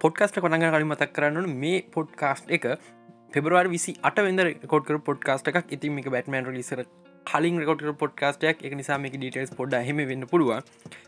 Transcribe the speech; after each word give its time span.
Podcast 0.00 0.36
පටග 0.36 0.70
කලින් 0.70 0.88
මතක් 0.88 1.12
කරන්න 1.12 1.54
මේ 1.56 1.78
පොඩ්කාස්ට් 1.90 2.50
එක 2.50 2.66
පෙබරවාර 3.32 3.68
විසි 3.68 3.92
අට 4.02 4.18
වෙද 4.18 4.66
කොඩ්කර 4.66 4.98
පොඩ්කාස්ට 5.00 5.50
එකක්. 5.50 5.66
ඉතින් 5.70 5.92
මේ 5.94 6.12
බැටමන් 6.14 6.52
ලිසර 6.54 6.82
කලින් 7.26 7.60
රකොට 7.62 7.82
පොඩ්කාස්ටයක් 7.98 8.64
එක 8.64 8.74
නිසා 8.74 8.98
මේ 8.98 9.12
ඩීටස් 9.14 9.52
පොඩ් 9.52 9.76
හෙම 9.80 10.00
වෙන්න 10.10 10.26
පුළුව 10.26 10.52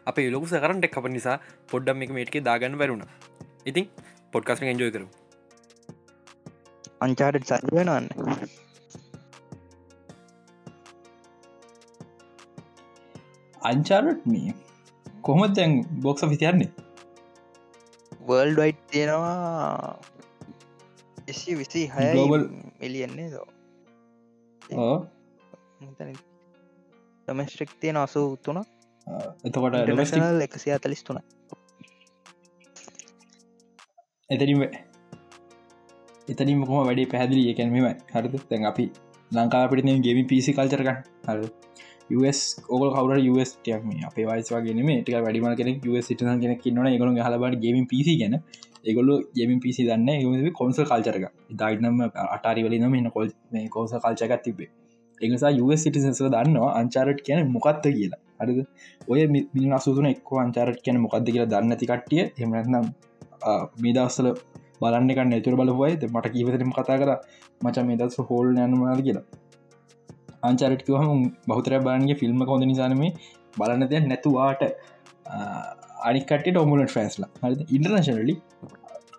අප 0.07 0.19
ලොකු 0.29 0.47
සකරට 0.47 0.87
කප 0.89 1.13
නිසා 1.17 1.37
පොඩ්ඩම් 1.71 2.05
එක 2.05 2.13
මේටක 2.13 2.37
දාගන්න 2.43 2.79
වැරුණ 2.79 3.05
ඉතින් 3.67 3.89
පොඩ්කාස්ට 4.33 4.63
එන්ජෝය 4.65 4.93
කරු 4.93 5.07
අංචාට 7.01 7.41
සජවෙනන්න 7.45 8.09
අංචාරට් 13.63 14.23
මේ 14.27 14.55
කොහොමත් 15.23 15.57
දැන් 15.57 15.75
බොක්ස 16.03 16.29
විතියන්නේ 16.29 16.71
වර්ල්ඩ 18.23 18.59
වයිට් 18.59 18.83
තියෙනවා 18.89 19.99
එසි 21.29 21.51
විසි 21.55 21.83
හය 21.89 22.07
එලියන්නේ 22.81 23.29
දෝ 23.31 23.49
ඩොමස්ට්‍රික් 27.29 27.73
තියෙන 27.81 27.99
අසු 27.99 28.21
උත්තුන 28.29 28.59
එතකොට 29.45 29.75
ඩොමස්ටික් 29.77 30.19
ටනල් 30.19 30.41
එකසිය 30.43 30.73
අතලිස් 30.73 31.03
තුන 31.03 31.21
එතරිම 34.31 34.63
එතනින් 36.29 36.61
කොම 36.65 36.87
වැඩි 36.87 37.05
පැදිලි 37.07 37.43
එකැන 37.51 37.73
මෙම 37.73 37.87
හරිද? 38.13 38.35
තැන් 38.49 38.65
අපි 38.67 38.85
ලංකාපිට 39.31 39.87
ගෙම 40.01 40.19
පිසි 40.27 40.51
කල්චරක 40.53 40.89
හර 41.27 41.39
ස් 42.31 42.41
ඕක 42.69 42.83
කවර 42.97 43.19
ස් 43.47 43.55
ටයක්ම 43.57 43.89
අපේ 44.09 44.27
වයිස්වාගෙන 44.27 44.83
ටික 44.99 45.17
වැඩිම 45.19 45.49
කෙනෙක් 45.57 45.89
ස් 45.95 46.07
සිටන 46.07 46.41
කෙනෙක් 46.41 46.67
න්නන 46.67 46.99
ගොළු 46.99 47.27
හලබට 47.29 47.63
ගෙම 47.65 47.87
පිසි 47.87 48.15
ගැන. 48.19 48.37
ඒගොල්ලු 48.85 49.15
ගෙමින් 49.37 49.59
පිසි 49.61 49.83
දන්න 49.89 50.09
ඒ 50.11 50.53
කොන්සල් 50.53 50.85
කල්චරක 50.85 51.27
දයිනම 51.61 52.01
අටරි 52.37 52.63
වලින 52.63 52.87
මෙන්න 52.91 53.11
කොල් 53.11 53.29
මේ 53.53 53.69
කෝස 53.69 53.93
කල්චකත් 53.97 54.43
තිබේ 54.45 54.71
එනිසා 55.21 55.53
යස් 55.53 55.83
සිටිසස 55.85 56.23
දන්නවා 56.27 56.73
අංචාරට් 56.81 57.21
කියන 57.27 57.41
මොකක්ද 57.49 57.85
කියලා. 57.89 58.21
හරිද? 58.41 58.59
ඔය 59.09 59.21
මිනි 59.27 59.69
අසුන 59.73 60.07
එක් 60.07 60.33
අංචාරට් 60.45 60.81
කියන 60.85 60.99
මොකක්ද 61.05 61.27
කියලා 61.27 61.51
දන්න 61.53 61.79
ති 61.79 61.87
කට්ටිය. 61.87 62.23
එමනම් 62.39 62.89
මේ 63.83 63.95
දවස්සල 63.97 64.29
බලන්න 64.81 65.15
කන්න 65.17 65.37
ඇතුර 65.37 65.55
බලපුයි 65.61 65.95
මට 66.09 66.35
කීවතරම 66.35 66.73
කතා 66.79 66.99
කර. 66.99 67.11
මචා 67.65 67.87
මේ 67.89 67.97
දස් 67.97 68.19
හෝල් 68.29 68.49
යනවාද 68.57 69.03
කියලා. 69.07 69.25
අංචාරට්කවහම 70.43 71.23
බහතර 71.49 71.75
බාන්ගේ 71.81 72.17
ෆිල්ම් 72.17 72.45
හොඳ 72.49 72.65
නිසානම 72.65 73.03
බලන්න 73.57 73.89
දෙයක් 73.89 74.07
නැතුවාට 74.07 74.63
අනිකට 76.05 76.47
ඩොමුලට 76.47 76.95
ෆෑස්ලා 76.97 77.31
හරි 77.43 77.67
ඉන්ටර්නශනලි 77.71 78.35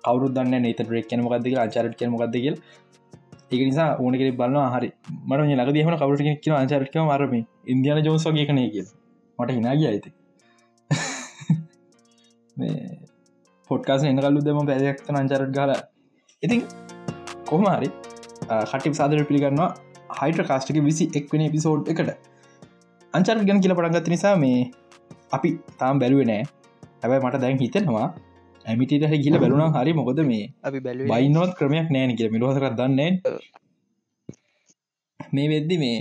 කවරු 0.06 0.28
දන්න 0.30 0.56
නත 0.62 0.90
රෙක් 0.90 1.08
කන 1.10 1.24
මොකක්ද 1.26 1.46
කියලා 1.46 1.68
අචාරට 1.70 1.96
කියන 2.00 2.12
මොකක්ද 2.12 2.36
කියල. 2.38 2.58
ඒක 3.52 3.62
නිසා 3.62 3.90
ඕන 4.00 4.14
කෙ 4.16 4.32
බලන්න 4.34 4.74
හරි. 4.74 4.90
මට 5.28 5.60
ලක 5.60 5.70
දීම 5.76 5.94
කවරට 5.94 6.42
කියන 6.44 6.56
අචාරටක 6.56 6.96
මරම 7.02 7.34
ඉන්දියන 7.68 8.04
ජෝසගේ 8.08 8.46
කනය 8.50 8.68
කිය 8.70 8.86
මට 9.40 9.50
හිනාගිය 9.52 9.88
ඇති 9.88 10.10
පොට්කාස 13.70 14.04
එන්න 14.04 14.20
කල්ලු 14.20 14.42
දෙම 14.42 14.60
පැදක්ත 14.66 15.10
අංචාරට 15.14 15.52
ගල 15.52 15.72
ඉතින් 16.44 16.62
කොහමරි 17.46 17.90
කටි 18.72 18.94
සාදර 18.94 19.26
පිළිගන්නවා. 19.26 19.72
හයිට 20.14 20.44
කාස්ටික 20.48 20.80
විසි 20.84 21.06
එක්වන 21.16 21.46
පිසෝඩ් 21.52 21.92
එකට. 21.94 22.12
අංචාරට 23.14 23.48
ගැන 23.48 23.62
කියල 23.62 23.76
පටගත් 23.76 24.08
නිසා 24.08 24.36
මේ 24.38 24.60
අපි 25.32 25.50
තාම් 25.80 26.00
බැලුව 26.00 26.24
නෑ. 26.26 26.44
හැබයි 27.02 27.20
මට 27.20 27.42
දැන් 27.42 27.60
හිතෙනවා 27.60 28.08
ඇමිටිට 28.66 29.16
ගිල 29.26 29.38
බැලුණ 29.40 29.76
හරි 29.76 29.94
මොකද 29.94 30.20
මේ 30.24 30.46
අපි 30.64 30.80
බැලු 30.80 31.10
බයිනොත් 31.10 31.52
ක්‍රමයක් 31.58 31.92
නෑන 31.92 32.16
කිය 32.16 32.30
මිලහසර 32.30 32.66
දන්නේ 32.74 33.10
මේ 35.34 35.48
වෙද්දි 35.50 35.78
මේ 35.78 35.98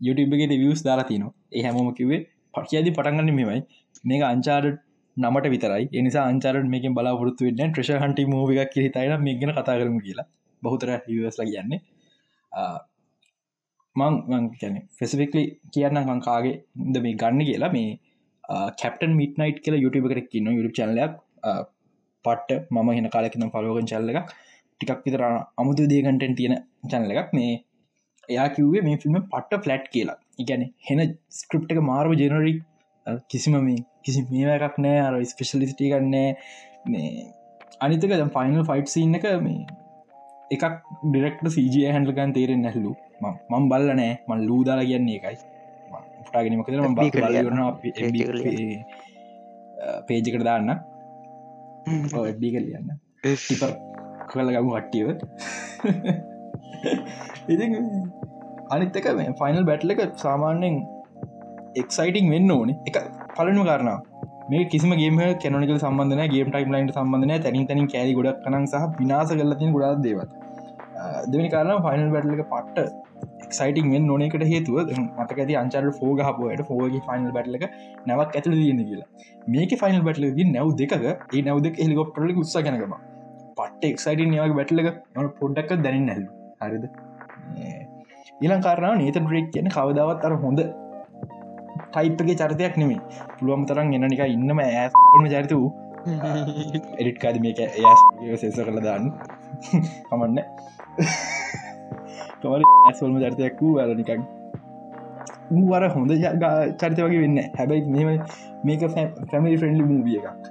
යුටබගේ 0.00 0.48
වියස් 0.54 0.82
දාලා 0.84 1.08
තින 1.10 1.24
ඒ 1.52 1.62
හැමෝම 1.62 1.90
කිවේ 1.94 2.20
පටියදි 2.54 2.90
පටන්ගන්න 2.90 3.30
මෙමයි 3.30 3.60
මේක 4.04 4.22
අංචාරට 4.24 4.78
නමට 5.16 5.46
විතරයි. 5.46 5.84
එනිසා 5.92 6.24
අංචාරට 6.24 6.68
මේක 6.74 6.84
බලාපොරත්තු 6.90 7.48
වෙන්න 7.48 7.72
ට්‍රශ 7.72 8.02
හන්ටි 8.02 8.26
මූවික් 8.26 8.60
කිරිතයින 8.74 9.16
මේ 9.20 9.38
ගැන 9.40 9.52
කතා 9.52 9.78
කරම 9.78 9.98
කියලා. 9.98 10.28
බහුතර 10.62 10.88
ස් 10.94 11.38
කියන්නේ 11.40 11.80
මං 13.96 14.44
කැන 14.60 14.76
ෆෙසිෆික්ලි 14.98 15.42
කියන්න 15.74 16.22
කාගේ 16.28 16.54
ද 16.94 17.02
මේ 17.06 17.18
ගන්න 17.22 17.42
කියලා. 17.48 17.72
මේ 17.76 17.98
කැප්ටන් 18.80 19.12
මිටනයිට් 19.20 19.58
කියල 19.64 19.76
යුටබ 19.84 20.06
කරක් 20.12 20.32
න්න 20.42 20.56
යුටු 20.58 20.70
චල්ලයක් 20.78 21.12
පට්ට 22.24 22.70
මම 22.74 22.88
හෙන 22.98 23.08
කාලෙකන 23.16 23.50
පලෝගන් 23.54 23.90
චල්ල 23.92 24.10
එක 24.12 24.30
ටිකක් 24.80 25.02
විතර 25.06 25.22
අමුතු 25.60 25.88
දේකටෙන් 25.92 26.34
තියෙන 26.38 26.54
චැනල 26.90 27.12
එකක්. 27.14 27.30
මේ 27.38 27.52
එයා 28.28 28.48
කිව්වේ 28.56 28.82
මේ 28.86 29.00
ෆිල්ම් 29.02 29.16
පට්ට 29.32 29.62
ෆලට් 29.64 29.86
කියලා. 29.94 30.18
ඉගැන 30.42 30.62
හෙන 30.88 31.00
ස්ක්‍රප් 31.40 31.72
එක 31.72 31.80
මාර්ව 31.90 32.12
ජනරික් 32.20 32.62
කිසිම 33.30 33.58
මේ 33.66 33.84
කිසි 34.04 34.24
මේ 34.30 34.56
එකක් 34.58 34.76
නෑ. 34.86 34.98
අර 35.06 35.14
ස්පෙශලිස්ටි 35.32 35.92
ගන්නෑ 35.92 36.28
මේ 36.92 37.28
අනිතක 37.84 38.12
ද 38.12 38.24
ෆයිනල් 38.36 38.66
ෆයිට් 38.70 38.88
සින්න 38.94 39.18
එක 39.18 39.26
මේ 39.46 39.60
එකක් 40.50 40.64
ඩිරෙක්ට 41.04 41.46
සජය 41.56 41.86
හැන්ලගන් 41.94 42.36
තේරෙන් 42.36 42.62
නැහලු. 42.66 42.92
මම් 43.22 43.64
බල්ල 43.72 43.88
නෑ. 44.00 44.12
මන් 44.28 44.40
ලූදාලා 44.48 44.86
කියන්නේ 44.90 45.16
එකයි 45.20 45.36
ටාගෙනීම 46.26 46.62
කර 46.66 46.72
ම 46.88 46.94
FB 46.94 48.18
කරලා 48.26 48.70
පේජකට 50.08 50.44
දාන්න. 50.48 50.70
ඔඩ්ඩි 52.20 52.48
කලියන්න 52.54 52.90
ටිපර් 53.24 53.72
කල 54.30 54.50
ගමු 54.56 54.70
හට්ටියව 54.76 55.08
ඉති 57.52 57.66
අනිත්තක 58.74 59.06
මේ 59.20 59.30
ෆයිනල් 59.40 59.64
බැට්ල 59.70 59.94
එක 59.94 60.02
සාමාන්‍යෙන් 60.24 60.76
එක්සයිටිං 61.82 62.26
වෙන්න 62.34 62.54
ඕනේ. 62.56 62.76
එක 62.88 62.96
පලනු 63.36 63.62
කාරණා 63.70 63.98
මේ 64.50 64.62
කිසිම 64.72 64.92
ගේම 65.00 65.18
කැනනික 65.42 65.72
සම්බන්ධන 65.76 66.22
ගේම් 66.34 66.48
ටයිම් 66.52 66.70
ලයින්ට 66.74 66.96
සම්බන්ධන 66.98 67.42
තැනින් 67.46 67.66
තැනින් 67.68 67.88
කෑරි 67.94 68.14
ගොඩක් 68.18 68.40
කනක් 68.46 68.66
සහ 68.72 68.86
විනාස 69.00 69.32
කරලතින් 69.40 69.74
ගොඩක් 69.76 70.00
දේවත් 70.06 70.30
දෙවනි 71.26 71.50
කාරන 71.50 71.82
ෆයිනල් 71.84 72.10
බැටල 72.14 72.34
එක 72.36 72.42
පට්ට 72.46 72.78
එක්සයිටිං 73.44 73.92
වෙන් 73.92 74.06
නොනකට 74.06 74.44
හේතුව 74.44 74.78
මතක 74.94 75.38
ඇති 75.38 75.56
අංචර 75.56 75.84
ෆෝග 75.98 76.22
හපුයට 76.26 76.62
ෆෝගේ 76.68 77.02
ෆයිනල් 77.06 77.30
බැටල 77.36 77.58
එක 77.58 77.64
නැවක් 78.06 78.36
ඇතුල 78.36 78.56
දන්න 78.56 78.82
කියලා. 78.84 79.08
මේක 79.48 79.72
ෆයිනල් 79.82 80.02
බැටල 80.02 80.26
දී 80.32 80.48
නැව් 80.50 80.74
දෙක 80.76 80.92
ඒ 80.98 81.42
නැවද 81.42 81.70
හෙලිකොප්ටල 81.78 82.34
උත්ස 82.36 82.56
ගැනකම 82.58 82.94
පට්ට 83.56 83.88
එක්සයිට 83.90 84.36
යාගේ 84.38 84.58
බැටල 84.60 84.84
එක 84.84 85.00
න 85.16 85.32
පොඩ්ඩක් 85.40 85.74
දැන 85.86 86.06
නැල් 86.06 86.24
හරිද? 86.62 86.86
ඊලං 88.40 88.62
කාරනාව 88.62 88.96
නේත 88.96 89.18
ඩ්‍රේක් 89.18 89.52
කියන 89.54 89.68
කවදාවත් 89.70 90.26
අර 90.26 90.36
හොඳ 90.44 90.64
ටයිප්ගේ 91.92 92.36
චරිතයක් 92.36 92.74
නෙමේ 92.80 93.00
පුළුවම 93.36 93.62
තරම් 93.66 93.94
එන්න 93.96 94.08
නික 94.08 94.24
ඉන්නම 94.28 94.60
ඇස්ම 94.62 95.28
චරිත 95.28 95.54
වූ 95.54 95.70
එඩිට් 97.00 97.18
කාද 97.22 97.36
මේක 97.40 97.58
ඇස් 97.60 98.00
සේස 98.40 98.58
කළ 98.58 98.80
දාන්න. 98.80 99.10
කමන්න 100.08 100.38
තවර 102.42 102.62
ඇස්වල්ම 102.90 103.18
චරිතයක් 103.22 103.58
වූ 103.62 103.78
අර 103.78 103.88
නිකක් 103.94 104.10
වර 105.50 105.84
හොඳ 105.94 106.12
චරිත 106.80 106.98
වගේ 106.98 107.20
වෙන්න 107.24 107.38
හැබැයි 107.58 107.92
මෙම 107.96 108.08
මේක 108.64 108.82
ෆැමිලි 109.30 109.56
ෆ්‍රෙන්ඩලි 109.60 109.84
මූවිය 109.90 110.18
එකක්. 110.20 110.48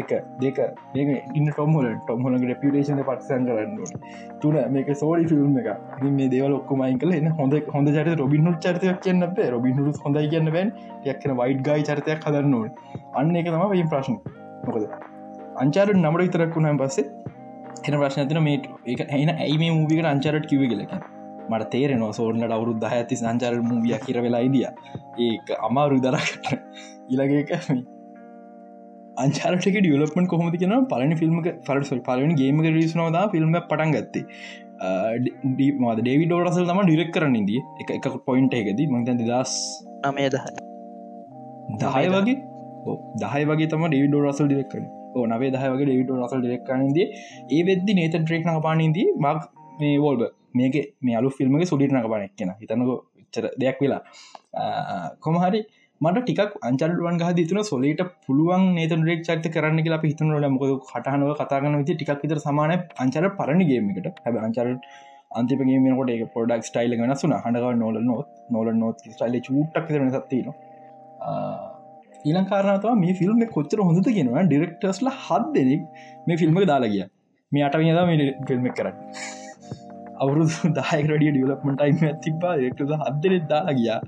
එක 0.00 0.10
දෙක 0.40 0.58
මේක 0.94 1.08
ඉන්න 1.38 1.48
ටොම්හොල 1.50 1.88
ටොම්හොල 2.02 2.36
රපිටේෂන 2.50 3.02
පත්සන් 3.08 3.46
කරන්න 3.48 3.72
තුන 4.42 4.58
මේක 4.76 4.92
සෝඩි 5.02 5.28
ෆිල්ම් 5.30 5.56
එක 5.62 5.70
මේ 6.18 6.28
දේවල 6.34 6.54
ඔක්කමයි 6.58 6.98
කල 7.02 7.14
එන්න 7.18 7.30
හොඳ 7.40 7.58
හොඳ 7.74 7.92
චරිත 7.96 8.20
රොබින් 8.22 8.46
හුට 8.46 8.60
චරිතයක් 8.66 9.00
කියන්න 9.06 9.28
අපේ 9.28 9.48
රොබින් 9.50 9.78
හුරු 9.78 9.94
හොඳයි 10.04 10.28
කියන්න 10.34 10.52
බැන් 10.56 10.74
යක්න 11.04 11.36
වයිට් 11.40 11.64
ගයි 11.68 11.88
චරිතයක් 11.90 12.28
හදන්න 12.28 12.54
ඕන. 12.54 12.70
අන්න 13.14 13.36
එක 13.36 13.50
තම 13.50 13.66
වයි 13.74 13.86
ප්‍රශ්න. 13.94 14.18
මොකද? 14.66 14.84
අංචාරට 15.62 15.96
නමට 15.96 16.22
විතරක් 16.24 16.54
වුණම් 16.56 16.78
පස්සේ 16.78 17.08
එන 17.84 17.98
ප්‍රශ්නතින 18.00 18.40
මේ 18.42 18.58
එක 18.86 19.00
එන 19.16 19.30
ඇයි 19.36 19.56
මේ 19.58 19.72
මූවිකට 19.72 20.08
අංචාරට 20.12 20.46
කිව 20.46 20.62
කියලක 20.64 20.92
මට 21.50 21.70
තේරෙනවා 21.72 22.12
සෝර්නට 22.18 22.54
අවුරුද්ධ 22.58 22.86
ඇති 22.90 23.18
සංචාර 23.22 23.54
මූවිය 23.62 23.96
කිර 24.06 24.18
වෙලා 24.26 24.42
ඉදිය. 24.48 24.66
ඒක 25.20 25.50
අමාරු 25.68 25.98
දරකට 26.04 26.46
ඉලගේක 27.10 27.52
අංචාරටක 29.16 29.78
ඩියලපමට 29.78 30.28
කොහොමති 30.28 30.62
කියෙන 30.62 30.86
පලනි 30.86 31.16
ෆිල්ම් 31.16 31.38
පරසල් 31.66 32.00
පලනි 32.00 32.34
ගේම 32.34 32.62
රිසනවද 32.68 33.18
ෆිල්ම් 33.34 33.58
පටන් 33.62 33.96
ගත්තේ. 33.96 34.24
මද 35.80 35.98
ඩේවි 35.98 36.24
ඩෝරසල් 36.26 36.64
තම 36.70 36.80
ඩිරෙක් 36.84 37.12
කරන්න 37.16 37.36
ඉදී 37.42 37.60
එක 37.82 37.92
එක 37.98 38.08
පොයින්ට 38.26 38.54
එකද 38.54 38.80
මතන් 38.88 39.22
දස් 39.22 39.52
නමේ 40.06 40.30
දහ 40.30 40.48
දහය. 41.82 42.06
වගේ? 42.16 42.38
දහය 43.22 43.42
වගේ 43.44 43.68
තම 43.68 43.86
ඩේවිඩ 43.86 44.20
රසල් 44.22 44.46
ඩිරෙක්කන 44.46 44.84
ඕ 44.86 45.01
නවේ 45.32 45.50
දහ 45.50 45.66
වගේ 45.66 45.86
ඩේවිඩ 45.86 46.14
රසල් 46.16 46.40
ඩිරෙක්කනද 46.40 46.98
ඒ 47.00 47.62
වෙද්දි 47.68 47.98
නේත 47.98 48.16
ට්‍රේක් 48.16 48.44
නක 48.46 48.62
පානදී 48.62 49.06
මක් 49.16 49.40
මේ 49.80 49.98
වෝල්බ 49.98 50.24
මේක 50.54 50.76
මේ 51.00 51.16
අලු 51.16 51.30
ෆිල්ම්ගේ 51.30 51.70
සුඩිට 51.70 51.94
නක 51.94 52.08
පානෙක් 52.08 52.34
කියෙන 52.36 52.52
හිතනක 52.56 52.90
චර 53.34 53.46
දෙයක් 53.56 53.78
වෙලා. 53.80 54.02
කොමහරි 55.20 55.62
මට 56.00 56.22
ටික් 56.22 56.58
අංචල්ුවන් 56.62 57.20
ගහ 57.20 57.30
තුන 57.44 57.62
සොලට 57.64 58.02
පුළුවන් 58.24 58.66
නේත 58.74 58.92
රෙක් 59.02 59.22
චරිත 59.22 59.46
කරන්න 59.54 59.84
කියලා 59.84 60.02
හිතනට 60.04 60.50
මොක 60.54 60.66
කටහනව 60.86 61.32
කතාගන 61.40 61.78
විති 61.80 61.94
ටිකක් 61.94 62.22
විතර 62.24 62.40
සමාන 62.40 62.76
අංචර 62.98 63.26
පරණගේමකට 63.38 64.22
හැබ 64.24 64.38
අංචර 64.40 64.68
අන්තිපගේමකොට 65.30 66.10
එක 66.10 66.24
පොඩක් 66.34 66.64
ස්ටයිල් 66.64 66.96
වෙනසුන 67.02 67.36
හඬව 67.36 67.76
නොල 67.76 68.00
නොත් 68.02 68.28
නොල 68.50 68.72
නොත් 68.76 69.06
ස්ටයිල 69.06 69.38
චුට්ටක් 69.40 69.86
කරන 69.88 70.10
සත්තින 70.10 70.50
ඊලං 72.28 72.46
කාරනතව 72.50 72.88
මේ 73.02 73.14
ෆිල්ම් 73.20 73.44
කොච්චර 73.56 73.78
හොඳ 73.88 74.08
කියෙනවා. 74.08 74.44
ඩිරෙක්ටර්ස්ල 74.50 75.08
හත් 75.26 75.44
දෙනෙක් 75.56 75.82
මේ 76.26 76.40
ෆිල්ම් 76.42 76.58
දාලාගිය 76.72 77.04
මේ 77.52 77.64
අට 77.68 77.78
වියද 77.82 78.02
මේ 78.10 78.32
ෆිල්ම් 78.50 78.68
කරන්න. 78.78 78.96
අවුරුදු 80.22 80.72
දායකරඩිය 80.78 81.32
ඩියලප්මටයිම 81.36 82.02
තිබා 82.26 82.56
ෙක්ට 82.68 82.82
හදදෙ 83.04 83.40
දාලා 83.52 83.78
ගියා. 83.80 84.00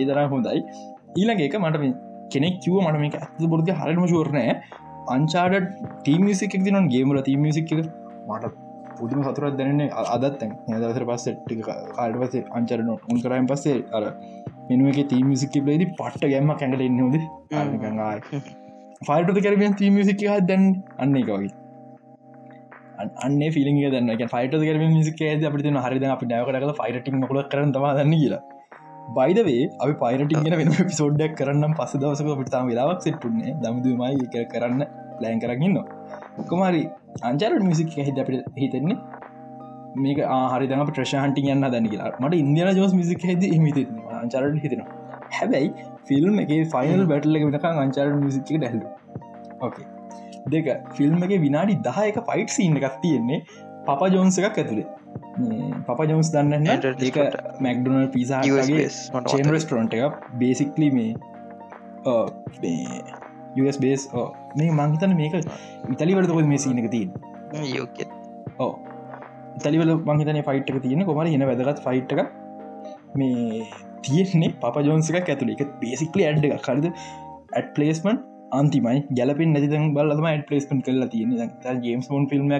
ඒදර 0.00 0.20
හොඳයි. 0.34 0.60
ඊළඟ 1.20 1.42
එක 1.46 1.56
මට 1.62 1.94
කෙනෙක් 2.34 2.60
කිව 2.64 2.76
මට 2.84 3.00
මේක 3.04 3.16
ඇත 3.22 3.42
බොරද 3.54 3.72
හරම 3.80 4.04
ශෝරණය 4.12 4.44
අංචාඩ 5.14 5.54
ටීමිසික් 6.04 6.54
දින 6.68 6.88
ගේමල 6.94 7.20
තීමිසික් 7.28 7.72
මට 8.30 8.65
පුදුම 8.98 9.22
සතුරත් 9.22 9.56
දැනන්නේ 9.56 9.88
අදත්තැන් 10.06 10.52
දසර 10.74 11.04
පස්ස 11.04 11.26
කාඩ 11.96 12.18
පසේ 12.22 12.44
අංචරන 12.52 12.90
උන් 12.92 13.22
කරයින් 13.22 13.46
පස්සේ 13.46 13.76
අර 13.92 14.04
මෙනුව 14.70 14.88
එක 14.92 15.08
තීමිසික් 15.08 15.60
ලේදි 15.64 15.86
පට්ට 15.92 16.32
ගැම්ම 16.32 16.54
කැඟල 16.54 16.82
එන්නවද 16.82 17.14
ෆයිට 19.02 19.38
කරෙන් 19.38 19.74
තීමිසික 19.74 20.26
දැන් 20.44 20.66
අන්න 20.98 21.16
එක 21.16 21.30
වගේ. 21.30 21.54
අන්න 23.20 23.40
ිලි 23.42 23.72
දන්න 23.86 24.28
ෆයිට 24.28 24.58
කර 24.60 24.76
මිසික 24.90 25.24
අපට 25.46 25.64
හරි 25.78 26.04
අපි 26.10 26.26
නැවකට 26.26 26.76
ෆයිටටික් 26.76 27.14
මකල 27.14 27.42
කරන 27.48 27.72
දන්න 27.72 28.14
කියලා. 28.14 28.42
බයිදවේ 29.10 29.64
අපි 29.80 29.94
පයිරටින් 29.94 30.44
ගෙන 30.44 30.56
වෙන 30.60 30.70
පිසෝඩ්ඩක් 30.82 31.34
කරන්න 31.38 31.74
පස 31.74 31.92
දවසක 31.96 32.38
පිටතාම 32.40 32.70
වෙලාවක් 32.70 33.02
සෙට්ටුන්නේ 33.02 33.56
දමදුමයි 33.62 34.26
එක 34.26 34.48
කරන්න 34.52 34.80
ලෑන් 35.20 35.40
කරගන්න 35.40 35.76
කොමරි 36.48 36.82
අංචර 37.22 37.52
මිසික් 37.70 37.96
හිත 38.00 38.18
අපිට 38.18 38.44
හිතෙන්නේ? 38.56 38.98
මේක 39.96 40.18
ආහරි 40.28 40.68
දම 40.68 40.86
ප්‍රශහන්ටි 40.90 41.48
යන්න 41.54 41.66
දැන 41.74 41.90
කියලා. 41.92 42.14
මට 42.20 42.42
ඉන්දියන 42.44 42.76
ජෝස් 42.76 42.94
මිසික් 42.94 43.24
හෙද 43.24 43.42
හිත 43.42 43.82
අංචරට 44.22 44.62
හිතෙනවා. 44.62 45.02
හැබැයි 45.32 45.70
ෆිල්ම් 46.08 46.40
එක 46.42 46.52
ෆයිනල් 46.74 47.04
බැටල්ල 47.12 47.38
එක 47.38 47.46
වෙනකා 47.48 47.74
අංචර 47.84 48.06
මිසික් 48.22 48.52
ඩැල්ලු 48.52 48.86
ඕකේ 49.60 49.86
දෙක 50.48 50.68
ෆිල්ම් 50.98 51.26
එක 51.26 51.34
විනාඩි 51.46 51.78
දහ 51.82 51.98
එක 52.04 52.20
ෆයිට් 52.30 52.54
සින්න 52.56 52.78
එකක් 52.80 53.00
තියෙන්නේ 53.02 53.40
පප 53.88 54.10
ජෝන්ස 54.14 54.38
එකක් 54.40 54.60
ඇතුළේ 54.62 54.88
පප 55.88 56.08
ජෝන්ස් 56.12 56.32
දන්න 56.34 56.68
ඒක 57.08 57.20
මැක්ඩනල් 57.60 58.08
පිසාගේ 58.16 58.88
චේන් 59.26 59.52
රස්ටරන්ට 59.54 59.96
එක 60.00 60.20
බේසික්ලි 60.42 60.90
මේ 60.90 61.12
US 63.56 63.78
බේස් 63.78 64.04
මේ 64.56 64.70
මංහිතන 64.72 65.16
මේක 65.16 65.34
ඉතලිවට 65.92 66.30
කො 66.30 66.44
මේ 66.52 66.62
සිීනක 66.66 66.90
තින් 66.90 67.08
ඕ 68.58 68.70
ඉතලිවල 69.56 69.92
මංහිතන 70.10 70.40
ෆයිට් 70.42 70.72
එක 70.72 70.80
තියෙන 70.82 71.04
කොමර 71.04 71.26
එන 71.30 71.46
වැදගත් 71.50 71.82
ෆයිට් 71.86 72.16
එක 72.16 72.22
මේ 73.16 73.66
තියෙන්නේ 74.02 74.54
පප 74.62 74.86
ජෝන්සක 74.88 75.20
ඇතුළ 75.20 75.52
එක 75.56 75.66
බේසික්ලි 75.82 76.26
ඇඩ් 76.28 76.48
එක 76.48 76.56
කරද 76.62 76.88
ඇඩ් 76.88 77.68
පලේස්මන් 77.76 78.16
අන්තිමයි. 78.52 78.98
ගැලපෙන් 79.10 79.52
නැති 79.52 79.68
බල්ලම 79.94 80.26
ඩ 80.28 80.46
පලේස්මන් 80.48 80.80
කල 80.82 81.04
තියන 81.08 81.34
ජේම්ස් 81.82 82.08
ෝන් 82.10 82.26
ෆිල්ම් 82.28 82.52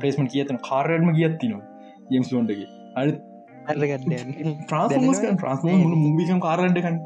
පලේස්මන් 0.00 0.30
කියතන 0.34 0.60
කාරම 0.68 1.10
කියත්තිනවා 1.14 1.62
ජෙම්ස් 2.10 2.32
ෝන්ටගේ 2.32 2.68
අ 2.96 3.02
ට්‍රන්ස් 3.66 5.20
ට්‍රන්ස් 5.22 5.64
මූිකම් 5.64 6.40
කාරන්ටකන් 6.40 6.96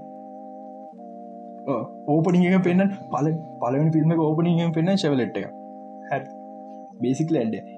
ඕපනික 1.68 2.58
පෙන්න්න 2.66 2.92
පල 3.12 3.30
පලවනි 3.62 3.90
ෆිල්ම් 3.96 4.12
ඕපනික 4.18 4.74
පෙන්න්න 4.76 5.00
ශවලට් 5.02 5.38
එක. 5.40 5.46
හැ 6.10 6.20
බේසික් 7.02 7.34
ලැඩ්ඩ 7.36 7.76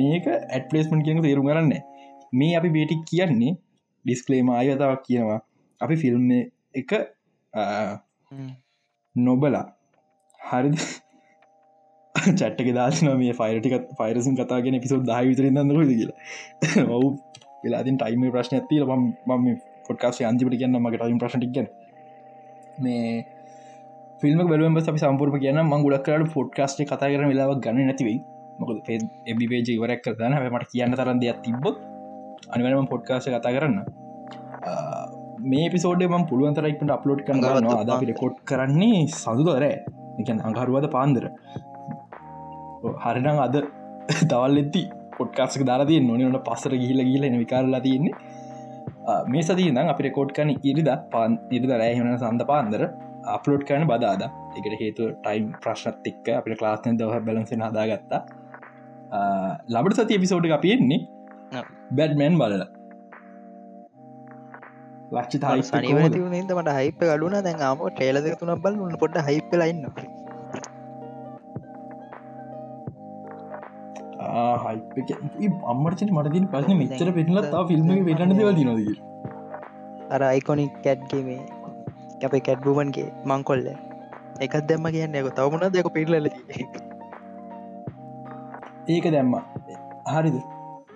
මේක 0.00 0.26
ඇඩ්ලේස්මන් 0.28 1.04
කියන 1.06 1.22
තේරුම් 1.26 1.50
කරන්න 1.50 1.74
මේ 2.32 2.56
අපි 2.60 2.72
බේටි 2.78 2.98
කියන්නේ 3.10 3.52
ඩිස්කලේම 4.04 4.50
අයතාවක් 4.54 5.04
කියනවා. 5.06 5.40
අපි 5.80 5.96
ෆිල්ම් 6.02 6.32
එක 6.74 6.90
නොබලා. 9.16 9.64
හරිද? 10.40 10.76
චට්ටක 12.14 12.70
දාශන 12.76 13.10
මේ 13.18 13.34
ෆයිරටික 13.40 13.74
ෆයිරසින් 13.98 14.38
කතාගෙන 14.38 14.80
පිසුත් 14.84 15.04
දහ 15.08 15.20
විතර 15.28 15.48
දන්නක 15.48 15.90
කියලා. 15.90 16.18
ඔවු. 16.96 17.08
වෙලාතින් 17.64 17.96
ටයිම 18.00 18.24
ප්‍රශ්න 18.34 18.56
ඇති 18.58 18.80
ම 18.82 19.46
පොට්කාසේ 19.86 20.26
අන්තිපට 20.26 20.56
කියන්න 20.60 20.80
මගේ 20.84 21.00
ටයිම් 21.00 21.18
ප්‍රශ්ටික්ග 21.22 21.58
මේ 22.80 23.12
ෆිල්ම් 24.22 24.42
බලුවම 24.46 24.76
අපි 24.82 24.98
සම්පූර්ම 24.98 25.38
කියන්න 25.38 25.62
මං 25.62 25.86
ගුඩක් 25.86 26.04
කරට 26.06 26.32
පොඩ්කාස්ටේ 26.32 26.86
කතා 26.86 27.08
කරන 27.08 27.30
වෙලාව 27.30 27.54
ගන්න 27.58 27.86
නැතිවයි 27.86 28.18
මොකද 28.58 28.90
එබි 29.26 29.44
පේජ 29.46 29.70
ඉවරක් 29.70 30.02
කරදන 30.04 30.36
මට 30.46 30.70
කියන්න 30.70 30.94
තරන් 30.94 31.20
දෙයක් 31.20 31.40
තිබ්බොත් 31.42 31.78
අනිවනම 32.48 32.86
පොඩ්කාස 32.86 33.26
කතා 33.26 33.52
කරන්න. 33.52 33.78
මේ 35.42 35.66
පිසෝඩේ 35.68 36.10
ම 36.10 36.24
පුළුවන්තරයික්ට 36.26 36.90
අප්ලෝඩ් 36.90 37.22
කරන්න 37.26 37.68
අද 37.74 37.90
අපිට 37.90 38.14
කොට් 38.16 38.38
කරන්නේ 38.44 39.02
සඳුදර 39.14 39.64
එක 39.64 40.30
අඟරුවද 40.38 40.88
පාන්දර. 40.88 41.24
හරිනම් 43.04 43.38
අද 43.38 43.56
තවල් 44.30 44.58
එති 44.58 44.82
පොට්කාසක 45.16 45.62
දාරතිය 45.62 46.00
නොනට 46.02 46.44
පස්සර 46.46 46.74
ගිහිල 46.74 47.00
ගිල 47.04 47.24
විකාරලා 47.34 47.80
තියන්නේ 47.80 48.14
මේ 49.34 49.42
සති 49.42 49.70
නම් 49.72 49.92
අපි 49.92 50.08
රෙකෝඩ් 50.08 50.34
කන 50.38 50.50
ඉරිද 50.70 50.90
පාන් 51.14 51.38
ඉරිද 51.50 51.72
රෑහන 51.82 52.10
සඳ 52.16 52.44
පාන්දර 52.50 52.82
අප්ලෝඩ් 53.36 53.64
කරන 53.68 53.86
බදාද. 53.92 54.22
එකට 54.58 54.76
හේතු 54.82 55.08
ටයිම් 55.24 55.46
ප්‍රශ්නත් 55.64 56.10
එක්ක 56.10 56.28
අපිට 56.40 56.58
ක්ලාස්න 56.60 57.00
දහ 57.00 57.16
බලන්සෙන 57.28 57.64
හදාගත්තා. 57.68 58.20
ලබට 59.74 60.02
සති 60.02 60.20
එපිසෝඩ් 60.20 60.52
අපියෙන්නේ 60.58 61.00
බැඩ්මෑන් 61.98 62.38
බලලා. 62.42 62.68
ලක්ෂ 65.12 65.40
තායි 65.42 65.94
මට 66.52 66.76
හයිප 66.78 67.00
ගලුන 67.10 67.36
දැන් 67.46 67.62
ආම 67.68 67.84
ටේලද 67.96 68.26
තුන 68.40 68.52
බල 68.64 68.74
න්න 68.78 68.98
පොට 69.02 69.16
හයිප 69.28 69.54
ලයින්න 69.62 69.86
හයි 74.64 75.48
අම්මර්චන 75.66 76.10
මටතින් 76.14 76.44
පසන 76.48 76.82
මෙච්චර 76.82 77.08
පෙටල 77.12 77.40
තා 77.46 77.62
ෆිල්ම් 77.66 77.88
වෙටන 78.04 78.36
දෙව 78.40 78.50
නොද 78.64 78.92
අර 80.10 80.20
අයිකොනික් 80.24 80.76
කැට්ගේ 80.84 81.22
මේ 81.22 81.40
අපේ 82.24 82.40
කැට්බුමන්ගේ 82.40 83.08
මංකොල්ල. 83.24 83.66
එකත් 84.40 84.64
දැම්ම 84.68 84.86
කියන්න 84.94 85.18
එක 85.20 85.28
තවමුණ 85.36 85.74
දෙක 85.74 85.88
පිල්ලල 85.92 86.14
ඒක 88.88 89.06
දැම්ම. 89.08 89.34
හරිද? 90.08 90.36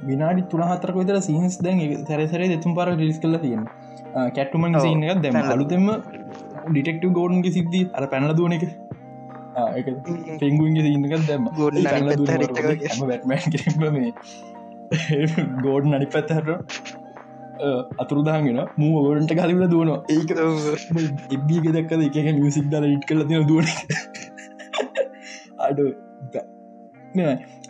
විනාඩි 0.03 0.43
තුන 0.50 0.62
හතරක 0.62 0.97
විතර 1.00 1.17
සීන්ස් 1.21 1.57
දැන් 1.59 1.81
සැරසරේ 2.07 2.49
දෙතුම් 2.49 2.73
පර 2.75 2.88
ලිස් 3.00 3.19
කල 3.19 3.37
තියෙන 3.38 3.64
කැට්ටුමන් 4.37 4.81
සින්න 4.81 5.05
එකක් 5.05 5.21
දැම 5.25 5.38
අලුතෙම 5.49 5.87
ඩිටෙක්ටව 6.67 7.12
ගෝඩන්ගේ 7.19 7.55
සිද්ධී 7.57 7.85
අර 7.93 8.05
පැනල 8.07 8.35
දුවන 8.41 8.57
එක 8.57 8.64
පෙංගුන්ගේ 10.40 10.84
සින්නකත් 10.87 11.26
දැම 11.28 11.49
ගොඩ 11.56 11.78
ගෝඩ් 15.64 15.90
නනි 15.90 16.06
පැත්තහට 16.06 16.49
අතුරුදාගෙන 17.99 18.61
මූ 18.76 18.92
ඔවරන්ට 19.00 19.32
කලිල 19.32 19.64
දුවන 19.68 19.92
ඒක 20.08 20.34
එබ්බියක 21.32 21.66
දක්කද 21.68 22.02
එක 22.08 22.40
මියසික් 22.40 22.66
දල 22.70 22.90
ඉට් 22.90 23.06
කල 23.08 23.25
තින 23.28 23.46
දුවන 23.46 23.66
අඩ 25.61 25.80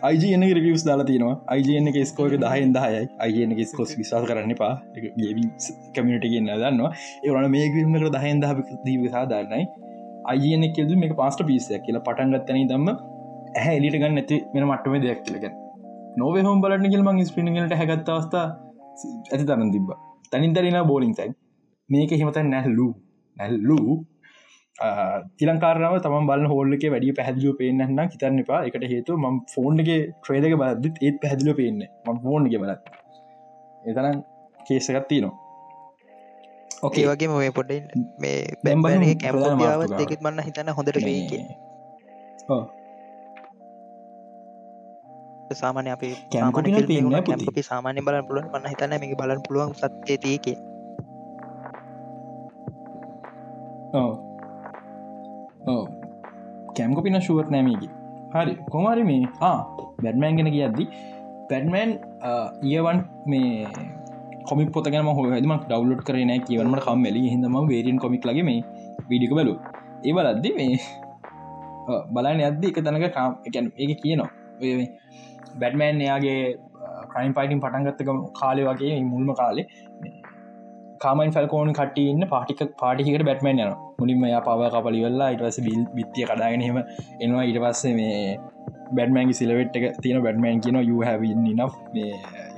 අයිජන 0.01 0.43
රිවියස් 0.57 0.83
දාලා 0.85 1.05
තිනවා 1.05 1.35
අයිජන 1.47 1.89
ස්කෝක 2.05 2.33
දහයෙන් 2.43 2.71
දායයි 2.73 3.07
අයන 3.19 3.51
ස්කොස් 3.65 3.91
විශවාස 3.97 4.25
කරන්න 4.29 4.55
පා 4.55 4.73
කමිට 5.95 6.25
කියන්න 6.25 6.49
දන්නවා. 6.53 6.91
ඒවන 7.25 7.49
මේ 7.51 7.67
ගිල්මට 7.69 8.09
දහයෙන් 8.17 8.41
දහ 8.41 8.53
දීව 8.85 9.03
සාධාරණයි 9.11 9.65
අයන 10.25 10.65
කෙද 10.75 10.91
මේ 10.95 11.13
පාස්ට 11.13 11.43
පිසයක් 11.43 11.85
කියලා 11.85 12.05
පටන්ගත්තන 12.07 12.67
දම්ම 12.71 12.89
ඇහ 13.55 13.67
එලිට 13.71 13.97
ගන්න 13.97 14.21
ඇති 14.21 14.37
මෙන 14.53 14.65
මට්ටම 14.65 14.97
දෙයක් 15.03 15.21
කියලග 15.25 15.45
නොව 16.17 16.35
හෝම් 16.41 16.59
බලන්න 16.61 16.91
කියල් 16.93 17.03
මං 17.03 17.23
ස්පිනිගලට 17.25 17.77
හැගත්ත 17.81 18.09
අවස්ථා 18.09 18.45
ඇති 19.31 19.45
තරන් 19.45 19.71
තිබ 19.71 19.93
තනින් 20.31 20.53
දරන 20.53 20.81
බෝලිින් 20.87 21.13
තැන් 21.13 21.33
මේක 21.89 22.11
හිමත 22.13 22.41
නැල්ලු 22.45 22.89
නැල්ලු 23.37 23.79
තිලංකාරව 25.37 25.95
තම 26.01 26.27
බල 26.27 26.45
හෝල්ලක 26.45 26.83
වැඩිය 26.85 27.13
පැහදිලු 27.13 27.53
පේෙන්න්න 27.55 28.01
හිතන්න 28.05 28.39
එපා. 28.39 28.61
එකට 28.63 28.85
හේතු 28.85 29.17
ම 29.17 29.39
ෆෝන්ගේ 29.53 29.99
ට්‍රේදක 30.19 30.55
බදත් 30.61 30.95
ඒත් 31.01 31.17
පැහදිලු 31.21 31.53
පේන්න 31.53 31.81
ම 32.05 32.17
ෆෝන්ගේ 32.23 32.59
බලත් 32.59 32.83
එතනම් 33.83 34.21
කේසගත්ති 34.59 35.19
නවා 35.21 35.44
ඕකේ 36.83 37.05
වගේ 37.07 37.29
මේ 37.29 37.51
පොඩ 37.51 37.71
මේ 38.17 38.37
බැම්බලගේ 38.63 39.15
කැම්පතියාවත් 39.15 39.99
එකෙත් 39.99 40.21
මන්න 40.21 40.45
හිතන්න 40.47 40.75
හොඳට 40.77 40.99
වේක 40.99 41.31
සාමානය 45.55 45.89
අපේ 45.91 46.13
කැම්පි 46.31 47.63
සාමානය 47.63 47.99
බලන් 48.01 48.27
පුළුවන් 48.27 48.49
මන්න 48.53 48.71
හිතන්න 48.71 48.97
මේ 49.01 49.19
බලන් 49.21 49.43
පුළුවන් 49.47 49.73
සත්්‍යතියක 49.73 50.45
ටයිම්කොපින 56.69 57.21
ශුවත් 57.21 57.49
නෑමකි 57.49 57.89
හරි. 58.33 58.53
කොමරි 58.71 59.03
මේ 59.03 59.21
බැඩ්මෑන් 60.03 60.37
ගෙන 60.37 60.51
කියද්දි. 60.51 60.85
පැඩ්මෑන් 61.49 61.91
ඒවන් 62.71 62.99
මේ 63.25 63.67
කොමි 64.49 64.65
පොතගෙන 64.67 65.07
හො 65.09 65.13
හම 65.15 65.53
ඩවලෝඩ් 65.63 66.03
කරන 66.03 66.31
කියවනට 66.47 66.83
කම්මලි 66.85 67.23
හිදම 67.25 67.57
වේරෙන් 67.71 67.97
කොමික් 67.97 68.25
ලගේ 68.25 68.45
මේ 68.49 68.61
විඩික 69.09 69.33
බලු 69.39 69.55
ඒවලද්දි 70.03 70.51
මේ 70.57 70.77
බලන්න 72.13 72.45
අද්දි 72.49 72.71
එක 72.71 72.79
තැනක 72.81 73.07
කාම් 73.13 73.31
එකැන් 73.47 73.67
ඒ 73.77 73.95
කියනවා. 73.95 74.29
බැඩ්මෑන් 75.59 76.01
එයාගේ 76.01 76.39
ක්‍රයිම් 77.11 77.33
පයිටින් 77.33 77.59
පටන්ගත්තක 77.59 78.09
කාලය 78.39 78.63
වගේ 78.69 78.95
මුල්ම 79.03 79.29
කාලේ 79.33 79.65
කාමන් 81.01 81.33
ෆල්කෝන් 81.35 81.71
කටන්න 81.73 82.27
පාටික 82.29 82.61
පාටිකට 82.81 83.25
බැට්මන් 83.29 83.61
යන 83.63 83.73
මුලින්ම 83.99 84.25
යා 84.25 84.41
පව 84.47 84.71
කපලි 84.73 85.03
වෙල්ලා 85.05 85.29
ඉටවස 85.35 85.59
බිල් 85.67 85.81
බිත්තිය 85.95 86.25
කඩාගෙනීම 86.25 86.79
එනවා. 87.21 87.43
ඉට 87.43 87.59
පස්සේ 87.63 87.93
මේ 87.99 88.39
බැඩ්මෑන්ගි 88.97 89.37
සිලවෙට් 89.39 89.77
එක 89.77 90.01
තියෙන 90.01 90.23
බැඩ්මෑන් 90.25 90.63
කියන 90.63 90.79
you 90.89 90.99
have 91.09 91.23
enough 91.25 91.75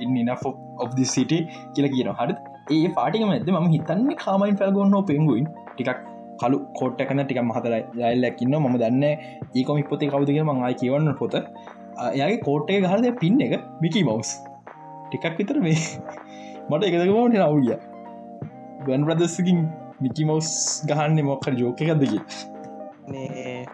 ඉන්න 0.00 0.16
enough 0.16 0.44
of 0.84 0.94
the 0.98 1.06
city 1.14 1.40
කියල 1.74 1.88
කියන 1.94 2.12
හරි 2.20 2.36
ඒ 2.76 2.92
පාටිකම 2.98 3.32
ඇද 3.34 3.50
ම 3.54 3.66
හිතන්නේ 3.74 4.20
කාමයින් 4.24 4.60
ෆල්ගොන්න 4.60 4.96
පෙන්ගුයින්. 5.10 5.48
ටිකක් 5.72 6.00
කලු 6.42 6.58
කෝට්ටකන 6.78 7.22
ටික 7.24 7.40
මහතර 7.44 7.74
යල්ලැකින්න 8.12 8.56
ම 8.60 8.78
දන්න 8.82 9.04
ඒකොමික් 9.58 9.90
පොතේ 9.92 10.10
කවදගෙන 10.14 10.48
මංආයි 10.50 10.78
කියවන්න 10.82 11.14
පොත. 11.20 11.34
එයාගේ 12.06 12.40
කෝට්ටේ 12.46 12.80
ගහරද 12.84 13.06
පින් 13.22 13.40
එක 13.46 13.54
මිකි 13.84 14.04
මවස් 14.08 14.30
ටිකක් 15.06 15.34
විතර 15.40 15.60
මේ 15.66 15.78
මට 16.70 16.82
එකදකමට 16.88 17.38
නවුගිය. 17.42 17.76
ගන් 18.86 19.04
ප්‍රදස්සකින් 19.08 19.60
මිකි 20.04 20.24
මවස් 20.28 20.50
ගහන්න 20.90 21.20
මොක්කර 21.28 21.54
ජෝක 21.62 21.84
එකක්දකි 21.84 22.20
මේ 23.10 23.66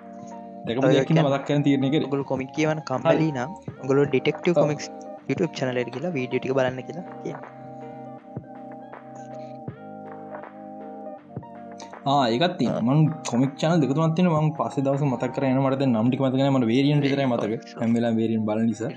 දෙක 0.66 0.78
මදක් 0.80 1.42
කන 1.49 1.64
තිරණ 1.66 1.87
එක 1.88 2.06
ගොල 2.12 2.23
කොමික් 2.30 2.52
කියවන 2.56 2.80
කම්පලී 2.90 3.32
නම් 3.32 3.50
ගොල 3.88 4.00
ඩිටෙක්ටව 4.04 4.54
කොමික්ස් 4.58 4.87
YouTube 5.28 5.52
චනලට 5.59 5.93
කියලා 5.95 6.16
වීඩිය 6.16 6.40
ටික 6.40 6.57
බලන්න 6.59 6.87
කියලා 6.88 7.07
කිය 7.23 7.37
ඒකත් 12.37 12.62
මන් 12.87 12.99
කොමික් 13.28 13.52
චන 13.61 13.83
දෙකතුමත්තින 13.83 14.26
ම 14.31 14.49
පස 14.59 14.75
දවස 14.87 15.04
මතක් 15.07 15.33
කරන 15.37 15.61
මට 15.61 15.87
නම්ටි 15.88 16.19
මතකන 16.23 16.50
මට 16.54 16.66
වේරියන් 16.73 17.04
විතර 17.04 17.21
මතක. 17.26 17.52
හැමලා 17.81 18.12
වේරෙන් 18.19 18.43
බල 18.49 18.61
නිසා. 18.71 18.90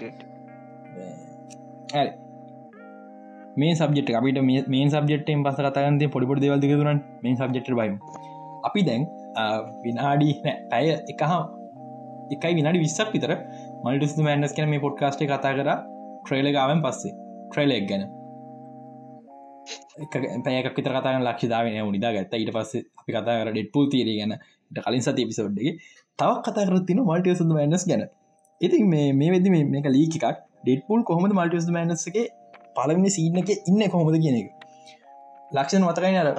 මේ 3.61 3.75
සබ්ෙට් 3.75 4.09
අපිට 4.19 4.39
මේ 4.73 4.85
සබ්ෙට්ෙන් 4.93 5.43
පස 5.45 5.59
කතගන්ත 5.65 6.11
පොඩිපොඩි 6.15 6.43
දෙවල් 6.45 6.59
දෙකතුරන් 6.63 6.99
මේ 7.23 7.35
සබ්ෙට් 7.39 7.69
බයි 7.79 7.93
අපි 8.69 8.81
දැන් 8.89 9.03
විනාඩි 9.85 10.29
ඇය 10.77 10.87
එකහ 11.13 11.23
එකයි 12.35 12.53
විනාඩි 12.59 12.83
විස්සක් 12.85 13.09
විතර 13.15 13.33
මල්ටිස් 13.85 14.17
මෑන්ඩස් 14.27 14.57
කන 14.57 14.69
මේ 14.73 14.83
පොඩ්කාස්ටේ 14.85 15.29
කතා 15.31 15.53
කර 15.59 15.69
ට්‍රේලගාවෙන් 16.27 16.79
පස්සේ. 16.85 17.13
ට්‍රේලෙක් 17.49 17.85
ගැන. 17.89 18.03
පැයක 20.45 20.67
විතර 20.77 20.93
කතා 20.97 21.19
ලක්ෂදාවන 21.27 21.77
නිදා 21.95 22.11
ගත්ත. 22.15 22.33
ඊට 22.41 22.51
පස්ස 22.57 22.73
අපි 22.99 23.11
කතා 23.15 23.37
කර 23.39 23.51
ඩෙට්පුල් 23.53 23.85
තීර 23.93 24.09
ගැන. 24.19 24.33
කලින් 24.85 25.03
සති 25.05 25.25
පිසෝඩ්ගේ 25.29 25.73
තවක් 26.19 26.43
කතා 26.45 26.67
කරතින 26.69 26.99
මල්ටියස 27.09 27.41
මෑන්ස් 27.51 27.85
ගැන. 27.91 28.03
ඉතින් 28.61 28.83
මේ 28.93 29.31
වෙදි 29.33 29.49
මේක 29.73 29.87
ලීකක් 29.95 30.25
ඩෙට්පුල් 30.65 31.01
කොහොමද 31.09 31.33
මල්ටියස් 31.39 31.67
මෑන්සගේ 31.75 32.25
පලවිනි 32.77 33.11
සීන 33.17 33.37
එක 33.41 33.49
ඉන්න 33.69 33.83
කොහොමද 33.93 34.17
කියන 34.23 34.37
එක. 34.41 34.47
ලක්ෂණ 35.51 35.83
මතකයි 35.89 36.17
අර? 36.21 36.29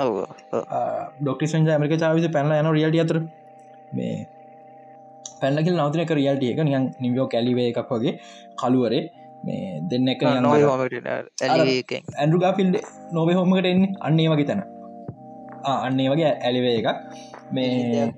ඩොක්ටි 1.20 1.46
සංජ 1.52 1.70
ඇමරික 1.74 1.94
චාවිස 2.02 2.26
පැනල 2.36 2.52
යන 2.56 2.68
රියල්ට 2.76 3.04
අතර. 3.04 3.18
මේ 3.96 4.16
පැල්ලකිල් 5.40 5.74
නවතිනක 5.80 6.12
රියල්ටිය 6.18 6.50
එක 6.52 6.60
නිවියෝ 7.04 7.28
කැලිවේ 7.34 7.68
එකක් 7.72 7.90
වගේ 7.94 8.14
කළුවරේ 8.60 9.02
මේ 9.46 9.80
දෙන්න 9.90 10.08
එක 10.12 10.22
ඇන්ඩු 12.22 12.38
ගාෆිල්ඩ 12.44 12.76
නොවේ 13.18 13.36
හොමකට 13.40 13.68
එන්නේ 13.72 13.92
අන්නේ 14.08 14.28
වගේ 14.32 14.48
තැන. 14.50 14.62
අන්නේ 15.64 16.08
වගේ 16.12 16.32
ඇලිවේ 16.48 16.74
එකක්. 16.80 16.88
මේ 17.52 18.08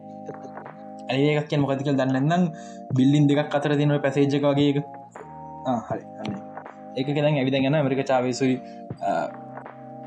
ඇඒක් 1.10 1.46
කිය 1.50 1.60
මොකතිකල් 1.64 1.98
දන්නන්නම් 2.00 2.44
බිල්ලින් 2.96 3.28
දෙකක් 3.30 3.54
අතර 3.58 3.76
තිනව 3.80 3.94
එක 3.98 4.08
හරි. 5.88 6.02
ඒක 6.98 7.08
කෙන 7.16 7.26
ඇවිද 7.30 7.56
ගැන 7.64 7.78
ඇමරික 7.78 8.02
චාවේසුයි 8.10 8.56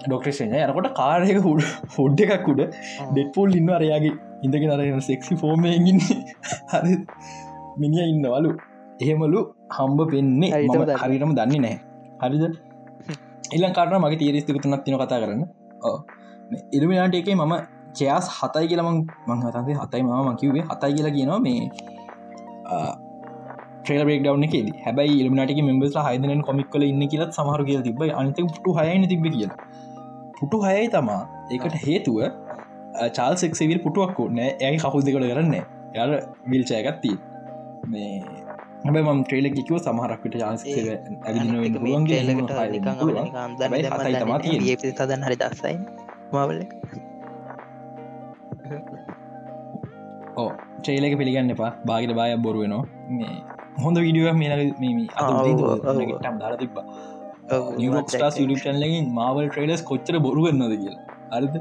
ඩොක්ටේෂය 0.03 0.45
යනකොට 0.47 0.89
කාරයක 0.99 1.37
හුඩ 1.47 1.61
හොඩ් 1.97 2.19
එකක් 2.25 2.47
උඩ 2.53 2.61
ඩෙට්පුල් 3.13 3.49
ඉන්න 3.59 3.69
අරයාගේ 3.79 4.13
ඉඳගෙන 4.45 4.73
අරගෙන 4.75 5.01
සෙක්සි 5.09 5.33
ෆෝර්මයගින් 5.41 5.99
හරි. 6.73 6.95
මිනිිය 7.81 8.09
ඉන්නවලු 8.13 8.51
එහෙමලු 8.99 9.41
හම්බ 9.69 9.99
පෙන්නේ 10.11 10.49
හරිටම 11.01 11.31
දන්නේ. 11.39 11.61
නෑ 11.61 11.77
හරිද? 12.23 12.43
එල්ලන් 13.55 13.73
කාරන 13.73 13.95
මගේ 14.01 14.19
තීරස්තික 14.19 14.59
තුනක් 14.63 14.83
තින 14.85 14.97
කතා 14.97 15.21
කරන්න. 15.23 15.43
ඉල්මිනාට 16.71 17.15
එකේ 17.15 17.35
මම 17.35 17.55
චයාස් 17.93 18.27
හතයි 18.37 18.67
කියලම 18.67 18.89
මංහතන්සේ 19.27 19.79
හතයි 19.81 20.03
මම 20.03 20.29
මකිවේ 20.29 20.65
හතයි 20.69 20.93
කියලා 20.93 21.15
කියනවා 21.17 21.39
මේ 21.39 21.59
්‍රේල 23.87 24.05
බෙක් 24.09 24.21
ඩව් 24.23 24.47
එකේද. 24.47 24.67
හැබයි 24.85 25.19
ඉල්මනට 25.21 25.61
මෙම්බස් 25.69 25.97
හයිදන 26.07 26.41
කොමික් 26.41 26.69
කල 26.69 26.83
ඉන්න 26.83 27.03
කියලත් 27.07 27.31
සමහර 27.37 27.61
කියල 27.69 27.81
තිබ 27.83 28.03
අනත 28.13 28.41
පුටු 28.47 28.77
හයන 28.79 29.07
තිබ 29.11 29.27
කියල. 29.27 29.51
පුටු 30.39 30.57
හයයි 30.65 30.87
තමා. 30.95 31.21
ඒකට 31.51 31.75
හේතුව 31.85 32.19
චාල්සෙක් 33.17 33.55
සෙවිල් 33.55 33.79
පුටුවක් 33.85 34.17
නෑ 34.31 34.49
ඇයි 34.61 34.79
කහුල් 34.79 35.05
දෙකට 35.07 35.25
කරන්න 35.25 35.55
යාර 35.95 36.09
විල්චයගත්ති 36.47 37.11
මේ 37.87 38.42
හැබ 38.85 38.97
ම 39.13 39.21
ට්‍රේල 39.27 39.47
කිව 39.55 39.75
සමහරක්ට 39.85 40.35
චාන්ස 40.41 40.61
තදන් 44.99 45.21
හරි 45.27 45.37
දස්සයි. 45.43 45.75
මවල. 46.33 46.59
ඕ 50.41 50.49
ට්‍රේලක 50.81 51.13
පිළිගන්න 51.21 51.55
එපා. 51.55 51.71
බාගට 51.89 52.13
බාය 52.19 52.31
බොරුවනවා 52.45 52.83
මේ 53.17 53.33
හොඳ 53.83 53.97
විඩිය 54.05 54.31
මේ 54.41 54.61
ටම් 55.15 56.37
දාර 56.43 56.53
තිබ්බ. 56.61 56.77
නිස්ටස් 57.79 58.35
ිටන්ලගින් 58.43 59.05
මාවල් 59.17 59.45
ට්‍රේඩස් 59.49 59.81
කොච්චර 59.89 60.15
බොරු 60.25 60.41
ගන්නද 60.45 60.73
කිය 60.83 60.95
අරද 61.37 61.53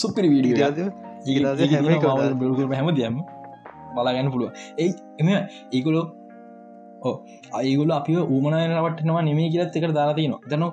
සුපිරි 0.00 0.28
වීඩිය 0.34 0.54
හැම 2.78 2.88
දියම 3.00 3.16
බලාගන්න 3.90 4.32
පුළුව 4.32 4.50
ඒ 4.78 4.90
එම 5.18 5.28
ඒකුලෝ 5.72 6.06
අයගුල 7.54 7.92
අපි 7.92 8.16
ඌමනය 8.26 8.62
රවටනවා 8.70 9.26
නෙමේ 9.28 9.50
කියලත් 9.50 9.76
එකට 9.76 9.94
දාලාතිය 9.94 10.28
නවා 10.28 10.50
දන 10.50 10.64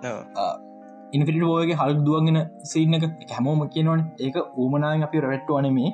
ඉනිිට 1.14 1.44
ෝයගේ 1.48 1.80
හල් 1.82 1.94
දුවගෙන 2.06 2.40
සිීනක 2.66 3.04
හැමෝම 3.32 3.62
කියනවන. 3.70 4.02
ඒක 4.20 4.38
ඌමනායෙන් 4.56 5.06
අපි 5.08 5.24
රැට්ටු 5.26 5.60
අනමේ 5.60 5.92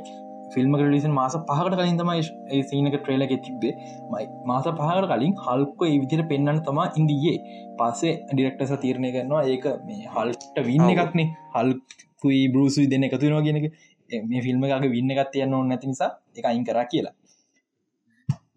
ෆිල්ම් 0.53 0.75
ලිසන් 0.87 1.11
මාස 1.11 1.35
පහකට 1.41 1.75
කලින් 1.79 1.99
තමයි 1.99 2.23
ඒ 2.51 2.61
සීනක 2.63 2.95
ට්‍රේලක 2.95 3.33
තිබ්බේ. 3.45 3.73
මයි 4.11 4.25
මාස 4.45 4.65
පහකට 4.69 5.09
කලින් 5.11 5.35
හල්ක 5.45 5.83
ඒ 5.83 5.99
විදිර 6.03 6.23
පෙන්න්න 6.31 6.63
තමා 6.67 6.87
ඉන්දයේ 6.99 7.35
පස්සේ 7.79 8.15
ඩිරෙක්ටස 8.27 8.73
තීරණය 8.83 9.13
කරනවා 9.15 9.43
ඒක 9.47 9.67
මේ 9.87 10.09
හල්ට 10.15 10.63
වින්න 10.69 10.93
එකක්නේ 10.95 11.27
හල්කුයි 11.55 12.43
බරුසුයි 12.53 12.87
දෙන්න 12.87 13.07
එකතුනවා 13.09 13.43
කියෙනක 13.47 13.67
මේ 14.29 14.41
ෆිල්ම් 14.45 14.63
එකක 14.65 14.87
වින්න 14.95 15.13
එකත් 15.13 15.31
තියන්න 15.33 15.53
ඕන්න 15.53 15.69
නැති 15.69 15.91
නිසා 15.91 16.11
එක 16.37 16.45
අයින් 16.45 16.65
කරා 16.65 16.85
කියලා. 16.85 17.13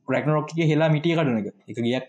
රැක්නරොක්ක 0.09 0.51
හෙලා 0.71 0.89
මිටිය 0.89 1.15
කටන 1.15 1.39
එක. 1.41 1.49
එක 1.71 1.77
ගයක් 1.85 2.07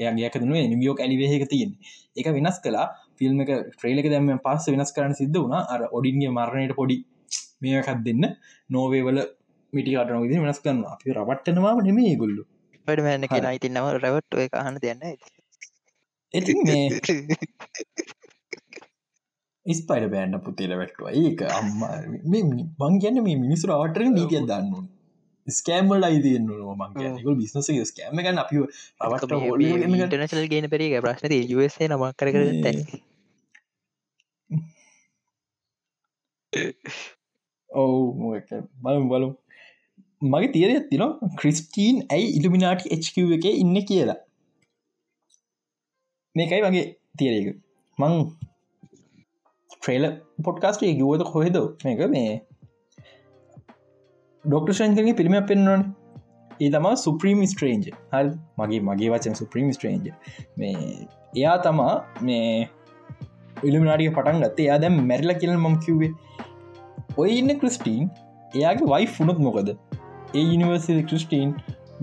යාගයක් 0.00 0.40
දුව 0.42 0.58
නිියෝක් 0.72 1.00
ඇලිවේක 1.00 1.46
තියෙන් 1.48 1.72
එක 2.16 2.26
වෙනස් 2.36 2.58
කලා 2.64 2.86
ෆිල්ම් 3.18 3.40
එක 3.44 3.50
ට්‍රේලක 3.70 4.10
දැම 4.10 4.28
පස්ස 4.40 4.72
වෙනස් 4.74 4.92
කරන 4.96 5.14
සිද්ධ 5.14 5.38
වුණ. 5.38 5.56
අර 5.72 5.80
ඔඩින්ගේ 5.90 6.30
මරණයට 6.30 6.76
පොඩි 6.80 6.98
මේකත් 7.62 8.04
දෙන්න. 8.06 8.24
නෝවේවල 8.70 9.18
මිටිකටන 9.72 10.24
විදි 10.24 10.40
වෙනස් 10.40 10.60
කරන්න 10.64 10.84
අපි 10.88 11.14
රවට්ටනවා 11.14 11.74
නෙමේ 11.86 12.14
ගොල්ලු 12.16 12.42
වැඩමන්න 12.88 13.28
කෙන 13.28 13.48
ඉතින්නම 13.50 13.88
රැවට්ට 13.96 14.42
එක 14.44 14.58
අහන 14.60 14.76
දෙන්න 14.82 15.02
ඇති 15.06 16.52
මේ 16.60 16.84
ඉස්පයිට 19.66 20.10
බෑන්න 20.14 20.40
පුතේල 20.46 20.72
වැට්ටුව. 20.80 21.06
ඒක 21.20 21.40
අම්ම 21.58 21.80
මං 22.80 23.00
කියන්න 23.02 23.22
මේ 23.28 23.38
මිනිසු 23.44 23.70
රවටර 23.70 24.02
නීතිය 24.10 24.42
දන්න 24.50 24.90
ස්කෑමල් 25.46 26.06
අයිතියන්න 26.08 26.50
මං 26.80 27.38
බිස්නස 27.40 27.70
ස්කෑම 27.90 28.20
ගන්න 28.20 28.42
අපි 28.42 28.60
රවට 29.08 29.32
ඉටනශල් 30.04 30.46
ගේන 30.52 30.68
පෙරේ 30.74 31.00
ප්‍රශ්න 31.06 31.34
සේ 31.76 31.88
නමක් 31.88 32.12
කර 32.18 32.28
කර 32.34 32.42
ඔවු 37.70 38.30
බලම් 38.84 39.08
බලු 39.12 39.28
මගේ 40.22 40.52
තීරය 40.54 40.76
තින 40.90 41.04
ක්‍රිස්ටීන් 41.40 41.96
ඇයි 42.14 42.28
ඉල්ිමිනාටි 42.38 42.96
HQ 42.96 43.16
එක 43.36 43.44
ඉන්න 43.52 43.76
කියලා? 43.90 44.18
මේකයි 46.36 46.62
වගේ 46.66 46.86
තීරයක 47.18 47.48
මං 47.98 48.14
ට්‍රේල 49.84 50.04
පොඩ්කාස්ටේ 50.44 50.94
ගුවත 51.00 51.24
කොහෙද? 51.32 51.56
මේක 51.84 52.00
මේ 52.10 52.32
ඩොක්ට 54.44 54.72
ෂන්ගේ 54.72 55.16
පිළිම 55.18 55.36
පෙන්වන 55.50 55.82
ඒ 56.60 56.70
තමා 56.70 56.94
සුප්‍රීම් 57.02 57.42
ස්ට්‍රේන්ජ් 57.52 57.86
හරි 58.12 58.30
මගේ 58.60 58.80
මගේ 58.88 59.10
වචන 59.14 59.36
සුප්‍රීම් 59.40 59.68
ස්ට්‍රේන්ජ් 59.76 60.08
මේ 60.58 60.78
එයා 61.36 61.56
තමා 61.66 61.94
මේ 62.20 62.48
ඉල්ිමිනාටිය 63.62 64.10
පටන් 64.10 64.40
ගත්තේ. 64.44 64.66
එයා 64.66 64.78
දැම් 64.78 64.98
මැරිල 65.10 65.34
කියල 65.42 65.54
මම 65.56 65.76
කිව්වේ. 65.86 66.12
ඔය 67.16 67.30
ඉන්න 67.40 67.54
ක්‍රිස්ටීන් 67.60 68.10
එයාගේ 68.52 68.90
වයි 68.92 69.10
ෆුනොත් 69.16 69.40
මොකද? 69.46 69.70
ඒ 70.34 70.44
යනිවර්සි 70.54 70.98
ක්‍රිස්ටීන් 71.10 71.54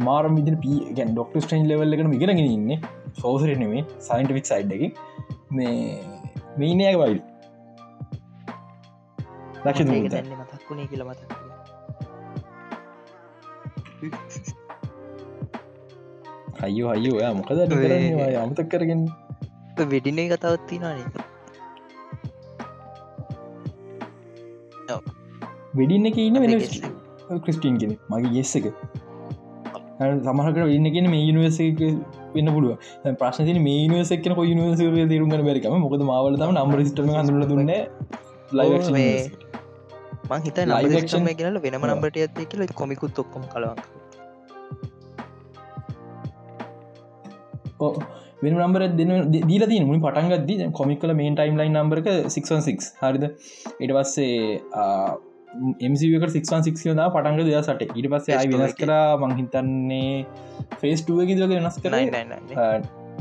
මාර 0.07 0.23
මිදි 0.37 0.55
ප 0.63 0.95
ගැන් 0.97 1.13
ඩොක්ට 1.15 1.43
ස්ටේන් 1.45 1.67
ලෙවල්ල 1.71 1.97
එකන 1.97 2.13
ඉගෙනගෙන 2.19 2.45
ඉන්න. 2.45 2.71
සෝසරනෙවේ 3.21 3.83
සයින්ටික් 4.07 4.49
සයිඩ් 4.51 4.77
එක. 4.77 5.03
මේ 5.51 5.75
මේනයක 6.57 6.97
වයිල් 7.03 7.19
ලක්ෂ 9.65 10.11
දැන්න 10.13 10.31
මතක්ුණේ 10.41 10.87
කියල 10.91 11.03
මතක් 11.07 11.31
අයෝ 16.67 16.89
අයෝ 16.95 17.15
ඔයා 17.19 17.33
මොකද 17.39 17.59
අමතක් 18.43 18.67
කරගෙන. 18.71 19.01
වෙඩිනේ 19.91 20.27
කතාවත්ති 20.31 20.75
නානේ 20.83 21.07
වෙඩින්න 25.79 26.09
එක 26.09 26.17
ඉන්න 26.23 26.37
වෙන 26.43 26.51
ක්‍රිස්ටීන් 27.45 27.75
කෙන 27.81 27.91
මගේ 28.11 28.33
ගෙස්ස 28.37 28.53
එක. 28.59 28.65
සමහකට 30.01 30.57
වෙන්න 30.71 30.87
කියෙන 30.93 31.07
මේ 31.13 31.23
යනිවර්ස 31.31 31.57
වෙන්න 32.35 32.49
පුළුව 32.55 32.73
ප්‍රශ්න 33.21 33.61
මේ 33.67 33.85
නිවස 33.91 34.11
කියන 34.25 34.35
කො 34.39 34.43
නිවස 34.61 34.81
තරුම 35.13 35.31
බැරිකම 35.35 35.77
මොකද 35.85 36.03
මාවල 36.11 36.33
තම 36.41 36.51
නම්බර 36.57 36.79
සිටම 36.89 37.13
හඳුල 37.15 37.45
දුන්න 37.51 37.71
ලයි 38.57 38.67
මේ 40.29 40.41
හිත 40.45 40.57
Live 40.57 40.89
නම 40.89 40.97
action- 40.97 41.25
ක්ෂම 41.25 41.37
කියල 41.39 41.55
වෙනම 41.65 41.85
නම්බට 41.87 42.17
ඇත්තේ 42.17 42.45
කියල 42.45 42.67
කොමිකුත් 42.73 43.19
ඔක්කොම 43.19 43.43
කලවක් 43.53 43.79
වෙන 48.43 48.53
නම්බර 48.57 48.81
දෙන 48.99 49.31
දීල 49.31 49.63
දී 49.67 49.85
මුි 49.85 49.99
පටන්ගද 49.99 50.71
කොමිකල 50.73 51.13
මේන් 51.13 51.35
ටයිම් 51.35 51.57
ලයින් 51.57 51.73
නම්බරක 51.73 52.05
616 52.27 52.93
හරිද? 53.01 53.23
ඉට 53.79 53.91
පස්සේ 53.91 54.57
එමසික 55.79 56.11
616 56.15 56.95
ද 56.95 56.97
පටන්ග 57.15 57.37
දෙය 57.49 57.55
සට 57.59 57.81
ඉට 57.95 58.09
පස්සේ 58.13 58.37
අයි 58.37 58.47
වෙනස් 58.53 58.73
කර 58.75 58.91
මංහිතන්නේ 59.23 60.25
ෆේස්ටුව 60.81 61.17
කිදක 61.27 61.49
වෙනස් 61.53 61.77
කර. 61.83 61.93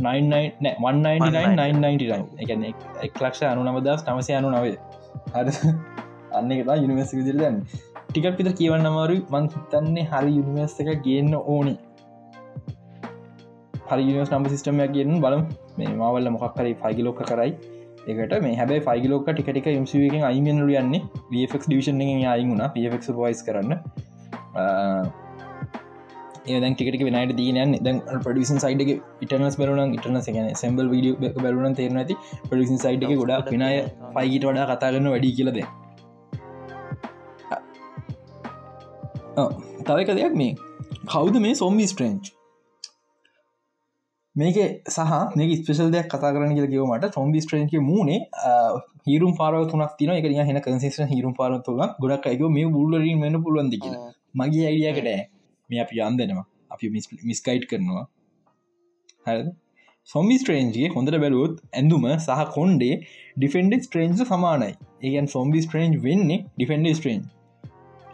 999 0.00 2.25
එකන 2.42 2.62
එක් 3.02 3.21
ලක්ෂ 3.21 3.42
අනු 3.45 3.62
නමදස් 3.66 4.00
නමසය 4.07 4.33
අනු 4.33 4.50
නවේ 4.50 4.76
හර 5.35 5.47
අන්න 6.39 6.53
එකතා 6.57 6.77
යුනිවර්සි 6.83 7.21
විදිර 7.21 7.37
දැන් 7.43 7.57
ටිකක් 8.09 8.37
පිත 8.39 8.51
කියවන්න 8.61 8.91
අමාරු 8.91 9.17
මං 9.35 9.49
හිතන්නේ 9.55 10.07
හරි 10.13 10.33
යුනිවර්ස 10.39 10.77
එක 10.85 10.91
ගන්න 11.07 11.35
ඕනි. 11.55 11.75
හරි 13.91 14.03
යනිවස් 14.11 14.33
නම්බ 14.33 14.49
සිස්ටමයක් 14.55 14.93
කියන්න 14.97 15.21
බලම්. 15.25 15.45
මේ 15.79 15.95
මවල්ල 16.01 16.31
මොක්කරයි 16.37 16.75
ෆයිගිලෝක 16.83 17.23
කරයි. 17.31 17.53
එකට 18.11 18.37
මේ 18.45 18.55
හැබයි 18.61 18.83
ෆයිගලෝක 18.89 19.27
ටිකටික 19.31 19.67
මසිුවකින් 19.87 20.29
අයිමෙන්ලු 20.31 20.71
යන්නේ. 20.83 21.03
වෆක් 21.33 21.63
ඩිවිෂන් 21.67 22.05
අයිුණ 22.35 22.63
පක් 22.77 23.17
වයිස් 23.25 23.43
කරන්න. 23.49 23.75
ඒදන් 26.51 26.75
ටිකට 26.75 27.03
වෙනට 27.07 27.35
දීනයන් 27.41 27.73
දැන් 27.87 27.99
පඩිසින් 28.25 28.59
සයිඩ් 28.65 28.83
ඉටනස් 29.25 29.57
බරුණ 29.61 29.93
ඉටන 29.99 30.17
සගන 30.23 30.49
සැම්බල් 30.63 30.89
වීඩිය 30.95 31.33
බැලුන 31.45 31.77
තේරන 31.81 32.01
ඇති. 32.03 32.17
පඩිසින් 32.51 32.79
සයිඩ් 32.85 33.05
එක 33.07 33.13
ගොඩා 33.23 33.41
විනාය 33.51 33.77
පයිගිට 34.17 34.47
වඩා 34.51 34.67
කතාගන්න 34.73 35.11
වැඩි 35.15 35.33
කියලද 35.39 35.61
තවක 39.87 40.18
දෙයක් 40.18 40.37
මේ. 40.42 40.52
කවුද 41.06 41.40
මේ 41.44 41.56
සොම්බි 41.62 41.87
ස්ට්‍රේන්ච් 41.92 42.30
මේක 44.37 44.59
සහ 44.88 45.12
මේ 45.38 45.57
ස්පේෂල් 45.61 45.90
දෙයක් 45.94 46.09
කතා 46.12 46.33
කරන 46.35 46.53
කියල 46.57 46.68
කිවමට 46.74 47.18
සොම්බි 47.18 47.40
ස්ට්‍රේන්ක 47.44 47.72
මූුණේ 47.88 48.20
හිරුම් 49.09 49.33
පාරව 49.40 49.64
තුනක් 49.72 49.96
තින 49.98 50.12
එක 50.14 50.29
හෙන 50.50 50.61
කන්සිේෂන 50.66 51.11
හිරුම් 51.14 51.35
පාර 51.38 51.50
තුළ 51.66 51.83
ගොඩක් 52.03 52.31
අයක 52.33 52.44
මේ 52.59 52.68
බුල්ලරින් 52.76 53.24
වෙන 53.24 53.42
පුළුවන්දි 53.46 53.81
කියලා. 53.85 54.12
මගේ 54.40 54.66
අයිඩියකට 54.70 55.09
මේ 55.70 55.81
අපි 55.85 56.05
අන්දනවා 56.07 56.44
අපි 56.74 56.87
මිස්කයිට් 57.31 57.66
කරනවා. 57.70 58.05
හ 59.26 59.29
සොම්බි 60.09 60.37
ස්ට්‍රේන්ජගේ 60.42 60.92
හොඳට 60.94 61.18
බැලුවොත් 61.24 61.59
ඇඳුම 61.81 62.07
සහ 62.14 62.46
කොන්්ඩේ 62.57 62.94
ඩිෆෙන්ඩ 63.37 63.83
ස්ට්‍රේන්ජ 63.87 64.24
සමානයි. 64.31 64.72
ඒගන් 65.07 65.29
සොම්බි 65.35 65.61
ස්ට්‍රේන්ජ් 65.66 66.00
වෙන්නේ 66.07 66.40
ඩිෆෙන්ඩ 66.57 66.94
ස්ට්‍රේන්ජ් 66.98 67.24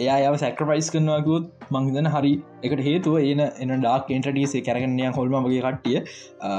එයා 0.02 0.16
යව 0.28 0.34
සැක්‍රපයිස් 0.42 0.88
කරනවාකුත් 0.94 1.44
මංහිතන 1.74 2.08
හරි 2.14 2.32
එකට 2.66 2.80
හේතුව 2.86 3.14
ඒන 3.20 3.40
එන 3.44 3.70
ඩක් 3.84 4.16
ඉන්ටටියසේ 4.16 4.62
කැරගන්නය 4.66 5.06
හොල්ම 5.18 5.36
වගේ 5.46 5.62
කට්ටිය 5.66 5.98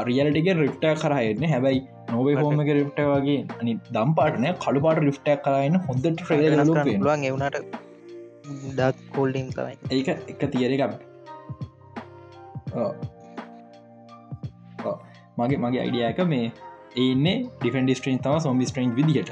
රියලටික 0.10 0.48
රිප්ට 0.62 0.86
කරහයන්න 1.02 1.44
හැබැයි 1.54 1.82
නොවේ 2.14 2.36
හෝම 2.40 2.64
එක 2.64 2.72
රිප්ට 2.80 3.02
වගේ. 3.12 3.42
අනි 3.60 3.74
දම් 3.96 4.16
පාටනය 4.20 4.54
කළු 4.64 4.82
පාට 4.86 5.02
රිප්ටක් 5.08 5.44
කරන්න 5.48 5.78
හොඳට 5.90 6.24
්‍රේ 6.30 6.48
එවුණට 6.48 7.60
ඩක් 8.78 8.98
කෝල්ඩිම් 9.18 9.52
තමයි. 9.58 9.76
ඒක 9.98 10.08
එක 10.34 10.42
තියර 10.56 10.72
එකක්. 10.78 10.96
මගේ 15.40 15.62
මගේ 15.66 15.84
අයිඩියක 15.86 16.24
මේ 16.34 16.50
ඒන්න 17.04 17.28
ඩිෆන් 17.62 17.94
ස්ට්‍රේන් 18.00 18.20
තම 18.26 18.42
සොම්බි 18.48 18.72
ස්ට්‍රේන්් 18.72 18.98
විදිහට. 18.98 19.32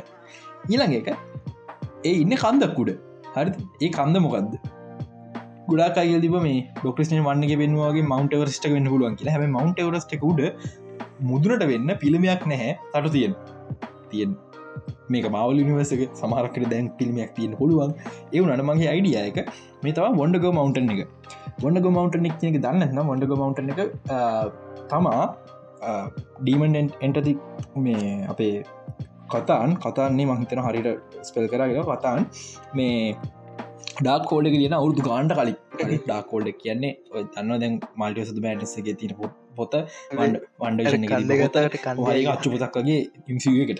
ඊළඟ 0.71 0.95
එක 1.01 1.09
ඒ 2.05 2.15
ඉන්න 2.21 2.37
කන්දක්කුඩ 2.45 2.95
හරි. 3.35 3.51
ඒ 3.85 3.91
කන්ද 3.97 4.23
මොකක්ද 4.25 4.55
ගුඩා 5.69 5.91
අයිල් 6.05 6.19
තිබ 6.25 6.35
මේ 6.47 6.57
ඩොක්ටස්න 6.79 7.21
වන්නගේ 7.27 7.59
පෙන්වාගේ 7.61 8.09
මවන්ට 8.11 8.41
වරස්ට 8.41 8.67
වෙන්න 8.75 8.89
පුළුවන් 8.93 9.15
කියලා. 9.19 9.35
හැම 9.35 9.45
මවන්ට 9.57 9.85
වරස්ට 9.89 10.25
උඩ 10.31 10.41
මුදුනට 11.29 11.63
වෙන්න 11.71 11.91
පිළිමයක් 12.03 12.43
නැහැ 12.51 12.73
තටු 12.93 13.11
තියෙන්. 13.15 13.33
තියෙන්. 14.11 14.33
මේක 15.13 15.25
මවල් 15.31 15.59
නිවසක 15.69 16.03
සමහරකට 16.21 16.67
දැන් 16.73 16.87
පිල්මයක් 16.99 17.31
තියෙන 17.37 17.55
පුළුවන්. 17.61 17.91
ඒ 18.33 18.41
වනට 18.43 18.67
මගේ 18.69 18.91
අයිඩිය 18.93 19.17
එක 19.23 19.39
මේ 19.83 19.95
තවා 19.97 20.11
වොඩග 20.21 20.45
මවන්ටන් 20.51 20.93
එක. 20.95 21.01
වොඩග 21.63 21.89
මවන්ටන් 21.95 22.29
එක 22.29 22.45
එක 22.51 22.57
දන්න 22.67 23.03
වොඩග 23.11 23.35
මවන්ටන් 23.39 23.73
එක 23.73 23.81
තමා 24.93 25.25
ඩීමන් 26.41 26.75
එන්ටති 27.07 27.33
මේ 27.85 28.05
අපේ 28.33 28.53
කතාන් 29.33 29.71
කතාන්නේ 29.85 30.27
මහිතන 30.29 30.61
හරිට 30.65 30.87
ස්පෙල් 31.27 31.47
කරගෙන 31.51 31.83
කතාන් 31.89 32.19
මේ 32.77 32.99
ඩක් 33.97 34.23
කෝල්ඩ 34.29 34.51
කියන 34.53 34.75
අවුරදු 34.77 35.01
ගාන්ට 35.07 35.33
කලින්. 35.39 35.57
ඩක් 35.79 36.21
කෝල්ඩ 36.31 36.49
කියන්නේ 36.61 36.93
ඔය 37.13 37.23
දන්න 37.33 37.59
දැන් 37.63 37.75
මල්ටිය 38.01 38.25
සුද 38.29 38.39
මෑටසගේ 38.45 38.95
තින 39.01 39.11
පොත 39.57 39.75
වන්ඩ 40.19 41.09
කන්දගතට 41.11 41.77
කන්දයි 41.85 42.25
අච්චු 42.33 42.53
පොතක්ගේ 42.53 42.99
ඉංසිකට 43.31 43.79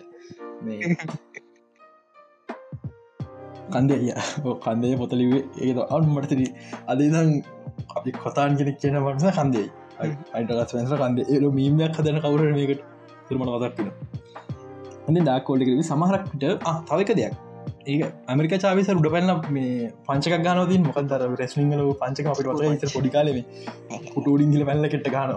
කන්දය 3.74 3.96
කන්දය 4.66 4.94
පොතලිවේ 5.02 5.44
ඒද 5.68 5.80
අන්මටතර 5.98 6.42
අදනම් 6.92 7.32
අපි 7.98 8.10
කොතාන් 8.24 8.52
කෙනෙක් 8.60 8.78
කියන 8.84 9.02
වන්ස 9.06 9.26
කන්දේ 9.40 9.68
අයිටගස් 10.36 10.76
වෙන්ස 10.76 10.92
කන්ද. 11.02 11.20
ඒරු 11.34 11.48
මීමයක් 11.58 11.98
හදන 11.98 12.18
කවුර 12.24 12.42
මේකට. 12.60 12.82
තුරමන 13.28 13.50
කතක්ෙන 13.64 13.88
හඳ 15.08 15.26
ඩාකෝල්ඩකරවි 15.26 15.84
සමහරක්ට 15.90 16.46
තවක 16.90 17.10
දෙයක්. 17.20 17.36
ඒ 17.92 17.98
ඇමරික 18.32 18.54
චාවිස 18.64 18.90
උඩ 18.94 19.08
පැල්ල 19.14 19.32
මේ 19.56 19.90
පංචක 20.08 20.38
ගනතින් 20.46 20.84
මොකදර 20.88 21.22
රෙස්ලිංගල 21.42 21.84
පංචක 22.02 22.28
අපිට 22.34 22.50
වත 22.62 22.92
පොඩිකාලම 22.96 23.40
කුටඩිංගල 24.14 24.64
පැල්ල 24.70 24.88
කෙට 24.94 25.10
ගන 25.16 25.34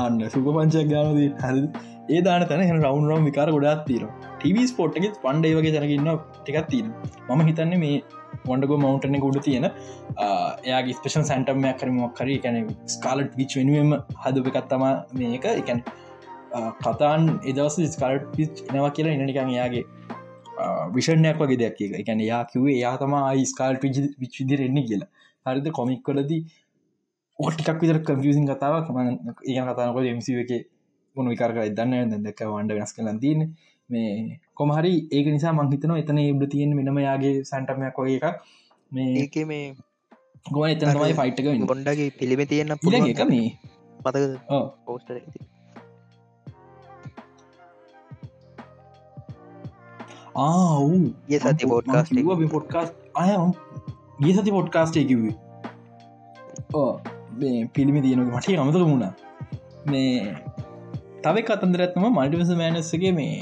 ආන්න 0.00 0.18
සුප 0.34 0.48
පංචක් 0.56 0.84
ගානදී 0.92 1.28
හරි 1.44 1.62
ඒ 2.16 2.20
දාන 2.26 2.44
තැන 2.50 2.62
හ 2.66 2.72
රවුන් 2.76 3.08
රම් 3.10 3.24
විකාර 3.30 3.48
ගොඩත් 3.56 3.82
තීර 3.88 4.04
ටව 4.40 4.66
ස්පෝට්ක 4.72 5.06
පන්ඩේ 5.24 5.54
වගේ 5.58 5.74
තැනගන්න 5.76 6.10
ටිකත් 6.38 6.68
තියෙන 6.72 6.88
මම 7.28 7.42
හිතන්නේ 7.50 7.80
මේ 7.84 7.96
වොඩග 8.50 8.72
මවන්ටන 8.76 9.16
ගොඩ 9.24 9.38
තියෙන 9.46 9.66
එයාගේ 9.68 10.98
ස්පේෂන් 10.98 11.24
සැන්ටම්මයක් 11.30 11.80
කරමක් 11.80 12.12
කර 12.18 12.30
කැන 12.44 12.68
ස්කාලට් 12.96 13.32
විච් 13.40 13.56
වෙනුවම 13.60 13.90
හදප 14.24 14.46
එකත්තම 14.52 14.84
මේක. 15.20 15.46
එකැන 15.62 15.80
කතාන් 16.82 17.22
එදවස 17.50 17.76
ස්කාලට් 17.94 18.26
පිච් 18.36 18.62
එනවා 18.68 18.92
කියලා 18.96 19.14
ඉනනිකන් 19.16 19.52
එයාගේ 19.54 19.84
විෂණයක් 20.94 21.40
වගේ 21.42 21.60
දෙයක් 21.62 21.80
එක 21.86 21.92
එකැන 22.02 22.20
යා 22.22 22.42
කිවේ 22.52 22.78
යා 22.78 22.94
තම 23.02 23.14
ස්කාල්ට 23.52 23.84
විච් 24.22 24.34
විදිර 24.40 24.60
එන්නේ 24.68 24.86
කියලා. 24.90 25.10
හරිද? 25.46 25.68
කොමික් 25.78 26.02
කොලදී 26.02 26.42
ඕටිකක් 27.38 27.80
විතර 27.82 27.98
කම්පියසින් 28.08 28.46
කතාවක්. 28.50 28.88
ම 28.90 28.98
ඒ 29.46 29.64
කතානකො 29.70 30.04
එමසි 30.12 30.38
එක 30.44 30.52
මොන 31.16 31.32
විකාර 31.32 31.52
දන්න 31.78 32.24
දැක 32.26 32.40
වන්ඩ 32.46 32.78
වෙනස් 32.78 32.94
කලන් 32.96 33.20
තියන 33.24 33.44
මේ 33.90 34.38
කොමහරි 34.54 34.94
ඒක 35.10 35.26
නිසා 35.34 35.52
මංහිතන 35.52 35.94
එතන 35.96 36.18
එබ 36.24 36.42
තියෙන් 36.54 36.74
මෙනම 36.78 36.98
යාගේ 37.08 37.34
සැන්ටමයක් 37.50 38.00
වගේ 38.00 38.18
එකක්. 38.20 38.36
මේ 38.92 39.12
ඒක 39.22 39.36
මේ 39.52 39.64
ගොන 40.54 40.70
එතනමයි 40.70 41.14
ෆයිට්ක 41.20 41.46
ගොන්ඩගේ 41.72 42.10
පිළිම 42.18 42.42
තියෙන්න්න 42.52 42.74
ඉ 42.74 42.80
පුළුවන් 42.82 43.12
එක 43.12 43.22
මේ 43.30 43.46
මතක 44.04 44.24
ඕ 44.56 44.98
ආව් 50.46 50.88
ඒ 51.34 51.38
සති 51.42 51.64
එක. 51.64 52.50
පොඩ්කාස් 52.56 52.88
අය 53.22 53.30
ගේ 54.22 54.34
සති 54.36 54.56
පොඩ්කාස්ටේ 54.56 55.04
කිවේ 55.10 55.34
ඕ 56.74 56.90
පිළිමි 57.74 58.00
තියෙනක 58.04 58.32
මට 58.34 58.58
අමතක 58.64 58.84
වුණා. 58.90 59.12
මේ 59.92 60.34
තව 61.24 61.36
කතන්දරත්ම 61.48 62.04
මල්ටිවස 62.10 62.52
මෑනස්සගේ 62.62 63.12
මේ 63.20 63.36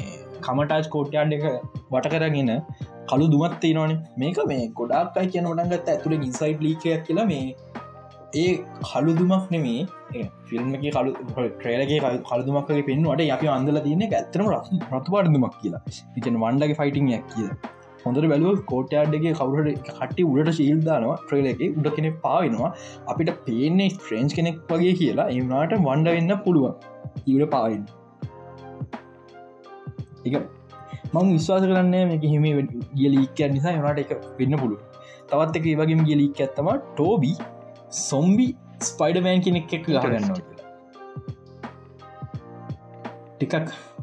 කමටාජ් 0.47 0.85
කෝට්යාඩ් 0.95 1.37
එක 1.39 1.45
වට 1.93 2.13
කරගෙන 2.13 2.51
කළු 3.11 3.27
දුමත් 3.33 3.57
තියෙනවානේ. 3.63 3.99
මේක 4.23 4.39
මේ 4.51 4.63
ගොඩාක්යි 4.81 5.31
කියන 5.33 5.49
ොටන්ගත් 5.53 5.91
ඇතුළ 5.93 6.17
ඉන්සයිට් 6.19 6.65
ලීකයක් 6.67 7.05
කියලා 7.09 7.27
මේ 7.33 7.45
ඒ 8.35 8.51
කළු 8.83 9.13
දුමක් 9.19 9.47
නෙමේ 9.55 9.87
ෆිල්ම් 10.49 10.75
එක 10.77 10.85
කලු 10.97 11.13
ට්‍රේලගේ 11.37 12.01
කළුදුමක්ගේ 12.29 12.85
පෙන්වට 12.89 13.33
අපි 13.37 13.49
අන්දල 13.55 13.81
තියන 13.87 14.05
ඇත්තනම 14.09 14.53
රතු 14.95 15.11
පාඩදුමක් 15.15 15.57
කියලා. 15.63 15.83
එකන 16.19 16.39
වන්ඩගේ 16.45 16.79
ෆයිටිංයක් 16.81 17.27
කිය 17.35 17.49
හොඳට 18.05 18.29
බැලුව 18.33 18.59
කෝටයාඩ්ගේ 18.73 19.35
කවුරට 19.39 19.71
කට්ටි 19.89 20.27
උඩට 20.33 20.59
ශීල්දානවා 20.59 21.17
ට්‍රේල 21.23 21.49
එක 21.53 21.63
උඩ 21.69 21.89
කෙනෙ 21.97 22.11
පාවෙනවා 22.27 22.71
අපිට 23.13 23.33
පේන්නේ 23.47 23.89
ට්‍රේන්ස් 23.95 24.37
කෙනෙක් 24.39 24.61
වගේ 24.73 24.95
කියලා. 25.01 25.31
එමනාට 25.39 25.79
වන්ඩ 25.87 26.15
වෙන්න 26.17 26.37
පුළුවන්. 26.45 26.75
ඉවට 27.31 27.51
පාවෙන් 27.55 27.83
එක 30.27 30.37
මං 31.15 31.33
විශ්වාස 31.35 31.65
කරන්නේ 31.71 32.05
මේක 32.11 32.25
හිම 32.33 32.47
ගියලීක 32.99 33.43
නිසා 33.57 33.75
යනට 33.81 34.01
එක 34.05 34.13
වෙන්න 34.41 34.57
පුළුව 34.63 34.81
තවත් 35.31 35.61
එක 35.61 35.69
වගේම 35.81 36.03
ගියලීක 36.09 36.41
ඇත්තම 36.45 36.71
ටෝබි 36.89 37.33
සොම්බි 37.91 38.47
ස්පයිඩමෑන් 38.83 39.43
කෙනෙක් 39.47 39.73
එක් 39.77 39.85
ගහගන්නවා 39.87 40.39
ටිකක් 43.37 43.55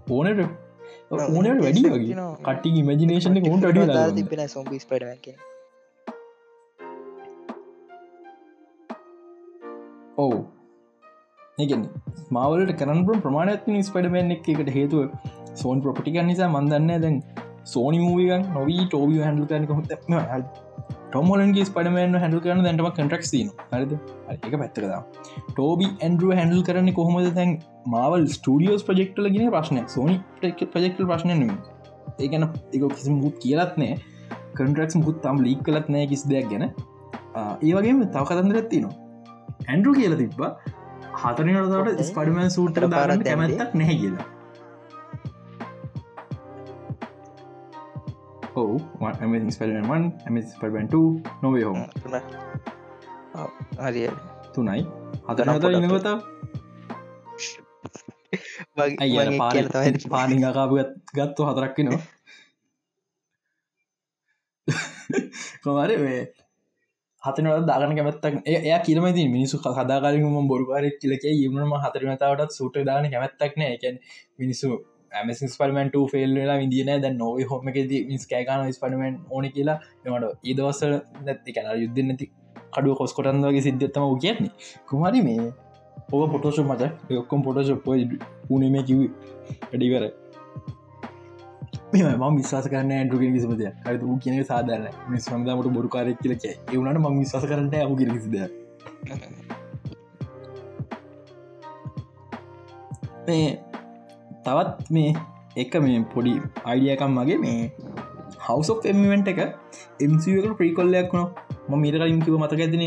ඕනට 0.09 0.39
ඕනට 1.11 1.63
වැඩි 1.63 1.81
වගේ. 1.93 2.27
කටි 2.47 2.69
ඉමජිනේෂන 2.81 3.37
උන්ට 3.51 3.65
අඩ 3.69 4.15
තිබෙන 4.17 4.47
සොම්බි 4.55 4.79
ස්පඩ 4.83 5.35
ඔවු. 10.17 10.39
ඒගන්න 11.61 11.85
මාවලට 12.37 12.73
කරන්න 12.79 13.01
ප්‍රමාණත්න 13.25 13.81
ස්පඩමන් 13.87 14.35
එක 14.35 14.47
එකට 14.53 14.69
හේතුව 14.77 15.01
සෝන් 15.61 15.81
ප්‍රපටික 15.85 16.17
නිසා 16.29 16.49
මන්දන්න 16.55 17.01
දැන් 17.03 17.17
සෝනි 17.71 17.99
මූවිගන් 18.06 18.45
නොවී 18.58 18.86
ටෝබි 18.86 19.17
හැඩු 19.26 19.47
කරනක 19.49 19.71
හොත්ම 19.78 20.13
ටොමලන්ගේ 21.12 21.65
ස්පඩමන් 21.69 22.15
හැඩු 22.23 22.39
කරන 22.45 22.63
දැටම 22.65 22.88
කටක් 22.97 23.23
න 23.45 23.49
හරිද? 23.73 23.93
එක 24.34 24.56
පැත්තකදා 24.62 25.02
ටෝබි 25.52 25.88
ඇන්ඩුව 26.06 26.34
හැඩල් 26.39 26.63
කරන්න 26.69 26.89
කොහොමද? 26.99 27.30
තැන් 27.38 27.52
මාවල් 27.95 28.26
ස්ටඩියෝස් 28.36 28.84
ප්‍රජෙක්ටල 28.89 29.30
ගෙන 29.36 29.52
ප්‍රශ්නය 29.56 29.84
සෝනි 29.95 30.17
ප්‍රජෙක්ටල් 30.41 31.08
ප්‍රශ්නයනම 31.12 31.54
ඒගැන 32.23 32.49
එක 32.76 32.84
කිසි 32.97 33.15
මුත් 33.21 33.38
කියලත් 33.45 33.80
නෑ. 33.84 33.95
කන්ටරක්ස් 34.58 34.99
මුත් 35.06 35.17
තම් 35.26 35.43
ලීක් 35.47 35.63
කලත් 35.69 35.88
නෑ 35.95 36.10
කිසි 36.13 36.30
දෙයක් 36.34 36.49
ගැන. 36.54 36.65
ඒ 37.67 37.73
වගේම 37.78 38.06
තව 38.15 38.23
කතන්දර 38.30 38.62
ඇත්තිනවා 38.62 38.95
ඇන්ඩරු 39.71 39.99
කියල 39.99 40.15
තිබ්බ. 40.23 40.41
හතනටට 41.21 42.08
ස්පඩමන් 42.10 42.56
සූටර 42.58 42.86
දාරන්න 42.93 43.28
කැමැත්තක් 43.28 43.76
නැහැ 43.80 43.97
කියලා 44.04 44.32
ඔවු 48.55 48.75
ස්පෙල්වන් 49.49 50.03
ස්පෙල්ට 50.47 50.93
නොවේ 51.41 51.63
හෝම 51.63 51.79
හරිය 53.79 54.09
තුනයි. 54.53 54.81
හතනත 55.25 55.63
ඉනගතා 55.73 56.17
අය 58.99 59.11
පානිකාපු 60.09 60.75
ගත්තු 61.13 61.41
හතරක්කි 61.45 61.81
නවා 61.83 62.01
කොමර 65.63 65.91
වේ 65.99 66.21
හතනට 67.23 67.67
දාගන 67.67 67.93
කැමත්තක් 67.95 68.35
එය 68.45 68.71
කියලමති 68.81 69.27
මිනිසු 69.27 69.55
හදාකාරම 69.71 70.47
බොරුකාරක් 70.47 70.97
කියලක 71.01 71.23
යමනම 71.27 71.73
හතරමතාවටත් 71.79 72.51
සුට 72.51 72.75
දාන 72.85 73.11
කැමැත්තක් 73.11 73.53
නෑ. 73.57 73.71
එකැන් 73.73 73.97
මිනිසු 74.39 74.67
ඇමසින් 75.13 75.49
ස්පරමට 75.49 75.97
ෆෙල්ලා 76.12 76.58
විදින 76.60 76.93
දැ 76.97 77.13
නොව 77.13 77.41
හොමකද 77.49 77.91
මිස් 78.08 78.26
කෑකාන 78.28 78.73
ස්පරමෙන්් 78.73 79.19
ඕන 79.30 79.49
කියලා. 79.52 79.78
එමට 80.06 80.45
ඒදවසල 80.45 80.95
නැති 81.26 81.52
කැන 81.52 81.69
යුද්ධ 81.82 82.02
නැති 82.04 82.32
කඩුව 82.71 82.97
කොස් 82.97 83.13
කොටන්දගේ 83.13 83.62
සිද්ධත්තම 83.62 84.17
කියන්නේ. 84.17 84.52
කුමරි 84.88 85.21
මේ 85.21 85.52
ඕක 86.12 86.32
පොටෝෂ 86.32 86.60
මත 86.62 86.84
ඔක්කොම් 87.13 87.41
පොටෝෂප් 87.41 87.88
පුුණීම 88.47 88.76
කිව් 88.86 88.99
ඩිවර 89.71 90.04
ම 91.93 92.36
විශවාස 92.38 92.67
කරන්න 92.67 92.91
ඇඩුගේ 92.93 93.32
කිසිමද 93.32 93.63
හතු 93.86 94.04
වූ 94.04 94.17
කියන 94.17 94.45
සාධරන 94.45 94.86
මේ 95.10 95.19
සමදාමට 95.19 95.69
බොරුකාරක් 95.69 96.21
කියලක 96.21 96.45
එවනට 96.45 96.99
ම 96.99 97.19
විශවාස 97.19 97.45
කරන්න 97.45 97.73
ඇමු 97.76 97.95
කිසිද 97.97 98.36
මේ 103.28 103.72
තවත් 104.45 104.89
මේ 104.89 105.13
එක 105.56 105.75
මේ 105.77 106.03
පොඩි 106.13 106.34
අයිඩියකම් 106.65 107.12
මගේ 107.12 107.38
මේ 107.38 107.60
හවසක් 108.39 108.86
එමවෙන්ට 108.86 109.27
එක 109.27 109.41
එමකට 109.99 110.56
ප්‍රීකොල්ලයක් 110.60 111.13
වුණ. 111.13 111.27
ම 111.69 111.73
මීට 111.77 111.97
කලින් 111.97 112.21
කිව 112.21 112.36
මතක 112.39 112.60
ඇතින 112.60 112.86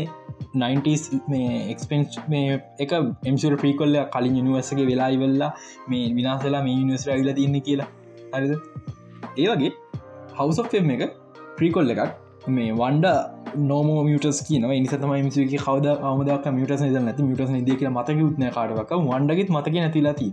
90ස් 0.55 1.03
මේ 1.27 1.55
එක්ස්පෙන්ස් 1.71 2.19
මේ 2.27 2.59
එක 2.79 2.93
එම්සර 3.25 3.55
ප්‍රීකොල්ල 3.55 3.97
කලින් 4.15 4.37
යනිවර්සගේ 4.41 4.85
වෙලා 4.85 5.09
ඉවෙල්ලා 5.09 5.51
මේ 5.87 6.13
විනාසලා 6.13 6.61
මේ 6.63 6.77
නිවස්ර 6.81 7.13
ඇවිල 7.13 7.33
තියන්න 7.33 7.57
කියලා. 7.61 7.89
හරිද? 8.33 8.53
ඒ 9.37 9.47
වගේ 9.47 9.73
හවසක් 10.37 10.73
එක 10.97 11.17
ප්‍රීකොල්ල 11.57 11.95
එකක් 11.95 12.13
මේ 12.49 12.71
වන්ඩ 12.73 13.07
නෝම 13.63 13.89
මියටස් 14.05 14.39
කියන 14.47 14.67
නිසතම 14.67 15.11
මසගේ 15.17 15.59
කවද 15.59 15.97
මදක් 16.11 16.53
මියටස් 16.53 16.85
නැති 16.99 17.23
මියටස් 17.23 17.51
ද 17.61 17.77
කිය 17.79 17.89
මතක 17.89 18.23
උත්න 18.27 18.47
කාඩක් 18.51 18.95
වන්ඩගෙත් 19.05 19.49
මතක 19.49 19.75
නැතිලාති 19.77 20.29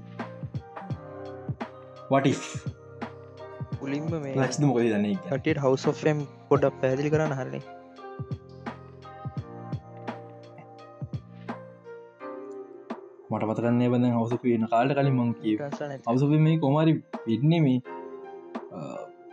what 2.14 2.27
if? 2.31 2.42
පුලින්ම 3.79 4.05
මේ 4.16 4.35
ලක්ෂද 4.35 4.64
මොකද 4.66 4.85
දන්නේ 4.88 5.38
ට 5.38 5.55
හවස් 5.62 5.87
ෝම් 5.90 6.20
පොඩක් 6.50 6.77
පැදිලි 6.83 7.11
කරන්න 7.14 7.35
හරන්නේ 7.38 7.62
මට 13.31 13.48
පතරන්නේ 13.50 13.90
බඳ 13.92 14.12
හවස 14.12 14.42
පේන 14.42 14.66
කාලට 14.72 14.96
කලින් 14.98 15.16
මං 15.16 15.33
කිය 15.40 15.57
අවසප 15.64 16.35
මේ 16.46 16.57
කොමරි 16.64 16.94
වෙන්නේ 17.27 17.61
මේ 17.66 17.79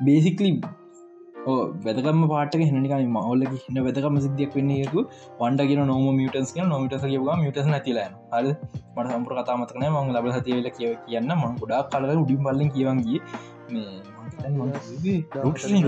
බේසිකලි 0.01 0.51
වැදකම 1.85 2.21
පාට 2.31 2.53
හනිකයි 2.55 3.05
මවල්ල 3.15 3.43
හින්න 3.63 3.77
වැදකම 3.87 4.15
සිද්ධියක් 4.25 4.51
වෙන්නේකු 4.57 4.99
වන්ඩගෙන 5.39 5.81
නොම 5.91 6.05
මියටන්ස් 6.19 6.53
කිය 6.55 6.65
නොමිටස 6.73 7.05
කියවා 7.05 7.37
මිටස් 7.43 7.67
නැතිලා 7.73 8.09
හර? 8.33 8.45
මට 8.95 9.07
සම්පර 9.13 9.33
කතාමතකන 9.39 9.85
මං 9.89 10.13
ලබ 10.15 10.25
සතියවෙල 10.37 10.67
කිය 10.77 10.91
කියන්න. 11.05 11.31
මං 11.41 11.53
ගොඩා 11.61 11.81
කලක 11.91 12.11
උඩින් 12.23 12.39
බල්ල 12.45 12.61
කියවන්ගේ 12.75 13.19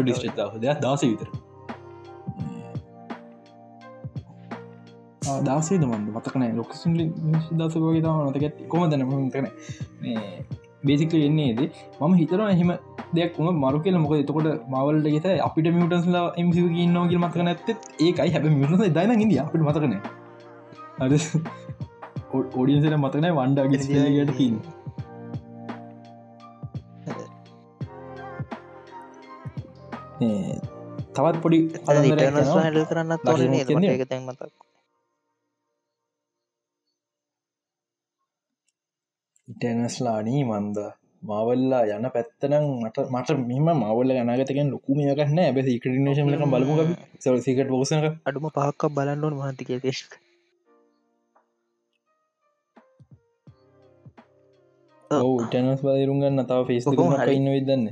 ඩිස්ට 0.02 0.26
දෙයක් 0.64 0.78
දස 0.84 1.04
විතර. 1.12 1.30
දාසේ 5.48 5.78
දමන්ද 5.82 6.08
මතකන 6.16 6.44
ලොක 6.58 6.72
දස 7.60 7.76
වගේ 7.84 8.02
තම 8.06 8.18
නතක 8.30 8.68
කොම 8.72 8.82
දැන 8.90 9.04
කන 9.34 9.48
බේසිකල 10.88 11.22
එන්නේද 11.30 11.60
මම 12.00 12.14
හිතරන 12.22 12.50
එහෙම 12.56 12.72
දෙයක් 13.14 13.38
වුණ 13.38 13.58
මරු 13.58 13.80
කියල 13.80 13.98
මොක 14.00 14.14
එතකොට 14.16 14.48
මවල්ට 14.70 15.08
ගෙත 15.16 15.28
අපිට 15.42 15.68
මියටන්ස්ලා 15.74 16.26
එමසි 16.38 16.62
න්නෝගල් 16.88 17.18
මතක 17.20 17.44
නැත්ත 17.44 17.68
ඒකයි. 18.00 18.30
හැබ 18.30 18.46
මියටස 18.54 18.86
දයින 18.92 19.12
ඉද 19.26 19.34
අපට 19.40 19.62
මතකන 19.62 19.94
ඔඩියන්සට 22.56 22.98
මතකන 22.98 23.28
වන්ඩ 23.32 23.60
ගෙට 23.72 24.34
තින් 24.38 24.56
තවත් 31.14 31.38
පොඩි 31.42 31.60
හඩ 31.86 32.86
කරන්න 32.90 33.12
තැන් 34.06 34.26
මතක් 34.26 34.52
ඉටනස්ලානී 39.48 40.44
මන්ද 40.46 40.78
මවල්ලා 41.24 41.84
යන 41.90 42.06
පැත්තනම් 42.10 42.66
මට 42.80 42.98
මට 43.10 43.30
මෙම 43.42 43.68
මවල්ල 43.76 44.12
ගනගතකෙන් 44.18 44.72
ලොකුමයකන්න 44.72 45.40
ඇබ 45.40 45.58
සිකටනේශන 45.64 46.30
ලක 46.30 46.48
බලමු 46.50 46.76
සිකට 47.42 47.70
බෝසක 47.70 48.08
අඩුම 48.26 48.48
පහක්ක් 48.50 48.92
බලන්නවන් 48.92 49.36
මහන්තික 49.36 49.70
දේශ 49.82 50.04
ඔව 55.12 55.36
ටනස් 55.44 55.82
බදරුගන්න 55.82 56.44
තව 56.44 56.60
ෆෙස් 56.68 56.86
ඉන්න 57.32 57.50
විදන්න 57.50 57.86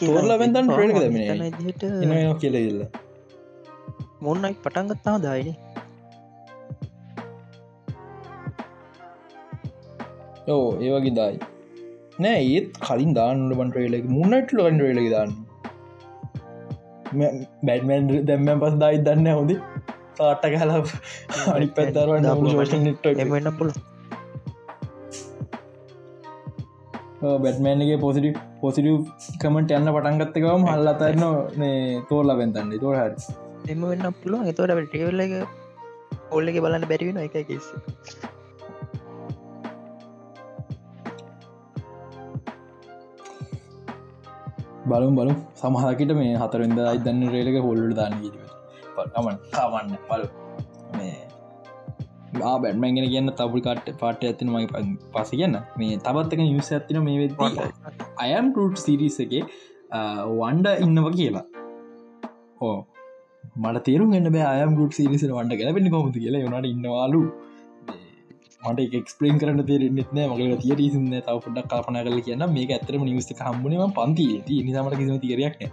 තෝරලා 0.00 0.38
වෙන්තන් 0.38 0.70
ප්‍රේක 0.70 0.94
දමන 0.98 2.38
කියලඉල්ල 2.38 2.86
මොන්නයි 4.20 4.54
පටන්ගත්තාව 4.58 5.18
දායිනේ 5.22 5.69
ඕ 10.56 10.66
ඒවගේ 10.86 11.14
දායි. 11.20 11.38
නෑ 12.24 12.40
ඒත් 12.54 12.66
කලින් 12.86 13.12
දාන්නට 13.18 13.56
බන් 13.60 13.70
්‍රේලක 13.76 14.08
මුන්නට 14.16 14.50
ලොන් 14.58 14.82
රේලක 14.84 15.08
දාන්න. 15.14 15.32
බැඩ්මන් 17.68 18.10
දැම්ම 18.30 18.50
පස් 18.64 18.74
දයි 18.82 18.98
දන්න 19.06 19.28
හොඳි. 19.38 19.56
පාට 20.18 20.44
කල 20.52 20.72
අනි 21.54 21.66
පැත්තරව 21.76 22.10
ෝෂන් 22.32 22.82
නිට 22.86 23.06
එමන්න 23.24 23.48
පුල 23.60 23.70
බැට්මෑන්ගේ 27.44 27.96
පොසිටි 28.04 28.30
පොසිටව් 28.60 28.98
කමට 29.42 29.70
යන්න 29.78 29.92
පටන්ගත්තකවම 29.96 30.62
හල්ල 30.72 30.90
අතරන්න 30.92 31.24
නේ 31.62 31.78
තෝල්ල 32.10 32.30
බැන්තන්න. 32.40 32.74
තෝර 32.84 32.96
හරි. 33.00 33.38
එම 33.72 33.82
වෙන්න 33.92 34.06
පුළුවන්. 34.20 34.46
එතවට 34.52 34.86
ටේවල්ල 34.92 35.24
එක 35.26 35.34
ඔල්ල 36.36 36.52
එක 36.52 36.60
බලන්න 36.66 36.86
බැරිවෙන 36.92 37.18
එක. 37.24 37.36
කෙස් 37.50 37.66
බලුම් 44.92 45.16
බලු 45.18 45.34
සමහකිට 45.62 46.12
මේ 46.20 46.36
හතරෙන්ද 46.42 46.78
අයිදන්න 46.92 47.24
රේලක 47.34 47.58
හොල්ලට 47.66 47.96
දාන්න 48.00 48.14
පටමන් 48.96 49.36
කාවන්න 49.56 49.98
පලු 50.08 50.26
මේ 50.98 51.16
බැඩ්මැගෙන 52.38 53.06
කියන්න 53.12 53.30
තබුල් 53.38 53.62
කට් 53.66 53.96
පාට 54.02 54.22
ඇතින 54.28 54.50
මයි 54.54 54.66
පස 55.14 55.30
කියන්න. 55.38 55.56
මේ 55.78 55.98
තබත්තක 56.06 56.40
යුස 56.54 56.70
ඇතින 56.76 56.98
මේ 57.06 57.18
වෙද 57.22 57.32
අයම් 58.24 58.46
ටට 58.54 58.84
සිරිස 58.84 59.18
එක 59.24 59.34
වන්ඩ 60.38 60.68
ඉන්නව 60.86 61.08
කියලා. 61.18 61.46
ඕ 62.66 62.78
මට 63.62 63.84
තේරු 63.88 64.04
ගන්න 64.10 64.28
බෑ 64.36 64.46
අයම් 64.54 64.76
ගුට් 64.78 64.94
සිරිස 64.98 65.24
වන්ඩ 65.28 65.58
ගැලපෙන 65.60 65.90
කොමති 65.94 66.24
කියලා. 66.24 66.44
යනට 66.48 66.70
ඉන්නවාලු 66.74 67.22
මට 68.62 68.94
එක්ස්පලේන් 68.98 69.38
කරන්න 69.40 69.64
තේරෙන්නෙත් 69.68 70.10
නෑ. 70.16 70.26
මගේ 70.30 70.56
තිය 70.62 70.74
රීසින්න 70.80 71.12
තව 71.12 71.36
පොඩක් 71.44 71.68
කල්පන 71.70 71.96
කල 72.06 72.20
කියන්න. 72.26 72.44
මේ 72.56 72.66
ඇතරම 72.76 73.04
නිවස්ත 73.08 73.32
හම්බුණම 73.40 73.94
පන්ති 73.98 74.26
ති 74.46 74.62
නිසාමට 74.66 74.96
කිසිම 75.00 75.20
තේරයක් 75.24 75.54
නෑ. 75.60 75.70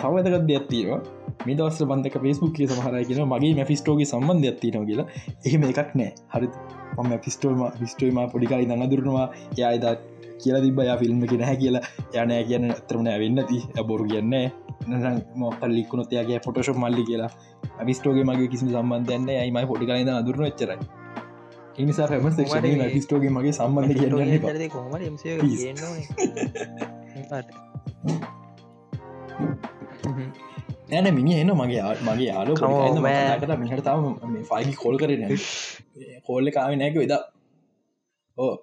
තවදකත් 0.00 0.44
දෙයක්ත්තිවා 0.50 1.00
මේ 1.46 1.56
දවස්ස 1.58 1.84
බන්ධක 1.90 2.16
පේස්බුක්ේ 2.24 2.68
සමහරයි 2.70 3.04
කියෙන 3.08 3.28
මගේ 3.32 3.52
මැෆිස්ටෝගේ 3.58 4.08
සම්බන්ධ 4.12 4.48
ඇත්තිනව 4.50 4.86
කියලා. 4.90 5.08
එහෙම 5.46 5.68
එකක් 5.70 5.92
නෑ. 6.00 6.10
හරි. 6.34 6.48
පම 6.96 7.12
පිස්ටෝම 7.24 7.60
පිස්ටෝම 7.80 8.18
පොඩිකායි 8.32 8.68
දන්න 8.70 8.90
දුරනවා 8.92 9.28
යයිදා 9.58 9.94
කියලා 10.42 10.64
තිබ 10.64 10.78
යා 10.88 10.98
ෆිල්ම් 11.02 11.22
කියෙන 11.30 11.46
හැ 11.48 11.56
කියලා. 11.62 11.84
යනෑ 12.16 12.44
කියන්න 12.48 12.70
ඇතරම 12.72 13.06
ඇවෙන්නති 13.14 13.58
බොරු 13.88 14.08
කියන්න 14.12 14.34
මොකල් 15.36 15.70
ලික්ුණොත්යාගේ 15.70 16.40
ෆොටෝශප් 16.44 16.76
මල්ලි 16.76 17.04
කියලා. 17.04 17.30
විස්ටෝගේ 17.84 18.24
මගේ 18.24 18.48
කිසි 18.48 18.66
සම්බන්ධයන්න 18.68 19.28
යයිමයි 19.30 19.66
පොඩිකායිද 19.66 20.08
අදුරන 20.08 20.46
එච්චරයි? 20.46 20.78
එනිසා 21.78 22.06
ැම 22.06 22.26
ිස්ටෝගේ 22.96 23.30
මගේ 23.30 23.52
සම්බන්ධ 23.52 23.96
ඇන 30.92 31.14
මිනි 31.14 31.40
එන්න 31.40 31.52
මගේ 31.52 31.82
මගේ 32.02 32.26
යාලු 32.26 32.54
කට 32.54 33.58
මිහට 33.58 33.84
තම 33.84 34.34
ෆයිල් 34.42 34.72
කොල් 34.76 34.96
කරන 34.98 35.22
කෝල්ල 36.26 36.50
කාව 36.50 36.74
නෑක 36.74 36.94
වෙදා 36.94 37.22
ඕ 38.38 38.54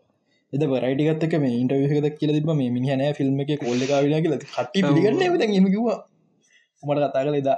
එද 0.53 0.61
පරයිටිගත්තක 0.63 1.33
මේ 1.43 1.55
ඉන්ටවිහක 1.61 2.19
කියල 2.19 2.31
තිබ 2.35 2.51
මේ 2.53 2.69
මිනිහනෑ 2.71 3.13
ෆිල්ම් 3.13 3.39
එක 3.43 3.51
කොල්ල 3.61 3.81
කාවිල 3.85 4.13
කියල. 4.17 4.35
කට්ටි 4.49 4.79
පිගන්න 4.89 5.23
ම 5.23 5.37
මට 6.83 6.99
කතා 7.05 7.23
කල 7.23 7.35
එදා 7.35 7.57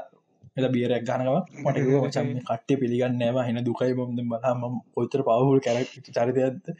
එල 0.57 0.65
බියරක් 0.69 1.03
ගනව 1.03 1.35
මට 1.63 1.77
මචන් 1.99 2.27
කට්ටය 2.41 2.79
පිළිගන්න 2.81 3.19
නෑම 3.19 3.37
හෙන 3.41 3.59
දුකයි 3.63 3.93
බොම්ද 3.93 4.19
බලාම 4.25 4.81
පොතර 4.93 5.21
පවහුල් 5.27 5.59
කැර 5.61 5.77
චරිතයත් 6.09 6.73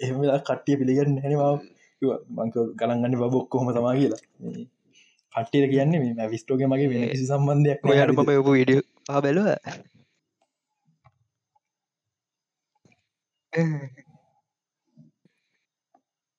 එහෙම 0.00 0.16
කට්ටිය 0.40 0.76
පිළිගන්න 0.80 1.12
නැනවා 1.16 1.52
මංක 2.38 2.56
ගලන්ගන්න 2.78 3.20
බොක්කොහොම 3.26 3.68
තමා 3.74 3.94
කියලා. 3.94 4.22
කට්ටිය 5.34 5.68
කියන්නේ 5.68 6.00
මේ 6.00 6.28
විස්ටෝගේ 6.28 6.68
මගේ 6.68 6.90
වෙන 6.90 7.08
කිසි 7.10 7.26
සම්බන්ධයක් 7.26 7.80
ඔයට 7.86 8.12
මම 8.14 8.32
ඔපු 8.36 8.52
විඩිය 8.52 8.80
බැලුව 9.16 9.48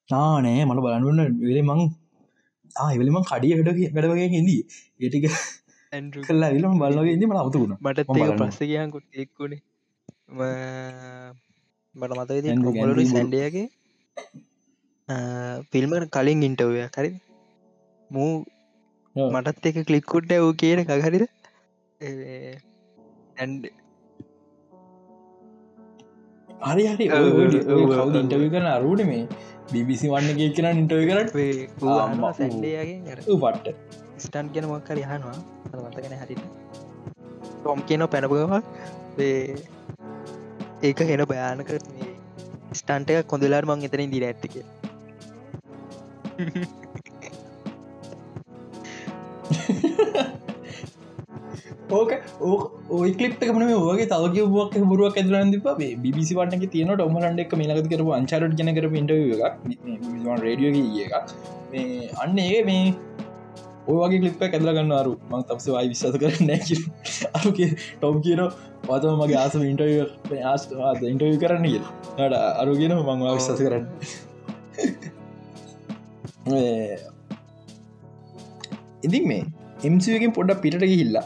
නානෑ 0.09 0.65
මට 0.65 0.83
බලන්නන්න 0.83 1.39
වෙලේ 1.41 1.63
මං 1.63 1.81
ආයවලම 2.75 3.17
කඩිය 3.25 3.55
හඩ 3.55 3.79
වැඩවගේ 3.95 4.27
හිදී 4.33 4.61
ඒටික 4.99 5.25
කල්ලා 6.27 6.51
විලම 6.51 6.77
බලගේ 6.79 7.13
ඉදි 7.13 7.27
මට 7.27 7.39
අමතුුණ 7.39 7.73
මට 7.79 8.05
ප්‍රස්සකයකුට 8.39 9.07
එක්කුණේ 9.17 9.61
මට 11.95 12.11
මතක 12.17 12.75
මොලු 12.77 13.07
සැන්ඩියගේ 13.07 13.67
ෆිල්මට 15.71 16.07
කලින් 16.09 16.43
ඉන්ටවය 16.43 16.85
කරි 16.91 17.11
මූ 18.09 18.31
මටත් 19.15 19.67
එක 19.67 19.81
කලික්කුට්ට 19.83 20.37
වූ 20.37 20.53
කියන 20.55 20.83
කහරිද 20.85 21.27
ඇන්ඩ 23.37 23.67
හරි 26.63 26.83
හරි 26.87 27.05
ඉන්ටව 28.17 28.43
කරන 28.49 28.67
අරුට 28.69 29.05
මේ 29.05 29.23
බිබිසි 29.69 30.07
වන්න 30.07 30.37
කියෙන 30.37 30.67
ඉන්ටව 30.73 31.01
කරට 31.09 31.31
සැන්ඩයාගේ 32.37 33.15
පට්ට 33.35 33.75
ස්ටන් 34.19 34.47
කියන 34.53 34.67
මොක්කර 34.67 34.97
යහනවා 34.97 35.37
මතගෙන 35.87 36.15
හරිට 36.17 36.43
ටොම් 37.57 37.79
කියන 37.83 38.03
පැනපුවා 38.07 38.61
ඒක 40.81 40.99
හෙන 41.03 41.23
භයානක 41.25 41.69
ස්ටන්ට 42.73 43.09
එක 43.11 43.27
කොඳලාට 43.27 43.67
මං 43.67 43.79
එතරින් 43.83 44.11
දිර 44.11 44.25
ඇත්තික 44.25 44.55
ඕක 51.91 52.76
ඕයි 52.97 53.13
කලිප් 53.13 53.43
එකමන 53.43 53.63
ඕගේ 53.71 54.07
තවගේ 54.11 54.45
බුවක් 54.53 54.75
බුරුවක් 54.91 55.17
ඇදරන් 55.21 55.51
දිප 55.53 55.67
බිසි 56.05 56.37
වටක 56.37 56.69
තියන 56.73 56.93
ොමලන්ඩ 56.99 57.43
එක 57.43 57.53
මේලක 57.61 57.89
කරපු 57.91 58.11
අංචරට 58.17 58.57
ජන 58.59 58.71
කර 58.77 58.87
පිට 58.93 59.11
එකක් 59.15 59.43
රඩියෝගේ 60.37 61.07
එකක් 61.07 61.33
මේ 61.71 62.09
අන්න 62.23 62.39
ඒ 62.45 62.61
මේ 62.69 62.85
ඕගේ 63.87 64.19
කලිප 64.21 64.41
ඇදලගන්න 64.47 64.93
අරු 64.93 65.13
මං 65.31 65.43
තපස 65.43 65.67
වයි 65.73 65.91
විශස 65.91 66.17
කරන්න 66.21 66.49
අරුගේ 67.33 67.69
ටොම් 67.75 68.17
කියන 68.23 68.41
වතම 68.87 69.21
මගේ 69.21 69.39
ආසම 69.43 69.67
ඉන්ටව 69.67 70.31
ආස් 70.45 70.63
ඉන්ටව 71.11 71.37
කරන්න 71.43 71.67
කිය 71.67 71.83
ට 72.15 72.41
අරුගෙන 72.63 72.95
මංවා 72.97 73.35
විශස 73.35 73.51
කරන්න 73.59 73.85
ඉතින් 79.03 79.23
මේ 79.29 79.43
එමසිගෙන් 79.83 80.31
පොඩ 80.33 80.51
පිට 80.61 80.81
හිල්ලා 80.81 81.25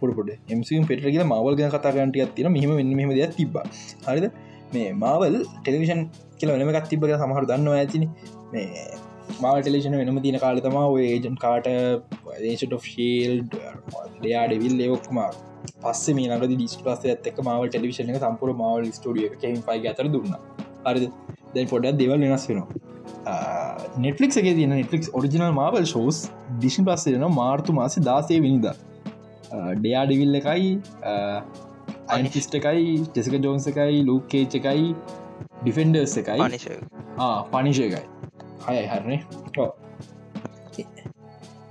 පොඩ 0.00 0.30
එමසිම් 0.50 0.86
පෙට 0.86 1.00
කියල 1.04 1.24
මවල් 1.24 1.56
ගන 1.56 1.70
කතාගන්ටිය 1.70 2.26
තින 2.36 2.50
මෙහම 2.52 2.74
මෙම 3.00 3.10
දෙයක් 3.10 3.32
තිබ 3.36 3.56
හරිද? 4.06 4.26
මේ 4.74 4.92
මාවල් 4.92 5.38
ටෙලිවිෂන් 5.62 6.02
කියල 6.38 6.52
වෙනමක් 6.52 6.88
තිබක 6.90 7.16
සමහර 7.16 7.44
දන්න 7.46 7.68
ඇතින. 7.72 8.04
මේ 8.52 8.84
මාව 9.40 9.56
ටෙලිෂන 9.62 9.96
වෙනම 10.00 10.20
තින 10.22 10.38
කාල 10.38 10.60
තමා 10.60 10.86
ඒජන් 11.06 11.36
කාට 11.36 11.66
ඒෂට 11.68 12.74
ශීල් 12.84 13.42
ඩයා 13.48 14.46
ඩෙවිල් 14.48 14.74
ලයොක්මා 14.80 15.30
පස්ස 15.82 16.06
මේ 16.18 16.28
නග 16.28 16.42
ඩිස් 16.46 16.76
පස 16.76 17.06
ඇත්තක 17.06 17.44
මාව 17.50 17.68
ටෙලිවිෂන 17.68 18.16
සම්පුර 18.16 18.52
මාවල් 18.62 18.90
ස්ටඩිය 18.98 19.30
කෙන් 19.42 19.62
පයි 19.68 19.88
අතර 19.92 20.08
දුන්න. 20.08 20.34
හරි 20.86 21.08
දැන් 21.54 21.70
පොඩක් 21.72 21.96
දෙවල් 22.02 22.20
වෙනස් 22.24 22.46
වෙනවා. 22.50 22.93
නෙටලික් 24.04 24.36
එක 24.40 24.48
තින 24.60 24.74
නෙටලික් 24.76 25.08
ඔරිිනල් 25.20 25.52
මාවල් 25.58 25.86
ෂෝස් 25.90 26.18
ඩිෂන් 26.58 26.88
පස්සෙන 26.88 27.26
මාර්තු 27.38 27.76
මාසි 27.80 28.04
දාසේ 28.08 28.40
විනිද. 28.46 28.66
ඩයා 29.80 30.04
ඩිවිල්ල 30.06 30.40
එකයි 30.40 30.70
අයිනිිස්ට 32.14 32.58
එකයි 32.60 32.96
ටෙසක 33.06 33.38
ජෝන්ස 33.46 33.68
එකයි 33.72 34.02
ලූකේච් 34.08 34.58
එකයි 34.60 34.88
ඩිෆෙන්ඩර්ස් 35.62 36.16
එකයි. 36.22 36.50
පනිශය 37.52 37.84
එකයි. 37.88 38.04
හයයි 38.68 38.86
හරනේ. 38.92 39.20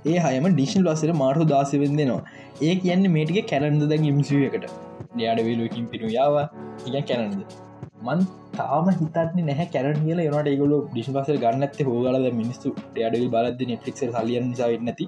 ඒ 0.06 0.18
හයම 0.24 0.48
ඩිෂන් 0.54 0.86
ලස්සර 0.86 1.12
මාර්හු 1.24 1.50
දාසවෙන් 1.52 2.00
දෙනවා 2.00 2.22
ඒ 2.62 2.74
කියන්න 2.82 3.10
මේටික 3.16 3.46
කැරන්ද 3.52 3.84
දැන් 3.92 4.08
ඉම්සිුව 4.12 4.48
එකට. 4.48 4.66
ඩයාඩ 5.16 5.44
වේලුවකින් 5.48 5.86
පිරු 5.92 6.08
යාව 6.16 6.36
ඉග 6.88 6.96
කැරන්ද 7.10 7.40
මන් 8.06 8.26
තාම 8.60 8.90
හිතන 9.00 9.44
නැහැ 9.50 9.68
කැරන් 9.74 10.00
කියල. 10.06 10.24
යනට 10.26 10.50
ගොල 10.62 10.74
ඩිශ 10.88 11.12
පස 11.16 11.42
ගන්නත් 11.44 11.78
හෝගල 11.90 12.32
මිනිස්සු 12.40 12.74
ඩඩල් 12.96 13.28
බලද 13.36 13.68
නෙට්ලික් 13.72 14.02
සලියන් 14.02 14.50
නිසාවෙත් 14.50 14.82
නැති. 14.88 15.06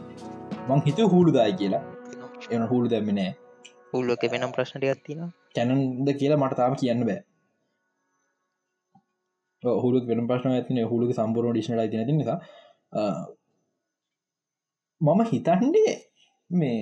මං 0.68 0.86
හිත 0.86 1.02
හුළු 1.14 1.36
දායි 1.38 1.58
කියලා. 1.62 1.82
එන 2.54 2.62
හුළු 2.70 2.88
දැමිනෑ 2.92 3.32
හුල්ලක 3.92 4.22
වෙනම් 4.32 4.52
ප්‍රශ්නට 4.56 4.86
ඇත්තින 4.90 5.24
කැනන්ද 5.56 6.12
කියලා 6.20 6.40
මට 6.42 6.58
තාම 6.60 6.76
කියන්න 6.82 7.02
බෑ. 7.08 7.20
හුළු 9.82 10.04
වෙන 10.10 10.28
ප්‍රශ්න 10.30 10.54
ඇතින 10.54 10.80
හුළු 10.92 11.12
සම්පූර්ණ 11.18 11.56
ඩිෂ්න 11.56 11.82
ති 11.92 12.04
ති 12.08 12.16
නිසා. 12.20 12.38
මම 15.00 15.20
හිතන්නේ 15.32 15.94
මේ 16.50 16.80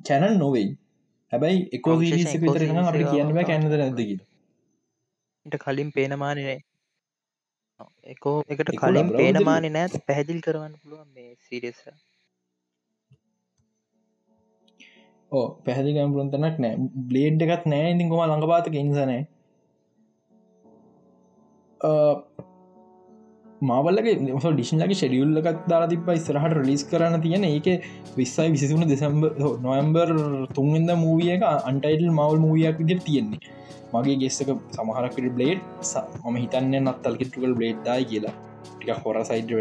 කැනන් 0.00 0.38
නොවෙයි. 0.38 0.68
හැබැයි 1.32 1.60
එකෝ 1.78 1.96
විතර 2.00 2.62
අපට 2.82 3.02
කියන්න 3.12 3.40
කැන්නද 3.50 3.74
නැදකිලා 3.74 4.31
ට 5.46 5.56
කලින් 5.64 5.90
පේනමානනේ 5.92 6.58
එකෝ 8.06 8.38
එකට 8.48 8.70
කලින් 8.76 8.96
ලබ්‍රවුද 9.00 9.16
පේන 9.16 9.36
ලිය- 9.36 9.46
මානෙ 9.46 9.68
නෑත් 9.70 9.94
පැහැදිල් 10.06 10.40
කරවන්න 10.40 10.74
පුළුවන් 10.80 11.08
මේ 11.14 11.30
සිරියස 11.46 11.80
ඕ 15.32 15.46
පැහදි 15.64 15.94
ගම්පුරන් 15.96 16.30
තනක් 16.32 16.56
නෑ. 16.58 16.76
බ්ලේඩ් 17.08 17.44
එකත් 17.46 17.64
නෑ 17.66 17.92
ඉතින් 17.92 18.10
කොම 18.10 18.22
ළඟපාතක 18.24 18.74
ඉනිසනෑ 18.76 19.22
මාවල්ලගේ 23.70 24.14
ඩිෂන්ලගේ 24.18 24.96
ෂෙඩියුල්ලකත් 24.98 25.58
දාලා 25.70 25.90
තිබ 25.92 26.08
ඉස්රහට 26.14 26.54
රිලිස් 26.58 26.82
කරන්න 26.90 27.22
තියෙන 27.24 27.44
ඒක 27.48 27.66
විස්සයි 28.16 28.48
විසිසුන 28.54 28.84
දෙසම්බ 28.92 29.24
නොයම්බර් 29.66 30.08
තුන්ෙන්ද 30.56 30.90
මූවිය 31.02 31.30
එක 31.36 31.44
අන්ටයිටල් 31.50 32.08
මවල් 32.18 32.38
මූවියක් 32.44 32.80
විදිර 32.80 32.98
තියෙන්නේ. 33.06 33.40
මගේ 33.94 34.16
ගෙස්සක 34.22 34.50
සමහරකට 34.76 35.28
බ්ලේඩ් 35.36 35.60
මම 36.24 36.36
හිතන්න 36.42 36.74
නත්තල් 36.80 37.18
කිට්ටුකල් 37.20 37.54
බ්ලේඩ් 37.58 37.78
දායි 37.88 38.08
කියලා. 38.12 38.34
ටික 38.70 38.90
හොර 39.04 39.16
සයිඩ 39.30 39.54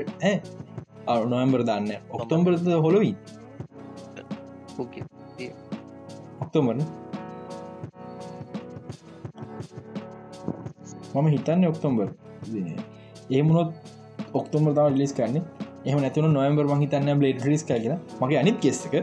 නොයම්බර් 1.34 1.62
දන්න. 1.70 1.92
ඔක්තොම්බරද 2.18 2.66
හොලොවී 2.86 3.16
ඔක්තෝමර් 6.42 6.78
මම 11.14 11.28
හිතන්න 11.36 11.70
ඔක්තොම්බර් 11.70 12.08
ඒමුණොත් 13.32 13.70
ඔක්තොම්බර 14.34 14.72
තම 14.78 14.98
ලිස් 14.98 15.14
කරන්න. 15.14 15.38
එහම 15.86 16.00
නැතුන 16.00 16.32
නොයම්බර් 16.34 16.66
මහිතන්න 16.74 17.20
බ්ලේඩ් 17.20 17.46
ලිස් 17.46 17.64
කියලා. 17.64 18.00
මගේ 18.22 18.40
අනිත් 18.44 18.58
කෙස්සක 18.60 18.96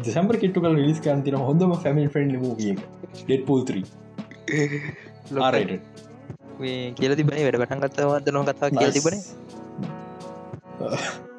දෙසම්බර 0.00 0.36
කිට්ටුකල් 0.36 0.78
ලිස් 0.80 1.00
කරන්තින 1.00 1.36
හොඳම 1.40 1.72
ෆැමිල් 1.78 2.08
ෆෙන්ඩ් 2.10 2.38
මූිය 2.38 2.76
ඩෙඩ් 3.16 3.42
පූල්ත්‍රී 3.48 3.84
ආරට 5.40 5.74
කියල 6.98 7.12
තිබන 7.16 7.34
වැඩ 7.38 7.58
පටන් 7.58 7.84
ගත්තවද 7.84 8.32
නො 8.32 8.46
කතා 8.46 8.72
කියල 8.72 8.96
තිබන 8.96 9.20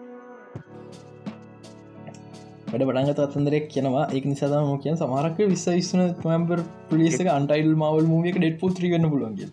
වැඩ 2.69 2.83
පටන්ගත 2.83 3.19
අතන්දරෙක් 3.21 3.65
කියනවා. 3.69 4.05
එක 4.17 4.23
නිසාම 4.25 4.69
කිය 4.83 4.95
සමාරක 4.97 5.41
විස්ස 5.47 5.65
විස්සන 5.71 6.01
මම්බර් 6.23 6.59
පලිසක 6.89 7.27
අන්ටයිල් 7.31 7.69
මවල් 7.73 8.07
මූියක 8.07 8.39
ඩෙඩ් 8.39 8.55
පුල් 8.61 8.71
ත්‍රී 8.73 8.93
ගන්න 8.93 9.11
පුලන්ගේ 9.11 9.49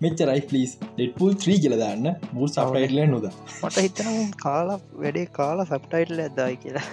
මෙච්චරයි 0.00 0.42
පලිස් 0.42 0.70
ඩෙඩ් 0.80 1.12
පුල් 1.16 1.32
ත්‍රී 1.36 1.58
කියලදාන්න 1.58 2.06
මුල් 2.32 2.48
සපටයිල්ල 2.50 3.00
නොද 3.06 3.26
මට 3.62 3.76
හිතන 3.78 4.10
කාලා 4.38 4.78
වැඩේ 4.96 5.26
කාලා 5.32 5.66
සප්ටයිටල 5.66 6.20
ඇදදායි 6.20 6.56
කියලා. 6.56 6.86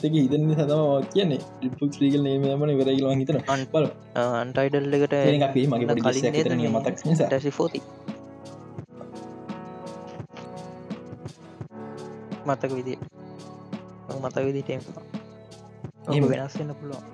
එක 0.00 0.14
හිතන්නේ 0.14 0.56
සතම 0.56 0.82
කියන්නේ. 1.12 1.38
ඩිපුල් 1.56 1.88
්‍රීගල් 1.94 2.22
නේමන 2.22 2.72
වෙරගල 2.80 3.06
හිතන 3.12 3.38
අන්- 3.46 3.66
බල 3.72 3.86
අන්ටයිඩල් 4.16 4.94
එකට 4.96 5.14
මගේ 5.68 6.70
මතක් 6.70 7.50
ෆෝති 7.52 7.80
මතක 12.46 12.72
විදි 12.72 12.94
මතක 14.20 14.44
විදි 14.46 14.62
ටේම් 14.62 14.82
එහෙම. 16.08 16.28
වෙනස් 16.30 16.54
වෙන්න 16.58 16.72
පුළුවන් 16.74 17.04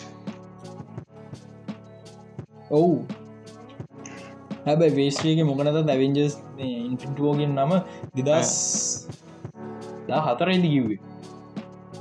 ඔවු 2.72 2.94
හැබැ 4.66 4.92
වේශ්‍රයක 4.92 5.42
මොකනත 5.44 5.72
දැවෙන්ජස් 5.84 6.38
ඉන්ෆිටෝගෙන් 6.62 7.52
නම 7.58 7.74
දෙදස් 8.22 8.54
දා 10.08 10.22
හතරයිදි 10.28 10.70
කිව්වේ 10.70 11.00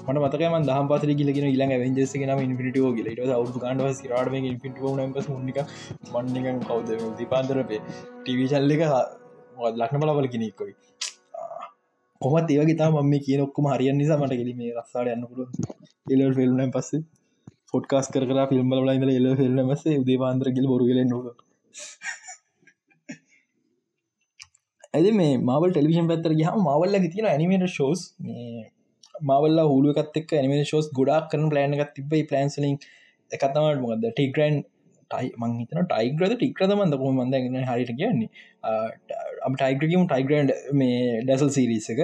මට 0.07 0.19
මතකම 0.19 0.55
දහම් 0.63 0.87
පස 0.89 1.05
කියලගෙන 1.11 1.47
ඉල්ලා 1.47 1.79
වෙන්ජෙස 1.79 2.15
නම 2.23 2.41
ඉන්ෆිටෝ 2.41 2.91
කියල 2.93 3.09
ට 3.11 3.31
අවු 3.31 3.61
කාන්ඩව 3.61 4.09
රාඩම 4.11 4.35
ඉන්ෆිටෝ 4.45 4.95
නම්පස් 4.97 5.29
මුනික 5.29 5.59
මන්නක 6.15 6.67
කවද 6.67 6.89
දිපාන්තරපේ 7.19 7.81
ටීවි 8.19 8.49
චල්ල 8.49 8.75
එක 8.77 8.83
ලක්න 9.75 10.01
බලවල 10.01 10.27
කෙනෙක්කොයි 10.27 10.75
කොමත් 12.25 12.51
ඒවගේ 12.51 12.79
තා 12.79 12.91
මම 12.93 13.15
කියන 13.25 13.41
ඔක්කම 13.41 13.69
හරියන් 13.71 14.01
නිසා 14.01 14.19
මට 14.19 14.41
කෙලීම 14.41 14.65
රස්සාට 14.77 15.13
යන්න 15.13 15.27
පුළ 15.29 15.43
එල 16.15 16.35
ෆිල්ම් 16.35 16.73
පස්සේ 16.73 17.03
ෆොට්කාස් 17.71 18.11
කර 18.11 18.25
ෆිල්ම් 18.51 18.71
බලයිද 18.73 19.09
එල 19.13 19.29
ෆිල්ම් 19.37 19.59
මසේ 19.65 19.97
දේවාන්දර 20.05 20.51
ගිල් 20.51 20.67
බොරු 20.67 20.91
කියල 20.91 21.01
නො 21.07 21.19
ඇද 24.95 25.09
මේ 25.13 25.33
මවල් 25.41 25.73
ටෙලිවිෂන් 25.73 26.11
පැත්තර 26.11 26.35
ගහ 26.35 26.53
මවල්ල 26.61 27.09
තින 27.09 27.27
ඇනිමේට 27.27 27.67
ශෝස් 27.71 28.05
මවල්ල 29.25 29.59
හුලුව 29.67 29.97
එකත් 29.97 30.21
එක් 30.21 30.35
ඇනිමේ 30.35 30.63
ශෝස් 30.65 30.93
ගොඩක් 30.93 31.27
කරන 31.33 31.51
ප්ලෑන 31.51 31.75
එකක් 31.77 31.91
තිබයි 31.97 32.29
පලන්සලින් 32.31 32.77
එකත්තමට 33.31 33.83
මොකද 33.83 34.07
ටිග්‍රන්් 34.09 34.57
ටයි 35.11 35.31
මංහිතන 35.39 35.81
ටයිග්‍රද 35.85 36.35
ටික්‍රද 36.35 36.75
මන්ද 36.75 36.99
කොම 37.01 37.19
මන්දගෙන 37.19 37.59
හරිට 37.65 37.93
කියන්නේ? 37.99 38.31
අම 39.47 39.57
ටයිග්‍රකම 39.61 40.05
ටයිග්‍රන්ඩ් 40.11 40.51
මේ 40.81 40.99
ඩැසල් 41.27 41.51
සිරිස 41.57 41.89
එක. 41.95 42.01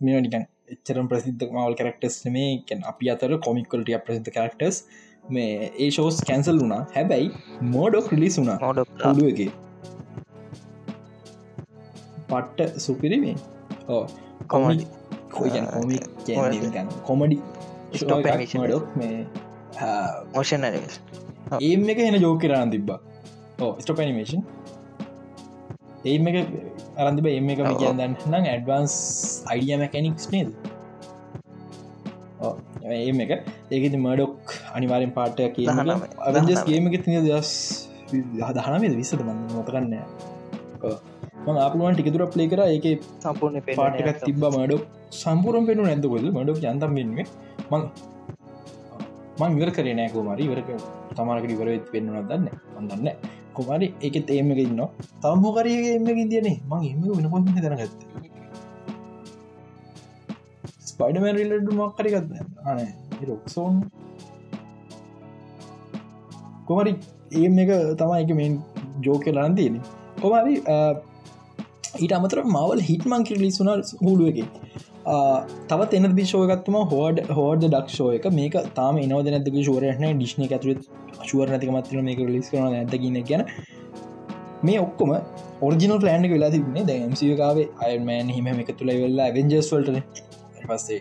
මේ 0.00 0.20
නිකන් 0.26 0.44
එච්චරම් 0.74 1.06
ප්‍රසිද්ධ 1.12 1.44
මවල් 1.52 1.74
කරක්ටස් 1.80 2.16
මේ 2.34 2.50
කැන් 2.68 2.84
අපි 2.90 3.10
අතර 3.14 3.30
කොමික්කොලටිය 3.46 3.98
ප්‍රසිද්ධ 4.06 4.30
කරක්ටස් 4.36 4.76
මේ 5.36 5.70
ඒ 5.84 5.88
ෂෝස් 5.94 6.20
කැන්සල් 6.28 6.60
වුනා 6.64 6.82
හැබැයි 6.96 7.28
මෝඩොක් 7.74 8.12
රිලිස් 8.14 8.36
වුනා 8.40 8.58
මොඩක් 8.62 9.04
හුඩුවගේ 9.06 9.50
පට්ට 12.30 12.80
සුපිරිමේ. 12.84 13.36
ඕ 13.88 14.04
කොමඩි 14.52 14.86
කොමි 15.36 15.98
කොමඩි. 17.08 17.38
ඩොක් 18.66 18.86
මේ 19.00 19.16
මෝෂන් 20.34 20.68
ඒම් 21.60 21.90
එක 21.92 22.04
එන 22.06 22.20
ජෝක 22.26 22.40
කරන්න 22.44 22.70
තිබ්බා. 22.74 23.00
ඕ 23.62 23.72
ස්ටප 23.82 24.00
නිමේෂන් 24.08 24.42
ඒම 26.04 26.26
එක 26.30 26.36
අරන්තිබ 26.96 27.26
එම 27.26 27.48
එක 27.54 27.60
ඔව්. 27.64 27.76
කියන්න 27.80 28.02
නම් 28.30 28.44
ඇඩවන්ස් 28.54 28.94
අයිඩිය 29.52 29.78
මැකැනික්ස් 29.82 30.30
නේද? 30.32 30.50
ඒම 32.98 33.20
එක. 33.24 33.32
ඒකති 33.70 33.98
මඩොක් 33.98 34.56
අනිවාරෙන් 34.76 35.12
පාටය 35.18 35.48
කිය 35.56 35.66
දහනම. 35.68 36.02
ගේම 36.70 36.90
එක 36.90 37.04
තින 37.04 37.24
දස් 37.28 37.52
දහනමේ 38.58 38.96
විසද 39.00 39.22
මන්න 39.26 39.40
නොතකන්න 39.54 39.94
ම 41.46 41.56
අපලුවන් 41.66 41.96
ටිකතුර 41.96 42.22
ප්ලේ 42.34 42.48
කර. 42.52 42.60
ඒක 42.66 42.86
සම්පූර්ණ 43.24 43.64
පාටකත් 43.80 44.22
තිබ 44.26 44.38
මඩක් 44.38 44.84
සම්පුරම් 45.22 45.66
පෙනු 45.70 45.82
නැදකොද 45.88 46.30
මඩක් 46.30 46.70
යන්තම් 46.72 46.94
වෙන්ුවේ 46.98 47.26
මං 47.72 47.82
මං 49.40 49.58
ඉවර 49.58 49.70
කරේ 49.76 49.94
නෑකෝ 49.98 50.22
මරි 50.28 50.46
ඉවරක 50.48 50.70
තමාරකට 51.18 51.52
ඉවරත් 51.56 51.84
පෙන්න්නන 51.92 52.22
දන්න 52.30 52.46
ඔන්නන්න 52.78 53.10
කොමරි 53.58 53.88
එකත් 54.02 54.30
ඒමක 54.30 54.60
ඉන්න 54.60 54.82
තම්හෝකරගේ 55.22 55.94
එම 55.94 56.08
ඉදියනේ 56.16 56.56
මං 56.68 56.86
එම 56.86 57.00
වෙන 57.10 57.30
පො 57.30 57.42
කරගත්ත 57.58 58.00
ස්පයිඩමැරිල්ලඩු 60.88 61.72
මක්කරිගත්ද 61.74 62.32
අන 62.66 62.80
රොක්සෝන් 63.24 63.76
කොමරි 66.66 66.92
ඒම 67.34 67.58
එක 67.58 67.70
තමයි 67.96 68.22
එක 68.22 68.32
මෙන් 68.36 68.58
ජෝක 69.02 69.28
ලන් 69.28 69.54
තියෙන 69.56 69.78
කොමරි 70.18 70.54
ඊට 71.96 72.12
අමතර 72.12 72.40
මවල් 72.46 72.80
හිටමං 72.82 73.24
කිරලිසුන 73.24 73.70
හුළුව 74.00 74.28
එක. 74.36 74.52
තවත් 75.70 75.98
එන 75.98 76.06
විශෝගත්ම 76.18 76.76
හෝඩ 76.92 77.18
හෝඩ 77.38 77.62
ඩක්ෂෝ 77.64 78.08
එක. 78.16 78.26
මේක 78.38 78.56
තාම 78.78 78.96
එනවද 79.04 79.28
නැතක 79.34 79.58
ශුවරන 79.68 80.06
ඩිශ්න 80.18 80.42
ඇතුර 80.46 80.72
ශුවර 81.28 81.46
නැතික 81.52 81.70
මත්‍ර 81.76 82.02
මේක 82.08 82.20
ලිස් 82.34 82.50
කරන 82.52 82.76
ඇතකින්න 82.80 83.20
ගැන. 83.30 83.44
මේ 84.68 84.78
ඔක්කොම 84.86 85.14
ඔරිජිනල් 85.66 86.00
ප්ලෑන්ක 86.04 86.34
වෙලා 86.34 86.50
තිබන්නේ 86.56 86.84
ද 86.90 86.98
මසිකාවේ 87.12 87.68
අයමෑන් 87.86 88.34
හිම 88.36 88.50
එක 88.64 88.74
තුළ 88.80 88.92
වෙල්ලා 89.04 89.30
වෙන්ජස් 89.38 89.72
වල්ටන. 89.74 89.98
පස්සේ 90.68 91.00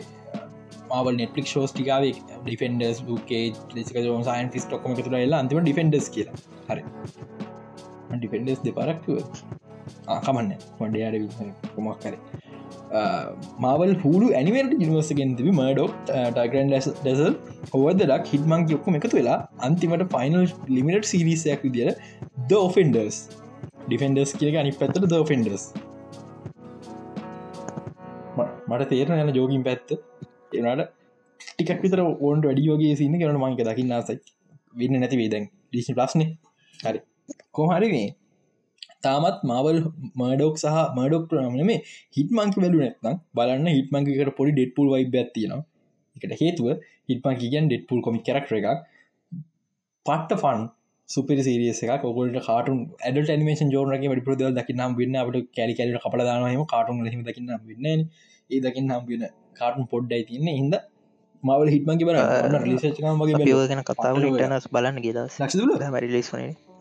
මාවල් 0.89 1.19
නෙට්ලික් 1.21 1.47
ෂෝස් 1.51 1.75
ටිකාවේ 1.75 2.15
ඩිෆෙන්ඩස් 2.45 3.03
ගේ 3.29 3.43
ලික 3.77 3.93
සයින් 3.93 4.51
ෆිස් 4.55 4.65
ටොක්ම 4.71 4.97
තුළ 4.99 5.19
වෙලා 5.19 5.43
අන්තිම 5.43 5.63
ඩිෆෙන්ඩස් 5.65 6.09
කියලා. 6.15 6.37
හරි. 6.69 6.83
ඩිෆෙන්ඩස් 8.15 8.59
දෙපරක්ව 8.65 9.07
ආකමන්න 10.15 10.51
වඩයාඩ 10.79 11.15
කොමක් 11.75 11.97
කරේ 12.03 12.46
මාවල් 13.59 13.91
හුළු 14.03 14.29
ඇනිවට 14.33 14.77
ජිනිවර්සගෙන් 14.81 15.33
තිබි 15.39 15.53
මඩොක් 15.53 15.97
ටයිගරන් 16.05 16.71
ඩෙසල් 16.73 17.33
හෝද 17.73 17.99
ඩක් 18.03 18.31
හිටමං 18.33 18.69
යොක්කම 18.69 18.99
එකතු 18.99 19.15
වෙලා 19.19 19.39
අන්තිමට 19.59 20.07
ෆයිනල් 20.15 20.47
ලිමිට 20.69 21.11
සිරිසයක් 21.13 21.67
විදිර 21.67 21.91
ද 22.49 22.61
ඔෆෙන්ඩර්ස් 22.61 23.19
ඩිෆෙන්ඩර්ස් 23.83 24.33
කියක 24.39 24.57
අනි 24.63 24.73
පැත්තට 24.79 25.11
ද 25.11 25.21
ෆෙන්ඩර්ස් 25.25 25.67
මට 28.67 28.89
තේරන 28.91 29.19
යන 29.19 29.33
ජෝගින් 29.35 29.63
පැත්ත. 29.63 29.91
එනට 30.53 30.81
ටිකක් 31.49 31.81
විතර 31.83 32.01
ඕන්ට 32.03 32.47
වැඩියෝගේ 32.47 32.95
සින්න 32.95 33.17
කරන 33.21 33.39
මංක 33.39 33.67
දකින්න 33.67 33.93
ආසයි. 33.97 34.17
වෙන්න 34.73 34.99
නැති 35.01 35.19
වේදැන් 35.21 35.45
ඩිසි 35.69 35.95
ප්ලස්න 35.97 36.23
හරි. 36.79 36.99
කොහරි 37.51 37.89
මේ 37.93 38.07
තාමත් 39.03 39.41
මවල් 39.45 39.79
මඩෝක් 40.15 40.55
සහ 40.57 40.77
මඩොක් 40.97 41.35
නම 41.39 41.57
මේ 41.63 41.79
හිට 42.15 42.31
මංකි 42.31 42.63
වැලු 42.63 42.79
නැත්නම් 42.79 43.17
බලන්න 43.33 43.67
හිට 43.69 43.89
මංකිකට 43.93 44.33
පොඩි 44.37 44.53
ඩෙට්පුල් 44.53 44.87
වයි 44.93 45.09
ඇත්තින 45.15 45.53
එකට 46.15 46.33
හේතුව 46.41 46.67
හිටමං 47.09 47.37
කියන් 47.41 47.69
ඩෙට්පුල් 47.69 48.01
කොමි 48.01 48.21
කරක්ර 48.21 48.57
එක 48.59 48.67
පට්ට 50.05 50.41
ෆන් 50.41 50.67
සුපිරි 51.09 51.43
සිරියස 51.43 51.81
එක 51.85 51.93
කොගලට 52.01 52.39
කාටුන් 52.43 52.79
ඇඩට 53.01 53.33
නිමේෂන් 53.35 53.73
ජෝනක 53.73 53.91
වැඩි 54.03 54.25
ප්‍රද 54.25 54.51
දකිනම් 54.57 54.95
වන්න 54.97 55.17
අපට 55.17 55.49
කැලි 55.53 55.77
කැලට 55.77 56.03
කපලදානම 56.03 56.67
කාටුන් 56.67 57.03
ලහිම 57.05 57.23
දකින්න 57.23 57.55
වන්න 57.65 58.05
ඒ 58.49 58.61
දකින්න 58.61 58.87
නම් 58.89 59.03
වෙන 59.07 59.27
කාටුන් 59.55 59.87
පොඩ්ඩයි 59.87 60.23
තින්නේ 60.25 60.55
හිද 60.55 60.79
මවල 61.43 61.69
හිටමගේ 61.69 62.07
බර 62.07 62.17
ලිසචකම 62.65 63.21
වගේ 63.21 63.51
යෝගෙන 63.51 63.83
කතාව 63.83 64.23
ටනස් 64.23 64.71
බලන්න 64.71 65.03
ගෙදස් 65.03 65.39
ලක්ෂ 65.39 65.91
මරිලිස් 65.91 66.33
වන 66.33 66.43
බලන්න 66.45 66.76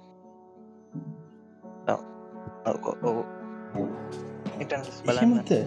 මත 2.67 2.75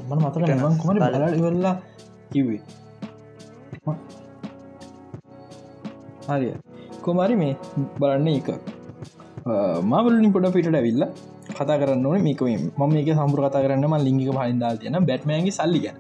මන 0.10 0.20
මතක 0.24 0.50
මං 0.64 0.74
කොමට 0.82 1.00
බල 1.04 1.16
ඉවරලා 1.40 1.76
කිවේ 2.32 2.62
හරිය. 6.30 6.54
කොමරි 7.06 7.36
මේ 7.42 7.54
බලන්න 8.02 8.28
එක 8.40 8.50
මාවලින් 9.92 10.32
පොඩ 10.36 10.46
පිට 10.56 10.68
ඇවිල්ල 10.80 11.04
කතා 11.58 11.78
කරන්න 11.82 12.06
ඕන. 12.06 12.18
මේක 12.28 12.42
ම 12.44 12.46
මේක 12.96 13.10
සම්පුර 13.18 13.40
කතා 13.46 13.64
කරන්නම 13.66 13.94
ලිංගික 14.08 14.30
පහින්දා 14.38 14.72
තියෙන 14.82 14.98
බැට්මෑන්ගේ 15.10 15.58
සල්ලි 15.60 15.80
ගැන. 15.86 15.98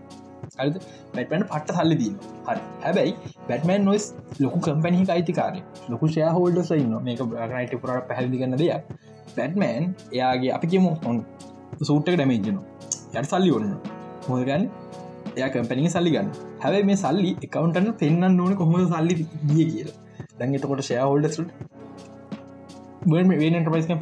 හරි 0.59 0.69
බැටමන් 1.15 1.43
පට්ට 1.51 1.69
සල්ලි 1.77 1.95
දීම 2.01 2.15
හරි. 2.47 2.61
හැබැයි 2.85 3.13
බැටමන් 3.49 3.81
නොස් 3.89 4.03
ලොකු 4.43 4.57
කම්පැනහි 4.65 5.03
අයිතිකාරය. 5.15 5.59
ලොකු 5.91 6.05
ෂය 6.11 6.21
හෝල්ඩ 6.37 6.59
සයින්න 6.71 6.93
මේක 7.07 7.21
බ්‍රගනයිට 7.31 7.73
පුරට 7.83 8.03
පැහදිි 8.09 8.39
කන්න 8.41 8.55
දෙයක් 8.61 8.83
බැටමෑන් 9.37 9.85
එයාගේ 10.15 10.51
අපි 10.57 10.67
කියමු 10.73 10.91
ඔොන් 11.09 11.17
සූට්ක 11.89 12.09
ඩැමේජන 12.15 12.57
යට 13.13 13.27
සල්ලි 13.31 13.51
ඔන්න 13.57 13.67
හොදගන්න 14.27 14.63
එය 15.37 15.43
කම්පැනි 15.55 15.91
සල්ලි 15.95 16.11
ගන්න. 16.15 16.29
හැබයි 16.63 16.83
මේ 16.89 16.97
සල්ලි 17.03 17.29
එකකවන්ටන 17.45 17.87
පෙන්න්න 18.01 18.39
ඕන 18.45 18.53
කොහොම 18.61 18.75
සල්ලි 18.93 19.13
දිය 19.49 19.65
කියල. 19.73 19.89
දැන්ගතකොට 20.39 20.81
ෂය 20.85 20.95
හෝල්ඩ 21.03 21.27
ට 21.33 21.37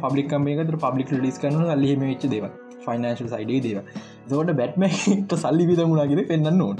පබ්ලික් 0.04 0.26
කම්පේක 0.32 0.60
පබ්ලික් 0.86 1.10
ලිස් 1.26 1.36
කන 1.42 1.54
ලහිම 1.82 2.00
වෙච් 2.10 2.24
දේව 2.34 2.44
ෆයිනන්ශල් 2.86 3.28
සයිඩේ 3.34 3.60
දේව 3.66 3.78
දෝට 4.30 4.50
බැට්මට 4.60 5.32
සල්ලි 5.44 5.64
විදමුණගෙන 5.70 6.20
පෙන්න්න 6.32 6.64
ඕන. 6.66 6.76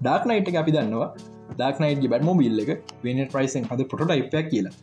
ඩාක් 0.00 0.22
නයිට් 0.30 0.48
අපි 0.62 0.72
දන්නවා. 0.76 1.10
ඩක් 1.58 1.76
නයිට 1.82 2.04
බැටමෝ 2.12 2.34
බිල්ල 2.40 2.58
එක 2.64 2.70
වෙන 3.04 3.18
ප්‍රයිසන් 3.32 3.64
හද 3.70 3.80
පොට 3.90 4.10
යිපයක් 4.18 4.46
කියලා. 4.52 4.74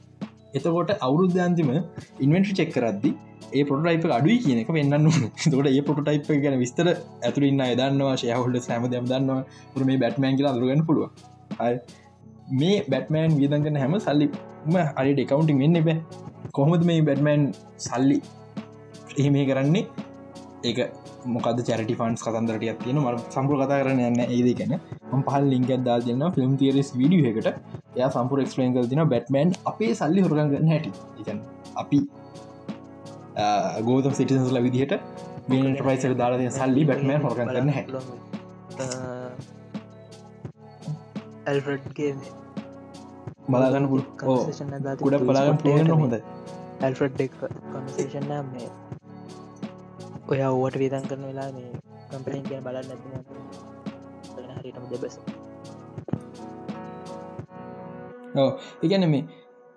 එතකොට 0.58 0.92
අවුරුද්ධන්තිම 1.00 1.72
ඉන්වෙන්ට්‍රි 2.26 2.58
චෙක් 2.60 2.72
කරද්දි 2.76 3.12
ඒ 3.50 3.64
පොටයිප 3.64 4.06
අඩුයි 4.18 4.38
කියන 4.44 4.60
එක 4.64 4.72
වෙන්න 4.78 5.10
තොට 5.46 5.70
ඒ 5.70 5.82
පොටයිප 5.82 6.28
ගැන 6.44 6.58
විස්තර 6.64 6.88
ඇතුරන්න 6.90 7.64
දන්නවා 7.80 8.16
ශයහුල්ල 8.22 8.58
සෑම 8.60 8.90
දම් 8.94 9.06
දන්නවා. 9.12 9.44
පුර 9.74 9.82
මේ 9.90 10.00
බැට්මෑන් 10.04 10.38
කියලා 10.38 10.54
අදුරගන්න 10.54 10.84
පුළුව 10.88 11.10
මේ 12.54 12.76
බැට්මෑන් 12.92 13.38
වියදගන්න 13.40 13.80
හැම 13.84 13.96
සල්ලිම 14.00 14.76
අරි 15.00 15.14
ඩෙකවන්ටිං 15.14 15.64
වෙන්න 15.64 15.80
බෑ 15.88 15.98
කොහොමද 16.52 16.84
මේ 16.90 17.00
බැට්මෑන් 17.02 17.44
සල්ලි 17.88 18.18
එහෙම 19.18 19.36
කරන්නේ? 19.50 19.86
ඒක 20.68 20.80
මොකද 21.28 21.62
චරිටි 21.62 21.96
ෆන්ස් 22.00 22.24
කතන්දරට 22.26 22.84
තියෙන 22.84 23.00
ම 23.00 23.08
සම්පුර 23.30 23.58
කතා 23.62 23.80
කරන්න 23.82 24.02
යන්න 24.06 24.22
ඒද 24.28 24.50
ගැන. 24.60 24.74
ම 25.12 25.22
පහල් 25.24 25.50
ලින්ක 25.54 25.72
දා 25.84 25.98
දෙන්න 26.02 26.24
ෆිල්ම් 26.36 26.54
තිරස් 26.62 26.90
විඩිය 26.96 27.28
එකට 27.32 27.50
එය 27.96 28.08
සම්පුර 28.10 28.44
එක්ස්පලේන් 28.44 28.74
කල් 28.76 28.88
තින 28.88 29.04
බැට්මන් 29.08 29.54
අපේ 29.66 29.92
සල්ලි 29.96 30.26
හොරගන්න 30.26 30.72
හැටි. 30.74 30.92
ඉතන් 31.22 31.44
අපි 31.76 32.02
ගෝතම් 33.84 34.14
සිටිසල 34.14 34.60
විදිහට 34.60 34.94
බට 35.48 35.84
පයිසර 35.84 36.16
දාලා 36.16 36.50
සල්ලි 36.54 36.84
බැට්මන් 36.86 37.22
හොරගන්න 37.24 37.70
හැ 37.72 37.86
ඇල්ෆ්‍රඩ්ගේ 41.48 42.12
බලාගන්න 43.48 43.88
ගොඩ 43.90 45.24
බලාගන්න 45.24 45.62
පුලන්න 45.62 45.94
හොඳ 45.94 46.18
ඇල්ෆ්‍රඩ් 46.82 47.22
කන්සේෂන්න 47.38 48.34
මේ 48.50 48.70
ඔය 50.28 50.40
ඔවට 50.46 50.78
වේදන් 50.82 51.06
කරන 51.10 51.26
වෙලා 51.26 51.50
මේ 51.52 51.70
කම්පලින් 52.10 52.44
කිය 52.48 52.62
බලන්න 52.64 52.90
ඇතින 52.94 54.56
හරිටම 54.58 54.86
දෙබස. 54.92 55.16
ඒගැන 58.38 59.06
මේ 59.10 59.24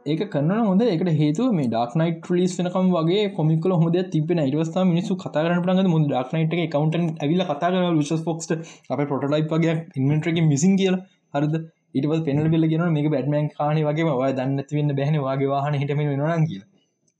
ඒක 0.07 0.25
කන්න 0.33 0.65
හොද 0.69 0.83
එකට 0.87 1.11
හේතු 1.21 1.47
මේ 1.53 1.69
ඩක්නයිට 1.69 2.31
ලිස් 2.33 2.57
වනකම් 2.59 2.91
වගේ 2.97 3.25
කොමිකල 3.39 3.77
හොද 3.83 3.99
තිබෙන 4.13 4.43
ඉවස්ථා 4.45 4.85
මිනිසු 4.85 5.17
කතාරන 5.17 5.63
පලග 5.63 5.87
මුද 5.95 6.09
ඩක්නයිට 6.09 6.59
එක 6.59 6.75
කවන්ට 6.75 7.23
ඇවිල 7.23 7.47
කතා 7.47 7.71
කර 7.71 7.99
විශස් 8.01 8.27
ෆොක්ට 8.27 8.57
අප 8.91 9.05
පොටලයි් 9.09 9.43
වගේ 9.49 9.77
ඉන්මෙන්ට්‍රක 9.97 10.43
මිසින් 10.49 10.77
කියල. 10.77 10.99
හරිද? 11.35 11.57
ඉටව 11.95 12.13
පෙනල් 12.27 12.47
බෙල 12.51 12.67
ගෙන 12.69 12.87
මේ 12.93 13.09
බැටමන් 13.09 13.51
කාන 13.55 13.83
වගේ 13.85 14.13
වා 14.13 14.31
දන්න 14.35 14.69
තිවන්න 14.69 14.97
බැහන 14.99 15.23
වගේ 15.23 15.51
වාහන 15.53 15.81
හිටම 15.81 16.03
වෙනන 16.05 16.47
කිය 16.49 16.63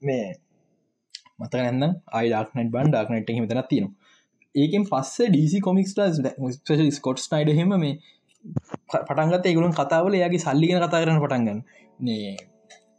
මේ 0.01 0.23
මත 1.41 1.53
නැන්න 1.55 1.97
අයි 2.13 2.31
ඩක්නට 2.31 2.71
බන් 2.73 2.93
ඩක්නට 2.93 3.35
හිමතන 3.37 3.61
තියෙනවා. 3.65 3.93
ඒකෙන් 4.55 4.83
පස්සේ 4.85 5.29
ඩීසි 5.29 5.59
කොමික්ස් 5.61 5.95
ස්කොට් 6.91 7.27
නයිඩ 7.33 7.57
හෙම 7.57 7.75
මේ 7.77 7.93
පටන්ගත 8.91 9.45
ඒගුලන් 9.45 9.73
කතාවල 9.73 10.15
යාගේ 10.15 10.41
සල්ලිගෙන 10.41 10.81
කතා 10.81 11.01
කරන 11.01 11.21
පටන්ගන්න 11.23 11.61
නේ 11.99 12.31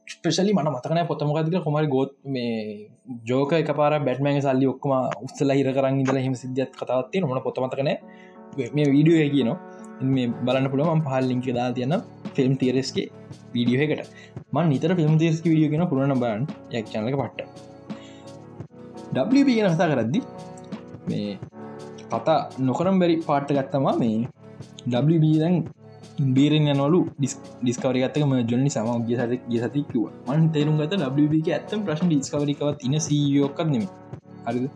ස්පෙශලි 0.07 0.53
මට 0.53 0.69
මතකන 0.69 1.01
පොත්තමකතික 1.07 1.65
කොමරි 1.65 1.89
ගොත් 1.89 2.13
මේ 2.27 2.89
ජෝක 3.25 3.53
එක 3.53 3.71
පාර 3.77 3.95
බැට්මෑන් 4.01 4.43
සල්ලි 4.43 4.67
ඔක්කම 4.67 4.93
උත්සල 5.27 5.53
හිර 5.53 5.69
කරන්න 5.73 6.03
ඉදල 6.05 6.19
හිම 6.19 6.35
සිද්ධත් 6.35 6.77
කතාවත්තිය 6.77 7.23
නොන 7.23 7.43
පොත්තමතකන 7.43 7.91
මේ 8.75 8.87
වීඩියෝ 8.89 9.29
කියනවා. 9.35 9.59
මේ 10.09 10.29
බලන්න 10.47 10.71
පුළුවන් 10.71 11.03
පහල් 11.03 11.29
ලිංක 11.31 11.49
දා 11.59 11.69
තියන්න 11.73 11.97
ෆිල්ම් 12.37 12.55
තීරස්ගේ 12.57 13.07
වීඩියෝ 13.55 13.85
එකට 13.87 14.09
මන් 14.53 14.67
නිතර 14.69 14.97
ෆිල්ම් 15.01 15.19
තේස්ක 15.19 15.45
විඩියෝ 15.45 15.73
කියෙන 15.73 15.91
පුරණ 15.91 16.17
බන් 16.17 16.49
යක් 16.73 16.87
චනක 16.87 17.21
පට්ට. 17.21 17.72
WB 19.15 19.49
ගෙන 19.57 19.75
කතා 19.75 19.91
කරද්දි 19.91 20.21
මේ 21.09 21.33
කතා 22.13 22.39
නොකරම් 22.69 22.99
බැරි 23.03 23.17
පාට්ට 23.27 23.53
ගත්තමා 23.59 23.95
මේ 24.03 24.19
WB 24.95 25.25
දැන් 25.43 25.57
බේරෙන් 26.37 26.71
යනවලු 26.73 27.01
ඩිස්කවර 27.19 27.97
ගත්තම 28.03 28.33
ජොනි 28.51 28.71
සම 28.75 28.89
ගේ 29.09 29.19
සත 29.19 29.37
ගේ 29.51 29.61
සති 29.65 29.83
කිව 29.91 30.05
මන් 30.29 30.49
තේරුම් 30.55 30.81
ගත 30.81 31.01
WB 31.11 31.43
ඇත්තම් 31.51 31.85
ප්‍රශ්න 31.87 32.09
ඩිස්කවරිකවත් 32.11 32.89
ඉන 32.89 32.97
සීයෝකක් 33.07 33.61
නෙම 33.75 33.87
හරිද? 34.47 34.67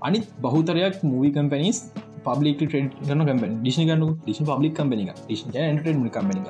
අනිත් 0.00 0.26
බහුතරයක් 0.44 0.96
මූවි 1.10 1.30
කම්පනිස් 1.36 1.78
පබ්ලික් 2.26 2.58
ටෙන් 2.60 2.90
කන 2.98 3.22
කම්ප 3.28 3.44
ඩිෂ්න 3.54 3.86
කන්නු 3.90 4.08
ඩිෂන් 4.24 4.48
පබ්ලික් 4.50 4.74
කම්පනික 4.78 5.10
ඩිෂන් 5.20 5.50
ටම 5.78 6.04
කම්පනික 6.16 6.46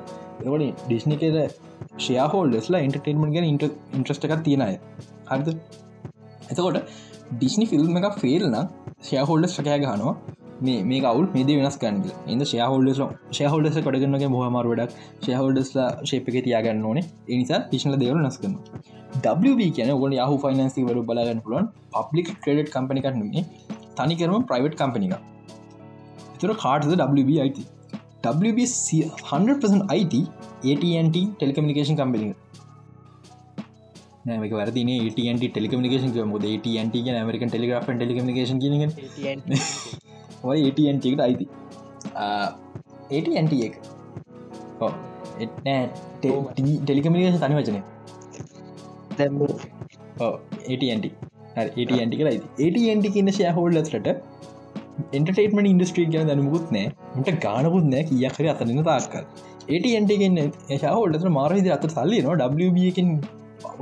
එකට 0.56 0.82
ඩිෂ්න 0.86 1.14
එකද 1.16 1.38
ෂයහෝල්ඩස්ලා 1.98 2.82
ඉන්ටර්ටේන්මට 2.86 3.34
ගැන 3.36 3.48
ඉන්ට 3.52 3.64
ඉන්ට්‍රස්ට 3.96 4.28
එකක් 4.28 4.44
තියෙනය 4.48 4.68
හරිද? 5.30 5.48
එතකොට 6.52 6.78
ඩිස්නි 7.32 7.66
ෆිල්ම් 7.72 7.98
එක 8.00 8.06
ෆෙල්න 8.22 8.56
ෂයහොල්ඩ 9.00 9.50
සකෑ 9.50 9.80
ගහනවා. 9.84 10.14
මේ 10.66 10.80
මේ 10.84 11.02
කවුල් 11.04 11.26
මේද 11.34 11.52
වෙනස් 11.54 11.78
කන්ග 11.82 12.06
එද 12.32 12.42
ෂයහොල්ඩ 12.46 12.90
ෂයහොල්ඩස 13.32 13.78
කඩගන්නගේ 13.80 14.32
බොහමර 14.34 14.66
වඩක්. 14.72 14.90
ෂයහොල්ඩස්ලා 15.20 15.90
ශේපක 16.10 16.36
තියාගන්න 16.40 16.88
ඕනේ. 16.90 17.06
එනිසා 17.28 17.62
ටිශ්න 17.64 17.98
දෙවල 18.02 18.20
නස්කන්න 18.22 18.56
WB 19.20 19.60
කියන 19.76 19.90
ගොල 20.02 20.14
යහු 20.16 20.36
ෆයිනන්සි 20.44 20.84
වරු 20.88 21.02
බලාගන්න 21.08 21.40
පුලන් 21.46 21.66
පබ්ලික් 21.94 22.28
ක්‍රඩට් 22.44 22.70
කම්පනිකක්නේ 22.74 23.44
තනිකරම 23.98 24.46
ප්‍රයිවට් 24.50 24.76
කම්පනික 24.80 25.12
එතුර 26.34 26.52
කාටද 26.62 26.94
WB 27.16 27.30
අයිති 27.44 27.64
WB 28.24 28.66
100% 28.66 29.98
IT 29.98 30.14
AT&T 30.64 31.16
ටෙලිකමිකේෂන් 31.32 31.98
කම්පනික 32.00 32.41
නෑමක 34.26 34.52
වරදින 34.58 34.90
AT&T 34.96 35.46
ටෙලිකමිකේෂන් 35.46 36.12
මොද 36.32 36.44
ගෙන 36.66 36.90
ටෙලිග්‍රාෆ 36.92 37.88
ටෙලිකමිකේෂන් 37.88 38.60
කියන 38.62 38.92
ඔය 40.50 40.58
AT&Tකට 40.68 41.22
අයිති. 41.26 41.46
AT&T 43.18 43.52
එක. 43.68 43.74
ටෙලිකමිකේෂන් 46.22 47.42
තනි 47.44 47.58
වචනය. 47.60 47.80
AT&T 50.74 51.06
AT&T 51.56 52.14
කරයි 52.20 52.38
AT&T 52.66 53.12
කියන 53.16 53.32
ෂය 53.32 53.50
හෝල්ලස්ට 53.58 54.12
එන්ටර්ටේටමට 55.16 55.68
ඉන්ඩස්ට්‍රී 55.72 56.08
කියන 56.12 56.28
දැනමුකුත් 56.30 56.70
නෑ. 56.76 56.86
මට 57.18 57.38
ගානකුත් 57.46 57.86
නෑ 57.92 58.08
කිය 58.10 58.26
හරි 58.36 58.54
අතන්න 58.54 58.84
තාක්කල්. 58.84 59.24
AT&T 59.68 60.18
ගෙන් 60.22 60.42
ශහෝල්ලට 60.80 61.30
මාරහිද 61.38 61.70
අත 61.76 61.86
සල්ලි 61.90 62.18
නවා 62.24 62.50
WBකින් 62.56 63.10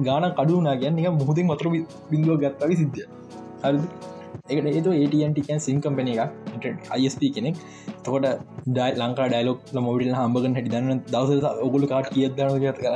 ගාන 0.07 0.31
කඩුනා 0.33 0.79
ගැන්න 0.83 1.01
එක 1.01 1.19
මුහතින් 1.21 1.47
මතර 1.47 1.67
බිඳුව 2.11 2.41
ගත්තවි 2.45 2.77
සිද්ධිය 2.77 3.07
හරි 3.63 3.79
එකට 4.49 4.69
ඒතු 4.71 4.91
ATන්ටිකන් 4.97 5.61
සිම් 5.67 5.79
කම්පන 5.85 6.09
එක 6.09 6.91
අයිස්ප 6.91 7.23
කෙනෙක්. 7.37 7.57
තකොට 8.05 8.27
ඩයි 8.69 8.91
ලංකා 9.01 9.29
ඩයිලොක් 9.31 9.61
මොඩිල් 9.87 10.13
හම්බගන 10.19 10.57
හැටි 10.57 10.73
දන්න 10.75 11.01
දවස 11.07 11.47
ඔගුල 11.67 11.87
කාට 11.93 12.09
කියදන 12.15 12.53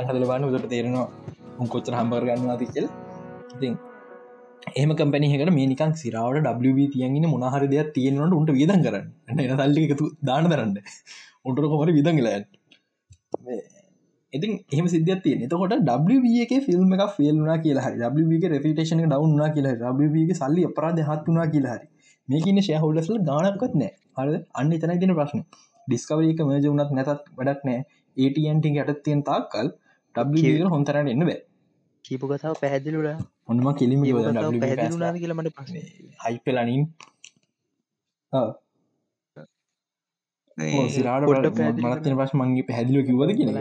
හදලබන්න 0.09 0.47
ට 0.55 0.71
තේරෙනවා 0.73 1.67
කොච්චර 1.73 1.93
හම්බරගන්න 1.99 2.57
තිකෙල් 2.63 2.87
ඉතින් 3.55 3.75
එහම 4.73 4.91
කම්පැනිහකට 4.99 5.53
මේ 5.57 5.69
නිකන් 5.73 5.93
සිරාවට 6.03 6.49
WB 6.65 6.89
තියන්ගෙන 6.95 7.29
මොනහර 7.35 7.63
දෙයක් 7.73 7.93
තියෙනවට 7.97 8.37
උන්ට 8.39 8.51
වියදන් 8.59 8.85
කරන්න. 8.85 9.07
එන 9.29 9.57
තල්ලි 9.61 9.87
එකතු 9.87 10.11
දාන 10.29 10.51
දරන්න 10.51 10.77
උන්ට 11.47 11.65
කොමර 11.73 11.89
විදංගලයන් 11.99 12.45
ඉතින් 14.35 14.53
එහම 14.71 14.87
සිද්ධ 14.87 15.11
තිය 15.23 15.35
එතකොට 15.39 15.75
WB 15.89 16.25
එක 16.45 16.53
ෆිල්ම් 16.65 16.95
එක 16.95 17.03
ෆිල්ම්නා 17.17 17.57
කියලා 17.59 17.85
හරි 17.85 17.97
WB 18.05 18.51
රෙපිටේෂන 18.53 19.03
ඩවන්නා 19.03 19.49
කියලා 19.55 19.93
WB 19.93 20.15
සල්ලි 20.33 20.65
අපරාධ 20.69 21.03
හත්තුනා 21.09 21.47
කියලා 21.53 21.75
හරි 21.75 21.87
මේකන්න 22.27 22.61
ශයහොල්ලස්ල 22.61 23.17
ගානක්කොත් 23.29 23.73
නෑ 23.75 23.91
හර 24.17 24.29
අන්න 24.53 24.71
තනයි 24.75 24.99
තින 25.01 25.13
ප්‍රශ්න. 25.17 25.41
ඩිස්කවරක 25.87 26.39
මජ 26.45 26.65
වනත් 26.65 26.91
නැතත් 26.91 27.25
වැඩක් 27.37 27.65
නෑ 27.67 27.79
ATන්ට 28.17 28.65
යටත් 28.73 29.01
තියෙන් 29.05 29.21
තාක්කල් 29.23 29.67
WB 30.15 30.55
හොන්තරට 30.73 31.11
එන්න 31.13 31.25
බෑ. 31.25 31.39
කීපු 32.05 32.29
කතාව 32.29 32.55
පැහැදිලුල 32.61 33.07
ඔන්නම 33.47 33.67
කෙලිම 33.79 34.05
කියලමට 34.05 35.49
පස්සේ 35.57 35.85
හයිපලනින් 36.23 36.85
සිරාට 40.89 41.25
පශ 42.17 42.33
මන්ගේ 42.35 42.65
පැහැදිලෝ 42.69 43.05
කිවද 43.09 43.31
කියෙන 43.39 43.59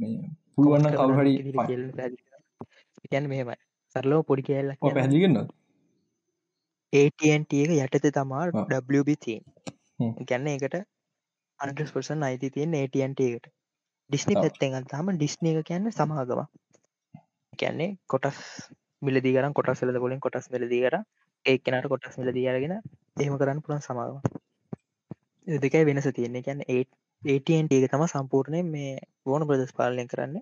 පුළුවන්න 0.00 0.94
කවුහරි 0.94 1.32
ගැන් 3.10 3.28
මෙහෙමයි. 3.28 3.56
සරලෝ 3.96 4.22
පොඩි 4.22 4.42
කියල්ල 4.42 4.70
පැදිගන්න 4.80 5.38
ATNT 6.92 7.52
එක 7.62 7.72
යටත 7.76 8.06
තමා 8.16 8.44
WB 8.92 9.16
තින් 9.18 9.42
ගැන්න 10.22 10.48
එකට 10.48 10.76
අන්ටස්පර්සන් 11.60 12.22
අයිති 12.22 12.50
තියෙන් 12.50 12.76
ATNT 12.76 13.20
එකට. 13.28 13.46
ඩිස්නි 14.10 14.34
පැත්තෙන් 14.36 14.86
තම 14.86 15.12
ඩිස්නි 15.14 15.52
එක 15.52 15.68
කියන්න 15.68 15.92
සමාගම 15.92 16.42
කියන්නේ 17.58 17.90
කොටස් 18.06 18.40
මිලදී 19.02 19.34
කරන් 19.36 19.54
කොටස් 19.54 19.82
වෙලද 19.82 19.98
කොලින් 19.98 20.20
කොටස් 20.20 20.50
වෙලදී 20.50 20.82
කර 20.84 20.96
ඒ 21.44 21.56
කෙනට 21.60 21.88
කොටස් 21.88 22.18
මිලදී 22.20 22.48
අරගෙන 22.50 22.74
එහෙම 22.74 23.38
කරන්න 23.40 23.62
පුළන් 23.64 23.82
සමාගම 23.82 24.18
දෙකයි 25.46 25.84
වෙනස 25.84 26.08
තියන්නේ. 26.10 26.42
කියන්න 26.42 26.62
ඒටන්ට 27.24 27.72
එක 27.74 27.84
තම 27.90 28.04
සම්පූර්ණය 28.06 28.60
මේ 28.66 28.92
ඕන 29.26 29.42
ප්‍රදෙස් 29.48 29.72
පාලනය 29.78 30.04
කරන්න. 30.10 30.36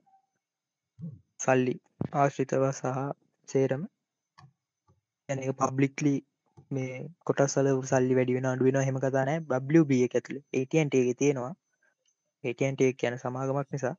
සල්ලි 1.45 1.75
ආශ්‍රිතව 2.13 2.65
සහ 2.71 2.87
සේරම. 3.49 3.83
ඇ 5.29 5.55
පබ්ලික්ලි 5.61 6.15
මේ 6.71 6.95
කොටසල 7.27 7.69
සල්ලි 7.91 8.17
වැඩිවෙන 8.19 8.51
අඩුවෙන 8.51 8.87
හෙම 8.89 8.99
කතානෑ 8.99 9.61
බ්ලිය 9.69 9.85
බිය 9.91 10.03
ඇතුළ 10.07 10.39
ඒටන්ට 10.53 10.95
එක 11.01 11.11
තියෙනවා. 11.19 11.55
ඒටන්ට 12.45 12.81
කියන 13.01 13.19
සමාගමක් 13.19 13.69
නිසා. 13.73 13.95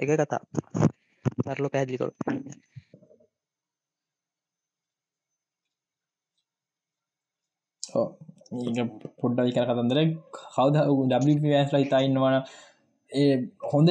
එක 0.00 0.08
කතා. 0.12 0.42
සරලෝ 1.44 1.72
පැදිලිකොළ 1.72 2.14
පොඩ්ඩ 8.50 9.40
විකර 9.40 9.66
කතන්දර 9.66 10.00
කවද 10.38 10.86
ඩස්ලා 11.42 11.82
ඉතාඉන්නවන 11.84 12.36
ඒ 13.12 13.34
හොඳ 13.72 13.90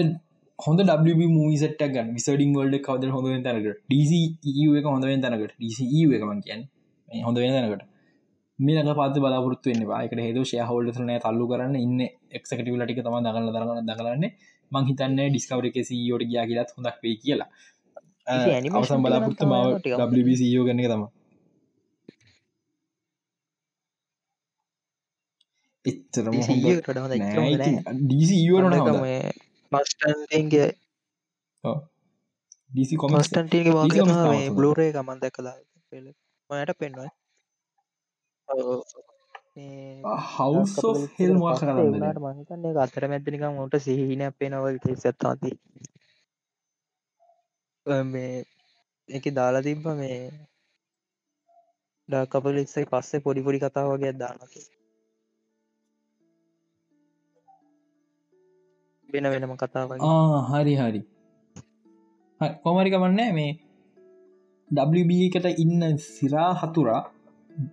හොඳ 0.60 0.82
ඩ 0.82 1.28
මූසට 1.30 1.84
ගන් 1.88 2.10
විසඩින් 2.14 2.52
වල්ඩ 2.54 2.82
කවද 2.82 3.12
හොඳ 3.12 3.30
තැනකට. 3.46 3.80
ඩC 3.90 4.12
එක 4.76 4.86
හොඳ 4.86 5.08
තැනකට. 5.24 5.56
ඩC 5.56 5.80
එකමන් 6.18 6.42
කියන් 6.42 6.68
හොඳ 7.10 7.38
වෙන 7.38 7.56
තැනකට. 7.58 7.86
මේක 8.60 8.96
පාත 8.96 9.18
බලාපොරත්තු 9.18 9.72
වෙන්නවා 9.72 10.00
එකට 10.04 10.20
හේතු 10.20 10.42
ශය 10.44 10.60
හෝල්ඩන 10.62 11.12
තල්ලු 11.18 11.46
කරන්න 11.48 11.76
ඉන්න 11.78 12.02
එක්කටව 12.32 12.76
ලටික 12.76 13.00
තම 13.00 13.16
දගල 13.26 13.52
දරගන්න 13.56 13.88
දගලන්න 13.90 14.26
මං 14.72 14.90
හිතන්න 14.90 15.22
ඩිස්කවර 15.22 15.70
එක 15.70 15.80
සීෝට 15.84 16.26
ගයා 16.26 16.46
කියලත් 16.50 16.76
හොඳක් 16.76 17.00
වේ 17.04 17.16
කියලා. 17.24 17.50
අවසම් 18.74 19.06
බලාපොත්තු 19.06 19.48
මාව 19.48 19.80
ගන්න 20.68 20.84
තම 20.86 21.08
එච්චරම 25.86 26.34
මස්ටන්ගේ 29.72 30.68
ඩීසි 32.72 32.96
කොමස්ටන්ටගේ 32.98 33.74
වා 33.74 33.86
බ්ලෝරේ 34.52 34.92
ගමන් 34.92 35.20
දැකලා. 35.22 35.56
මයට 36.50 36.72
පෙන්වා 36.80 37.10
හවස් 40.28 40.76
හෙල්වා 41.16 41.56
කරන්න 41.60 42.20
මහිතන්නේ 42.26 42.74
අතර 42.78 43.08
මැදනිකම් 43.08 43.58
ට 43.66 43.82
සිහින 43.82 44.24
පෙනවල් 44.40 44.78
සැත්තාති 44.98 45.52
මේ 48.06 48.34
එක 49.10 49.26
දාලා 49.34 49.62
තිබ්බ 49.62 49.86
මේ 49.96 50.20
ඩකපල 52.10 52.58
ඉස්සයි 52.58 52.90
පස්සේ 52.92 53.24
පොඩිපොඩි 53.26 53.60
කතා 53.60 53.88
වගේ 53.88 54.14
වෙන 59.14 59.28
වෙනම 59.34 59.56
කතාව 59.56 59.92
හරි 60.52 60.76
හරි. 60.76 61.02
කොමරිකමන්න 62.64 63.22
මේ 63.38 63.50
WB 64.72 65.12
එකට 65.28 65.48
ඉන්න 65.58 65.84
සිරා 66.08 66.50
හතුරා 66.62 67.02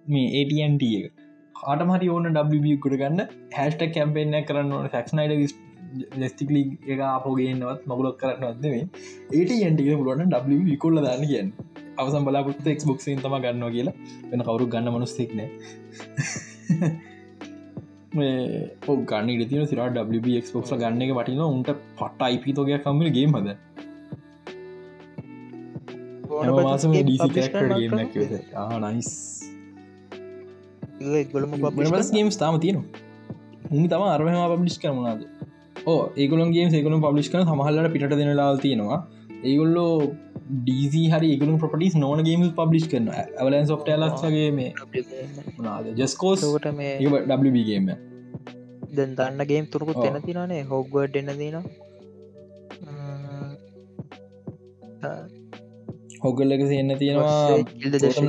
මේ 0.08 0.26
ATන්ට 0.40 0.84
එක. 0.90 1.14
කාටමහරි 1.56 2.08
ඕන 2.08 2.28
WB 2.34 2.76
කරගන්න 2.84 3.22
හැස්ට 3.56 3.82
කැම්පෙන්න්න 3.96 4.36
කරන්න 4.44 4.72
ඕන. 4.72 4.88
ෆක්නයිඩ 4.88 5.64
ලෙස්ටිකලි 6.16 6.62
එක 6.86 7.00
අපෝගේනවත් 7.08 7.82
මගුලක් 7.90 8.16
කරන්නවත්ද 8.22 8.64
මේ 8.66 8.84
ඒටන්ට 9.34 9.82
පුලුවන 10.00 10.32
W 10.52 10.78
කොල්ල 10.84 11.02
දාන්න 11.06 11.26
කියන්න. 11.32 11.50
අවසම් 11.98 12.24
බලාපුත්ත 12.28 12.72
එක්බොක්සින් 12.74 13.20
තම 13.24 13.36
ගන්නවා 13.44 13.74
කියලා. 13.76 13.96
වෙන 14.30 14.46
කවරු 14.48 14.72
ගන්න 14.72 14.94
මනුස්සෙක්න 14.94 15.40
ඔ 15.42 15.48
ගන්න 19.10 19.30
ඉතින 19.30 19.66
සිර 19.66 19.78
WBක්බොක්ස 19.78 20.70
ගන්න 20.72 21.02
එක 21.02 21.14
වටින 21.18 21.40
උන්ට 21.40 21.70
පට 21.98 22.20
අයිපිතෝගයක් 22.20 22.84
කම්මල 22.84 23.10
හද? 23.36 23.56
මාසම 26.62 26.92
නයිස් 28.84 29.10
ගේම් 32.10 32.30
තාම 32.30 32.60
තියෙන 32.60 32.84
උන් 33.70 33.88
තම 33.88 34.02
අරහම 34.02 34.56
පබ්ලිස් 34.56 34.78
කරමනාද 34.78 35.26
ඕ 35.86 36.00
ඒගලන්ගේ 36.16 36.68
ඒකලු 36.70 37.00
පබ්ලිස් 37.00 37.28
කන 37.30 37.48
හමහල්ලට 37.50 37.92
පිට 37.92 38.08
දෙනලා 38.10 38.56
තියෙනවා. 38.56 39.00
ඒගොල්ලෝ 39.44 40.16
ඩීසි 40.48 41.02
හරි 41.12 41.28
ඒගලු 41.32 41.58
ප්‍රපටිස් 41.58 41.94
නොන 41.94 42.22
ගේම 42.24 42.42
පබ්ලිස් 42.50 42.86
කරන 42.88 43.08
ඇවලන් 43.12 43.66
සොෆ්ට 43.66 43.88
ලක්ගේ 43.94 44.50
මේ 44.50 44.72
ජස්කෝසට 45.94 46.68
මේ 46.72 46.92
WBගේම 47.02 47.88
දැන් 48.92 49.12
දන්නගේම් 49.18 49.66
තුරකුත් 49.72 50.02
එන 50.04 50.16
තිනේ 50.22 50.62
හොග්වට 50.70 51.16
එන්න 51.20 51.32
දින 51.40 51.56
හොගල් 56.24 56.54
එක 56.54 56.62
එන්න 56.74 56.92
තියෙනවා 56.98 57.58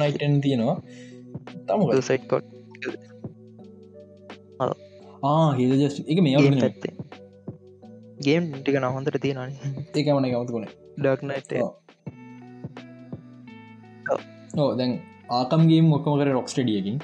නයිටන් 0.01 0.35
තියෙනවා. 0.41 0.77
තම 1.67 1.81
සයිට්කොට් 2.09 2.45
හිද 5.57 5.71
ජස් 5.81 5.95
එක 6.05 6.19
මේ 6.23 6.37
පැත්තේ. 6.55 6.93
ගේම් 8.25 8.45
ටික 8.53 8.77
නහොඳට 8.83 9.17
තියෙනන 9.23 9.51
ඒකමන 9.95 10.27
ගමතුකුණ 10.31 10.67
ඩක්නයිට 10.97 11.51
ඕ 14.57 14.69
දැන් 14.79 14.93
ආකම්ගේ 15.39 15.81
මොක්කමකර 15.89 16.29
රොක්ස්ටඩියකින් 16.31 16.97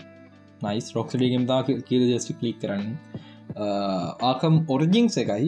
නයිස් 0.61 0.87
රොක්ස්ඩියගම් 0.97 1.45
තා 1.51 1.61
කියල 1.89 2.03
ජස්ට 2.09 2.37
කලික් 2.39 2.57
කරන්න 2.61 2.85
ආකම් 3.55 4.55
ඔරජිංස් 4.75 5.17
එකයි. 5.23 5.47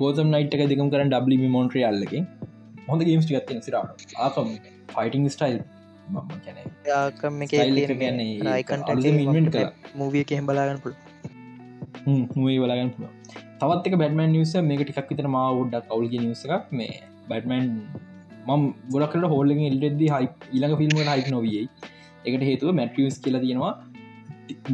ගෝතම් 0.00 0.28
නයිට් 0.34 0.54
එක 0.56 0.62
දෙකම් 0.72 0.88
කරන්න 0.92 1.10
ඩබ්ලි 1.12 1.48
මොන්ට්‍රිය 1.56 1.84
අල්ලකින් 1.90 2.24
හොඳ 2.88 3.02
ගේම්ස් 3.08 3.26
ගත්තින 3.30 3.60
සිරාට 3.66 4.14
ආකම් 4.26 4.48
ෆයිටිං 4.94 5.24
ස්ටයිල් 5.34 5.58
ආකම් 6.96 7.42
එක 7.44 7.50
කර 8.70 9.70
මූවිය 10.00 10.24
කෙහෙම් 10.30 10.44
බලාගන්න 10.50 10.80
පුළ 10.84 10.96
මූයි 12.40 12.58
බලාගන්න 12.64 12.90
පුළුව 12.96 13.12
තවත් 13.62 13.84
එක 13.90 13.96
බැටමන් 14.02 14.30
නිවස 14.36 14.52
මේක 14.70 14.82
ටිකක් 14.84 15.08
විතර 15.12 15.28
මා 15.36 15.46
උඩ්ඩක් 15.60 15.88
කවුල්ගේ 15.92 16.20
නිවස 16.26 16.44
එකක්. 16.46 16.64
මේ 16.78 16.94
බැටමන් 17.30 17.64
මම් 18.48 18.62
ගොඩක්ට 18.92 19.26
හෝල්ලෙන් 19.32 19.64
එල්ටෙද 19.70 20.00
හයි 20.02 20.28
ඉළඟ 20.56 20.76
ෆිල්ම් 20.82 20.96
හයික් 21.12 21.28
නොවයි 21.34 21.62
එකට 22.26 22.42
හේතුව 22.50 22.76
මැටියස් 22.80 23.16
කියලා 23.24 23.42
තියෙනවා. 23.46 23.74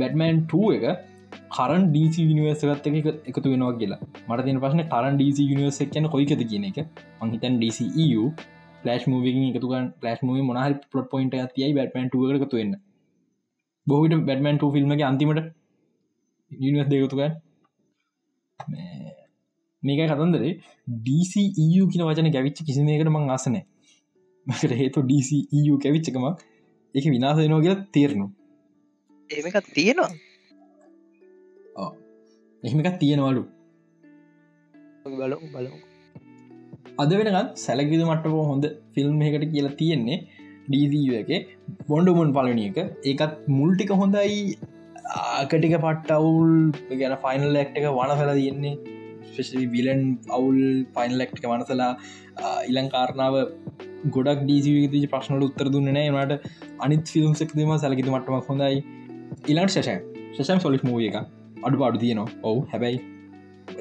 බැටමන් 0.01 0.37
2 0.57 0.75
එක 0.77 0.85
කරන් 1.53 1.85
ඩීසි 1.89 2.25
නිවර්සගත් 2.29 2.87
එක 2.91 3.07
එකතු 3.31 3.49
වෙනවා 3.53 3.73
කියලා. 3.73 4.01
මට 4.29 4.45
තින 4.47 4.61
පසන 4.61 4.83
ටරන් 4.85 5.17
ඩීසි 5.17 5.47
නිවර්ස 5.51 5.79
කියන 5.93 6.09
කොයිකද 6.09 6.43
කියන 6.51 6.65
එක. 6.65 6.79
මංහිතන් 7.21 7.55
DCU 7.63 8.25
ලෑශ් 8.85 9.07
මූවිකින් 9.07 9.45
එකතුකන් 9.51 9.87
ලෑශ් 10.03 10.23
මූව 10.23 10.43
මොනහරි 10.43 10.75
පොට් 10.93 11.07
පොයින්ට 11.11 11.35
ඇතියි 11.35 11.73
බැටමන් 11.75 12.07
එකතු 12.07 12.57
වෙන්න. 12.57 12.75
බොහිට 13.87 14.15
බැටමන් 14.27 14.63
ෆිල්ම් 14.73 14.93
එක 14.93 15.03
අන්තිමට 15.03 15.43
නිවස් 16.51 16.89
දෙකතුකන් 16.89 17.33
මේක 19.83 20.01
කතන්දරේ. 20.11 20.55
DCU 21.05 21.83
කියන 21.91 22.09
වචන 22.09 22.31
ගැවිච්ච 22.31 22.59
කිසිමකට 22.67 23.11
මං 23.11 23.31
අසනෑ 23.31 23.65
මකට 24.47 24.73
හේතු 24.73 25.03
ඩීසිූ 25.03 25.79
කැවිච්චකමක් 25.79 26.39
එක 26.95 27.05
විනාසයනෝ 27.07 27.61
කියලා 27.61 27.85
තේරනු 27.93 28.27
ඒමකත් 29.31 29.67
තියෙනවා. 29.75 30.11
එහෙමකත් 32.63 32.99
තියෙනවලු. 33.01 33.43
බලු 35.05 35.37
බලු 35.55 35.71
අද 36.99 37.13
වෙනගත් 37.13 37.59
සැලකිද 37.65 38.03
මට්ටක 38.03 38.37
හොඳ 38.51 38.65
ෆිල්ම් 38.95 39.23
එකට 39.23 39.47
කියලා 39.55 39.75
තියෙන්නේ 39.81 40.19
ඩීසිූ 40.69 41.19
එක. 41.23 41.31
බොන්ඩුමුන් 41.89 42.33
පලනි 42.37 42.67
එක. 42.71 42.79
ඒකත් 43.05 43.49
මුල්ටික 43.49 43.93
හොඳයි. 44.03 44.57
ආකටික 45.21 45.77
පට්ටවුල් 45.85 46.53
ගැන 47.01 47.17
ෆයිනල් 47.25 47.49
ලෙක්ට 47.59 47.79
එක 47.81 47.89
වනසල 47.91 48.33
තියෙන්නේ. 48.41 48.75
ස්පෙශලි 49.31 49.67
විලන් 49.67 50.03
අවුල් 50.31 50.61
පයින් 50.97 51.19
ලෙක්්ක 51.21 51.35
වනසලා. 51.45 51.93
ඉලංකාරණාව 52.71 53.37
ගොඩක් 54.17 54.41
ඩීසිවිති 54.47 55.07
ප්‍රශ්නට 55.13 55.47
උත්තර 55.49 55.75
දුන්න 55.75 55.93
නෑනට 55.99 56.49
අනිත් 56.79 57.15
ෆිල්ම් 57.15 57.35
සෙක්දීම 57.35 57.77
සැලකිත 57.79 58.11
මටමක් 58.15 58.51
හොඳයි. 58.51 58.83
ඉලන් 59.49 59.69
ශෂය 59.69 59.97
ශෂම් 60.35 60.61
සොලික් 60.61 60.85
මූිය 60.89 61.09
එක 61.11 61.42
අඩු 61.63 61.77
පාඩු 61.83 61.99
තියනවා. 61.99 62.29
ඔවු 62.43 62.61
හැබැයි 62.73 62.99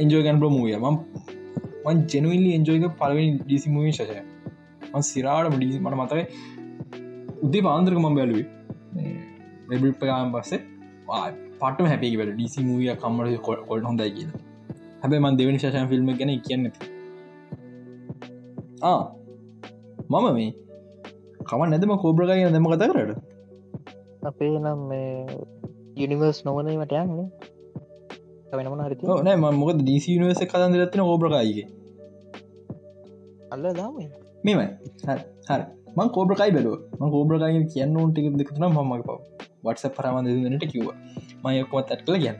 එන්ජෝගන් 0.02 0.40
බ්‍ර 0.42 0.50
මූිය 0.50 0.78
ම 0.78 0.98
මන් 1.86 1.98
ජෙනුවල්ලි 2.08 2.50
එන්ජෝයක 2.58 2.86
පලවෙනි 3.00 3.32
ඩීසි 3.38 3.70
මූවී 3.70 3.94
ශෂය. 3.94 4.18
මන් 4.92 5.04
සිරාට 5.04 5.56
ඩීසි 5.56 5.80
මට 5.80 5.96
මතයි 6.02 6.24
උදේ 7.44 7.64
පාන්දරක 7.68 7.98
මම් 7.98 8.16
බැලුවේ. 8.16 8.48
වෙබිප්පකාම් 9.70 10.32
පස්සේ 10.34 10.62
පටම 11.60 11.86
හැපි 11.86 12.16
වැල 12.18 12.32
ඩීසි 12.34 12.66
මූිය 12.68 12.96
කම්මට 12.96 13.42
කොල් 13.68 13.84
හොඳයි 13.84 14.12
කියලා. 14.12 14.42
හැබැ 15.02 15.20
මන් 15.20 15.38
දෙවනි 15.38 15.60
ශෂයන් 15.60 15.88
ෆිල්ම් 15.88 16.10
ගැන 16.12 16.34
කියන්න 16.42 16.66
ආ 18.84 19.02
මම 20.12 20.28
මේ 20.36 20.52
කම 21.44 21.62
නැදම 21.70 21.94
කෝබ්‍රගයන 21.98 22.54
දෙම 22.54 22.68
කතා 22.68 22.92
කරට 22.92 23.20
අපේ 24.24 24.54
නම් 24.56 24.82
මේ 24.88 25.10
යුනිවර්ස් 25.98 26.40
නොවනීමට 26.46 26.94
යන්නේ. 26.96 27.28
වෙනමන 28.54 28.84
හරි 28.86 28.96
නෑ 29.28 29.54
මොක 29.60 29.86
දීසි 29.90 30.18
නිවස 30.20 30.42
කතන්ද 30.46 30.82
රත්න 30.82 31.06
ඕබ්‍රකායිගේ 31.06 31.68
අල්ල 33.52 33.70
දාම 33.78 33.94
මෙමයි 34.44 34.68
හර 35.48 35.62
මං 35.98 36.10
කෝබ්‍රකයි 36.16 36.52
බැලුව. 36.56 36.76
ම 37.00 37.04
කෝබ්‍රකාය 37.16 37.58
කියන්න 37.74 37.98
ටික 38.10 38.28
දෙකතුන 38.42 38.66
මමක 38.68 39.04
පව 39.08 39.18
වටස 39.66 39.94
පරමන්ද 39.98 40.30
නට 40.52 40.66
කිව්ව. 40.74 40.88
මයකොත් 41.44 41.92
ඇත් 41.92 42.02
කළ 42.06 42.20
කියන්න. 42.24 42.38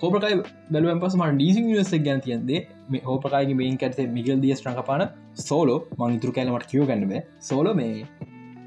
කෝප්‍රකයි 0.00 0.38
බැලුවන් 0.72 1.02
පස 1.02 1.16
ම 1.18 1.24
ඩීසි 1.32 1.64
නිවස 1.66 1.92
ගැන 2.06 2.22
තියන්දේ 2.26 2.60
මේ 2.90 3.02
හෝපකාගේ 3.08 3.58
මේන් 3.60 3.76
කැතේ 3.82 4.06
මිගල් 4.16 4.40
දිය 4.44 4.54
්‍රංකපාන 4.58 5.04
සෝලෝ 5.48 5.78
මංතුර 6.00 6.32
කෑලමට 6.36 6.66
කියව 6.70 6.86
ගන්නබ 6.88 7.12
සෝල 7.48 7.68
මේ 7.80 7.92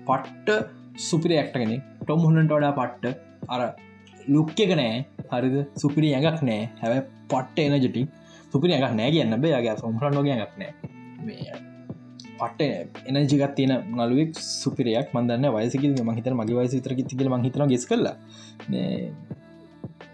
පට්ට 0.07 0.49
සුපිරි 1.07 1.37
ඇක්ටගෙන 1.41 1.73
ටොම් 2.03 2.21
හොන්නට 2.25 2.55
වඩා 2.55 2.73
පට්ට. 2.79 3.17
අර 3.53 3.61
ලුක්්‍යක 4.27 4.71
නෑ 4.81 4.93
හරිද? 5.31 5.55
සුපිරි 5.81 6.09
ඇඟක් 6.17 6.41
නෑ. 6.49 6.63
හැබ 6.81 6.93
පට්ට 7.31 7.57
එනජටි 7.67 8.03
සුපිරි 8.53 8.75
ඇඟක් 8.75 8.97
නෑ 8.99 9.11
කියන්න. 9.15 9.37
බේයාගේ 9.45 9.77
සොම්හරන් 9.83 10.17
නොග 10.17 10.29
ඇක් 10.33 10.53
නෑ. 10.61 10.71
මේ 11.27 11.59
පට්ට 12.39 13.11
එනජිගත් 13.11 13.53
තියෙන 13.57 13.73
නලුවෙක් 13.99 14.33
සුපිරයක්. 14.61 15.07
මන්දන්න 15.15 15.45
වයසකි 15.57 15.93
මහිත 16.09 16.31
මගේ 16.39 16.57
වයස 16.61 16.73
විතර 16.77 16.95
තිකල 17.11 17.29
මහිතන 17.35 17.67
ගෙස් 17.73 17.85
කල්ල 17.91 18.09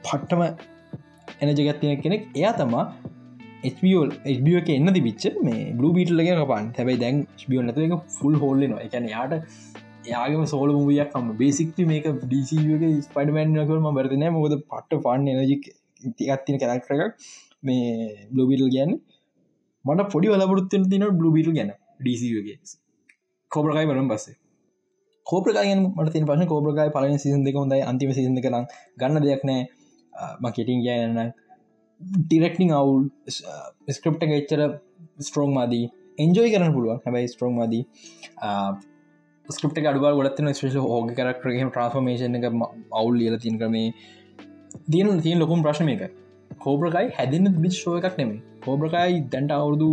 පට්ටම 0.06 0.42
එනජගත් 1.42 1.80
තියෙන 1.82 2.02
කෙනෙක්. 2.06 2.24
එයා 2.42 2.54
තමා 2.60 2.86
HBෝල් 3.70 4.10
HB 4.26 4.48
එක 4.60 4.70
එන්න 4.76 4.90
තිබිච්ච 4.96 5.24
මේ 5.48 5.66
බ්ලු 5.80 5.90
බීටලගෙන 5.96 6.40
පාන් 6.52 6.70
හැබයි 6.78 6.98
දැන් 7.04 7.18
බියෝ 7.50 7.66
නැතු 7.66 7.84
එක 7.88 7.94
ෆුල් 8.16 8.36
හෝල්ලන 8.44 8.74
එකන 8.86 9.06
යාට 9.12 9.34
යාගම 10.06 10.44
සෝල 10.46 10.74
මුවියක් 10.74 11.10
කම 11.14 11.32
බේසික්ති 11.38 11.86
මේක 11.86 12.06
ඩීසිගේ 12.24 12.92
ස්පයිඩමන්කම 13.08 13.90
බරතිනය 13.98 14.28
මොකද 14.30 14.58
පට්ට 14.64 15.02
පන්න 15.06 15.28
එනජික් 15.36 15.64
තිගත්තින 16.18 16.62
කැරක්ටරක් 16.62 17.18
මේ 17.64 17.88
බ්ලෝබිටල් 18.32 18.70
ගැන්න 18.76 18.94
මට 19.86 20.12
පොඩි 20.14 20.34
වලපුරත්තුන 20.36 20.90
තින 20.92 21.10
බ්ලුබිටල් 21.20 21.58
ගැන 21.58 21.74
ඩීසිගේ 22.00 22.58
කෝබ්‍රකයි 23.52 23.90
වරම් 23.90 24.10
බස්සේ 24.14 24.42
කෝප්‍රකායන් 25.28 25.82
මට 25.88 26.14
තින 26.14 26.26
පශන 26.26 26.48
කෝප්‍රකායි 26.48 26.92
පලන 26.96 27.20
සිසින් 27.20 27.44
දෙක 27.46 27.56
හොඳයි 27.56 27.82
අන්තිම 27.82 28.12
සිසිද 28.14 28.40
කරම් 28.46 28.66
ගන්න 29.00 29.24
දෙයක් 29.26 29.44
නෑ. 29.44 29.62
මකෙටින් 30.44 30.80
ගයන්න 30.86 31.20
ටිරෙක්නිං 32.02 32.72
අවුල් 32.72 33.04
ස්ක්‍රප්ට 33.90 34.24
එච්චර 34.40 34.62
ස්ට්‍රෝන් 35.20 35.52
මදී. 35.56 35.86
එන්ජෝයි 36.20 36.54
කරන 36.54 36.74
පුළුවන්. 36.74 37.00
හැබයි 37.06 37.32
ස්ට්‍රෝන් 37.34 37.54
මදී. 37.58 37.84
ස්ක්‍රප්ට 39.50 39.88
අඩුව 39.92 40.06
ගොඩත්න 40.20 40.50
ස්පේෂ 40.58 40.78
හෝග 40.86 41.12
කරක්ටරගේ 41.18 41.68
ට්‍රන්ස්ෆර්මේෂන් 41.68 42.38
එක 42.40 42.46
අවුල් 43.00 43.16
ලියල 43.22 43.38
තින් 43.46 43.58
ක්‍රමේ. 43.62 43.94
තියන 44.92 45.22
තියන 45.26 45.40
ලොකුම් 45.44 45.64
ප්‍රශ්න 45.66 45.90
එක 45.96 46.04
කෝබ්‍රකයි 46.66 47.12
හැදින්න 47.18 47.54
බිච් 47.64 47.76
ෂෝ 47.78 47.96
එකක් 48.00 48.20
නෙමේ 48.22 48.40
කෝබ්‍රකයි 48.66 49.24
දැන්ට 49.34 49.56
අවුරදු 49.58 49.90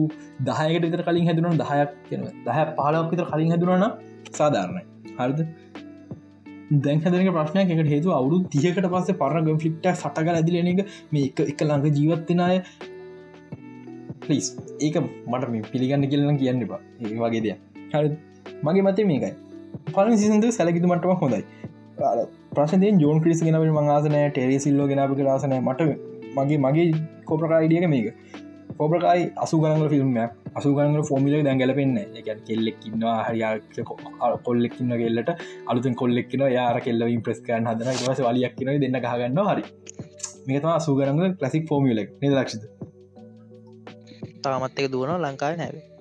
දහයකට 0.48 0.86
විතර 0.86 1.02
කලින් 1.08 1.30
හැදුන 1.30 1.58
දහයක් 1.62 1.96
කියන 2.08 2.28
දහ 2.46 2.60
පාලක් 2.80 3.10
විතර 3.14 3.26
කලින් 3.32 3.50
හැදුනන 3.54 3.86
සාධාරණය. 4.38 4.82
හරිද? 5.18 5.40
දැන් 6.84 7.02
හැදරක 7.06 7.32
ප්‍රශ්නයක්. 7.38 7.74
එකට 7.74 7.90
හේතු 7.94 8.14
අවුදු 8.18 8.38
තියකට 8.54 8.86
පස්සේ 8.94 9.18
පරණ 9.24 9.48
ගම් 9.48 9.58
ෆික්ට 9.64 9.90
සටක 9.94 10.36
ඇදිලන 10.36 10.72
එක 10.74 10.80
මේ 11.12 11.26
එක 11.30 11.44
එක 11.52 11.66
ළඟ 11.66 11.98
ජීවත්තිනය 11.98 12.48
පලිස් 14.22 14.46
ඒක 14.86 14.96
මට 15.02 15.52
මේ 15.52 15.68
පිළිගන්න 15.72 16.10
කියලන 16.12 16.42
කියන්න 16.42 16.66
එපා. 16.68 16.80
ඒ 17.02 17.16
වගේ 17.24 17.44
දෙයක්. 17.46 17.58
හරි 17.92 18.08
මගේ 18.64 18.84
මතේ 18.86 19.06
මේකයි. 19.10 19.32
පල 19.94 20.10
සිසන්ද 20.16 20.46
සැලකිතු 20.56 20.90
මටම 20.90 21.14
හොඳයි. 21.22 21.42
ප්‍රශ්නයෙන් 22.54 23.00
ජෝන් 23.04 23.22
ක්‍රිස් 23.22 23.40
ගෙනව 23.46 23.64
මංආසනය 23.78 24.20
ටෙරේ 24.28 24.58
සිල්ලෝ 24.66 24.88
ගෙනපි 24.90 25.28
රාසනය 25.28 25.56
මට 25.60 25.88
මගේ 26.36 26.58
මගේ 26.58 26.86
කෝප්‍රකායිඩියක 27.24 27.88
මේක. 27.94 28.08
කෝප්‍රකායි 28.78 29.24
අසු 29.44 29.60
ගනගල 29.62 29.88
ෆිල්ම්මයක් 29.94 30.32
අසු 30.58 30.74
ගනගල 30.76 31.04
ෆෝමිල 31.10 31.36
දැන් 31.46 31.62
ගැලපෙන්න්න 31.62 31.98
එක 32.20 32.28
කෙල්ලෙක්කින්නවා 32.48 33.16
හරි 33.26 33.40
කොල්ලෙක්කින්න 34.46 34.98
කෙල්ලට. 35.02 35.30
අලුතෙන් 35.68 35.98
කොල්ලෙක්න 36.02 36.44
යාර 36.56 36.76
කෙල්ලවින් 36.86 37.22
ප්‍රස්කයන් 37.26 37.72
හදන 37.72 37.94
ස 38.16 38.26
වලියක්කින 38.26 38.74
දෙන්න 38.84 39.00
ගහගන්න 39.06 39.42
හරි. 39.50 39.64
මේතම 40.48 40.70
අසුගරග 40.70 41.18
ලසික් 41.42 41.64
ෆෝමිලක් 41.70 42.10
නිද 42.22 42.32
ලක්ෂද 42.32 42.62
තාමත් 44.44 44.78
එක 44.80 44.86
දුවන 44.92 45.10
ලංකාව 45.20 45.54
නැවේ 45.60 45.97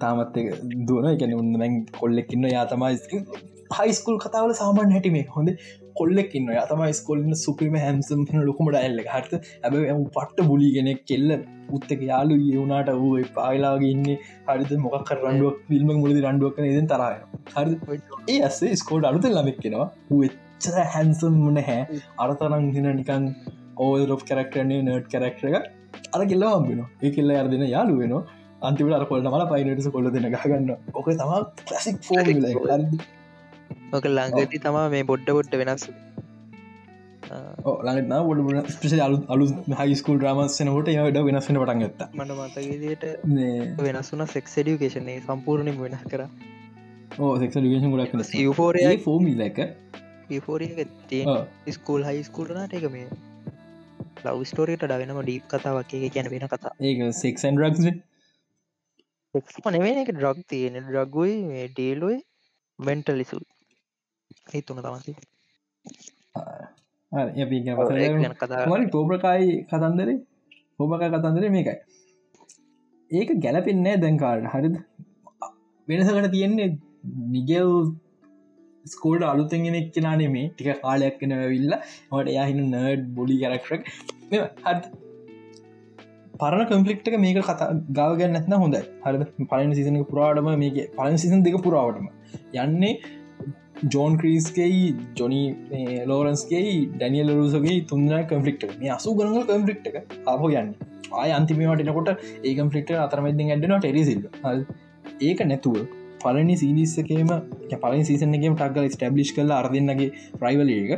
තාමත් 0.00 0.40
දුවන 0.88 1.08
එකන 1.12 1.36
උන්න 1.38 1.78
කොල්ලෙක්කින්න 2.00 2.50
යා 2.52 2.66
තමයි 2.66 3.24
හයිස්කුල් 3.78 4.18
කතාවල 4.18 4.52
සාමාන් 4.54 4.92
හැටිමේ 4.94 5.26
හොඳ 5.34 5.50
කොල්ලෙක්න්න 5.98 6.50
යතම 6.54 6.82
ස්කොල්න්න 6.98 7.36
සුපිම 7.42 7.74
හැම්සම් 7.82 8.20
ලොකුමට 8.48 8.76
ඇල්ල 8.80 9.00
හට 9.06 9.40
ඇබ 9.64 9.76
පට්ට 10.14 10.46
බුලිගෙනෙක් 10.50 11.00
කෙල්ල 11.10 11.34
උත්තක 11.78 12.04
යාලු 12.10 12.38
ඒවුණට 12.42 12.92
වූ 13.00 13.22
පාලාගේ 13.36 13.92
ඉන්න. 13.94 14.06
හරිත 14.48 14.72
මොකක් 14.84 15.12
රන්ඩුවක් 15.16 15.58
ෆිල්ම 15.68 15.92
මුලදි 16.02 16.24
රන්ඩුවක් 16.24 16.60
නදෙන් 16.64 16.90
තරය 16.92 17.10
හරි 17.54 18.00
ඒ 18.28 18.38
ඇස්සේ 18.40 18.78
ස්කෝඩ් 18.82 19.08
අලුත 19.10 19.28
ලමෙක්කෙනවා 19.30 19.88
එච්චර 20.28 20.78
හැන්සම් 20.94 21.38
නැහැ. 21.50 22.00
අරතරං 22.18 22.70
දින 22.76 22.90
නිකන් 23.00 23.30
ඕල් 23.78 24.02
රොප් 24.10 24.26
කරක්ටරන්නේ 24.30 24.82
නර්ඩ් 24.82 25.08
කරක්ටර 25.14 25.48
එක 25.50 25.70
අර 26.14 26.26
කෙල්ලා 26.32 26.52
හම්බෙන 26.56 26.84
ඒ 26.84 27.16
කෙල්ල 27.16 27.36
අරදින 27.38 27.66
යාලු 27.68 27.98
වෙනවා. 28.02 28.24
අන්තිවට 28.68 28.98
අර 28.98 29.04
කොල්ට 29.10 29.32
මල 29.32 29.44
පයිනටස 29.52 29.90
කොල්ල 29.96 30.12
දෙන 30.16 30.28
ගන්න 30.36 30.70
ඕක 30.98 31.08
තම 31.22 31.32
ක්ලසික් 31.68 31.98
ෆෝ 32.06 32.20
ඕක 33.96 34.06
ලංගති 34.16 34.64
තමා 34.66 34.86
මේ 34.94 35.04
බොඩ්ඩ 35.10 35.36
බොඩ්ඩ 35.38 35.60
වෙනස් 35.62 35.84
ලඟන 37.86 38.12
ොඩ 38.30 38.70
ස්පේෂ 38.74 38.94
අලු 39.06 39.18
අලු 39.34 39.44
හයිස්කූල් 39.80 40.18
රාමස්සනකොට 40.24 40.88
යට 40.92 41.18
වෙනස්සන 41.28 41.58
පටන් 41.62 41.82
ගත්ත. 41.84 42.08
මට 42.18 42.32
මතගේදයට 42.38 43.04
වෙනස් 43.86 44.12
වන 44.14 44.26
සෙක්ස් 44.34 44.54
ඩියුකේෂනේ 44.58 45.18
සම්පූර්ණින් 45.26 45.80
වෙනස් 45.84 46.04
කර. 46.12 46.22
ඕ 47.18 47.32
සෙක්ෂ 47.42 47.60
ඩිකේෂන් 47.60 47.94
ගොඩක් 47.94 48.36
යුෆෝරය 48.42 48.84
ෆෝමි 49.06 49.34
ලක 49.38 49.68
යුෆෝරිය 50.36 50.86
ස්කූල් 51.78 52.06
හයිස්කූල්නට 52.10 52.78
එක 52.80 52.86
මේ 52.96 53.08
ලව් 54.24 54.38
ස්ටෝරියට 54.50 54.86
ඩවෙනම 54.86 55.20
ඩීප් 55.24 55.44
කතාවක්. 55.50 55.94
එක 55.96 56.12
කියන 56.14 56.30
වෙන 56.34 56.48
කතා. 56.54 56.72
ඒ 56.80 57.12
සෙක්න් 57.22 57.60
රක්ෂ 59.34 59.66
නෙවෙන 59.68 59.98
එක 59.98 60.10
ඩ්‍රක් 60.10 60.38
තියෙන 60.46 60.76
ඩ්‍රගුයි 60.80 61.36
මේ 61.44 61.66
ඩේලුයි 61.68 62.18
මෙන්ටලිසු 62.78 63.38
ඒ 64.50 64.62
තුන 64.62 64.78
තමසි 64.78 65.12
මරි 68.68 68.86
කෝප්‍රකායි 68.88 69.48
කතන්දරේ? 69.64 70.16
හෝබකයි 70.78 71.08
කතන්දරේ 71.08 71.50
මේකයි. 71.50 71.76
ඒක 73.10 73.30
ගැලපෙන්නේ 73.40 73.96
දැන්කාඩ 73.96 74.46
හරිද? 74.48 74.76
වෙනසකට 75.88 76.30
තියෙන්නේ 76.30 76.68
මිගල් 77.28 77.70
ස්කෝල්ඩ 78.84 79.24
අලුතෙන්ගෙන 79.24 79.74
එක්කෙනනේ 79.74 80.28
මේ 80.28 80.48
ටික 80.50 80.82
කාලයක් 80.82 81.16
කෙන 81.18 81.36
විල්ල 81.46 81.76
ට 81.76 82.36
යහින 82.36 82.60
නර්ඩ් 82.64 83.06
බොඩි 83.14 83.38
කරක්රක් 83.42 83.82
හත් 84.64 84.82
පරණ 86.40 86.68
කම්පලික්ට 86.68 87.08
මේක 87.24 87.38
කතා 87.42 87.68
ගාවගන්න 87.98 88.36
නැත්න 88.36 88.56
හොඳ 88.62 88.76
හරද? 89.04 89.24
පලන 89.50 89.72
සිසන 89.78 89.98
පුරාටම 90.10 90.50
මේක 90.62 90.78
පලන 90.98 91.18
සිසන් 91.18 91.42
දෙක 91.46 91.56
පුරාවටම. 91.66 92.06
යන්නේ 92.56 92.92
ජෝන් 93.86 94.18
ක්‍රීස්කෙයි 94.20 94.82
ජොනි 95.18 95.42
ලෝරන්ස්ගේ 96.06 96.62
ඩැනියල් 96.92 97.30
ලරුසගේ 97.30 97.76
තුන්න 97.86 98.08
කම්පලික්ට 98.30 98.66
මේ 98.80 98.92
අසු 98.96 99.16
ගනග 99.18 99.46
කම්පලික්් 99.48 99.88
එක 99.90 99.96
අපහෝ 100.26 100.50
යන්න. 100.54 100.74
ආය 101.14 101.30
අන්තිමේටනකොට 101.38 102.10
ඒ 102.44 102.54
කම්පලික්ට 102.54 102.92
අතරමෙදින් 103.06 103.54
ඇඩන 103.54 103.74
ටෙරිසිල් 103.78 104.22
ඒක 105.22 105.40
නැතුව 105.46 105.80
පලනි 106.22 106.56
සීලිස්සකේම 106.62 107.32
පලින් 107.82 108.04
සීසනගේ 108.04 108.52
ටක්ගල 108.52 108.88
ස්ටබ්ලිෂ් 108.94 109.34
කල 109.36 109.52
අරදින්නගේ 109.58 110.10
ප්‍රයිවල 110.40 110.72
එක. 110.76 110.92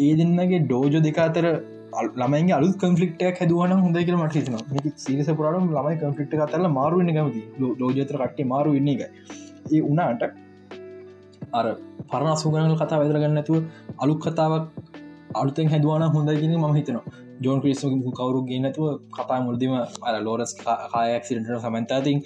ඒ 0.00 0.12
දෙන්නගේ 0.18 0.64
ඩෝජ 0.66 0.98
දෙක 1.06 1.20
අතර 1.26 1.46
ළමයි 1.92 2.52
අලු 2.52 2.68
කන්ෆලික්ට 2.74 3.22
හැදුවන 3.38 3.72
හොඳ 3.76 3.96
කියල 3.98 4.16
මට 4.16 4.34
හිතන 4.36 4.56
සිරිස 4.96 5.28
පුරට 5.30 5.58
ළමයි 5.68 5.96
කන්ෆලික්ට 5.98 6.44
අතරල 6.46 6.68
මාරුවන්න 6.70 7.12
කමති. 7.16 7.42
ලෝජතර 7.80 8.16
කට්ටේ 8.16 8.46
මාරු 8.46 8.72
වෙන්න 8.72 8.88
එක 8.88 9.02
ඒ 9.70 9.80
උනාට 9.82 10.22
අර 11.52 11.66
පරණ 12.10 12.30
අසුගනල් 12.30 12.76
කතා 12.76 13.00
වැදරගන්න 13.00 13.40
ඇතුව 13.42 13.58
අලුක් 13.98 14.20
කතාවක් 14.26 14.64
අලුතෙන් 15.34 15.68
හැදවාන 15.68 16.06
හොඳගෙන 16.14 16.54
ම 16.54 16.64
හිතන 16.78 16.98
ජෝන් 17.40 17.60
ක්‍රිස් 17.60 17.84
කවරු 18.12 18.40
ගන්නතුව 18.48 18.86
කතා 19.10 19.40
මුල්දිම 19.40 19.74
අර 20.02 20.14
ලෝරස් 20.20 20.54
කායක්සිට 20.62 21.52
සමන්තාතින් 21.58 22.24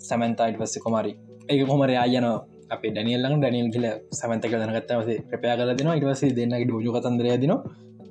සැමන්තයිට 0.00 0.58
පස්ස 0.58 0.76
කොමරි 0.78 1.14
ඒක 1.48 1.62
කොමර 1.70 1.90
ආයන 1.94 2.28
අපේ 2.70 2.90
ඩනියල්ලඟ 2.90 3.38
ඩනියල් 3.38 3.70
කියල 3.70 3.86
සමන්තක 4.12 4.52
දනගත්තවස 4.54 5.24
ප්‍රපයා 5.30 5.56
කල 5.58 5.74
දෙන 5.74 5.90
ඉටවසේ 5.92 6.36
දෙන්නගේ 6.36 6.66
ඩෝජ 6.66 6.94
කතන්දරය 6.96 7.34
දිනවා 7.38 7.62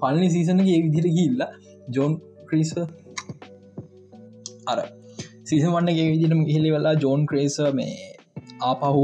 පලනි 0.04 0.30
සීසනගේ 0.30 0.80
විදිර 0.86 1.08
ගිල්ල 1.18 1.42
ජෝන් 1.90 2.14
ක්‍රීස 2.50 2.74
අර 4.72 4.80
සීසන් 5.46 5.70
වන්නගේ 5.72 6.08
විදිරම 6.12 6.42
ගිහිලි 6.48 6.70
වෙලා 6.76 6.96
ජෝන් 6.96 7.22
ක්‍රේස 7.30 7.58
මේ 7.74 7.94
ආපහු 8.70 9.04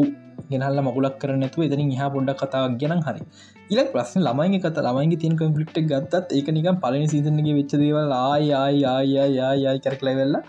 ගෙනල්ල 0.52 0.80
මකුලක් 0.88 1.16
කරනතු 1.22 1.66
එතනින් 1.66 1.92
හා 2.00 2.10
පොඩ්ඩක් 2.10 2.42
කතාවක් 2.44 2.78
ගැන 2.82 3.04
හරි. 3.08 3.22
ඉල 3.70 3.80
ප්‍රශ්න 3.94 4.22
ළමයි 4.28 4.60
කත 4.64 4.86
ළමයිගේ 4.86 5.22
තින් 5.24 5.36
කම්පලිට් 5.40 5.78
ගත්තත් 5.92 6.36
ඒක 6.38 6.50
නිකම් 6.58 6.80
පලනි 6.86 7.08
සීසනගේ 7.14 7.56
වෙච්ච 7.60 7.76
දේවල් 7.84 8.16
ආය 8.18 8.50
ආය 8.56 8.80
ආය 8.88 9.78
කරකලවෙල්ලා 9.86 10.44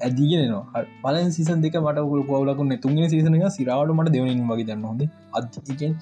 ඇදිගෙනවා 0.00 0.82
පලන් 1.02 1.30
සිසන් 1.30 1.62
දෙක 1.64 1.76
මට 1.80 2.04
ුල 2.06 2.22
පවලකුන්න 2.28 2.74
තුන්ගෙන 2.84 3.10
සීසනක 3.12 3.46
සිරාවට 3.56 3.94
මට 3.96 4.14
දෙවනින් 4.16 4.42
වගේ 4.48 4.66
දන්න 4.68 4.86
හොද 4.90 5.02
අදගෙන් 5.38 5.94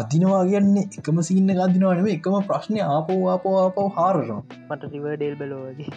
අදිනවා 0.00 0.42
කියන්නේ 0.48 0.84
එකම 0.98 1.18
සින්න 1.22 1.50
ගදිනවනම 1.52 2.08
එකම 2.08 2.36
ප්‍රශ්නය 2.48 2.80
ආපෝ 2.86 3.20
ආපෝ 3.30 3.54
ආපෝ 3.60 3.86
හාරනවා. 3.96 4.42
මට 4.66 4.90
රිවර්ඩේල් 4.92 5.36
බලෝගේ 5.36 5.88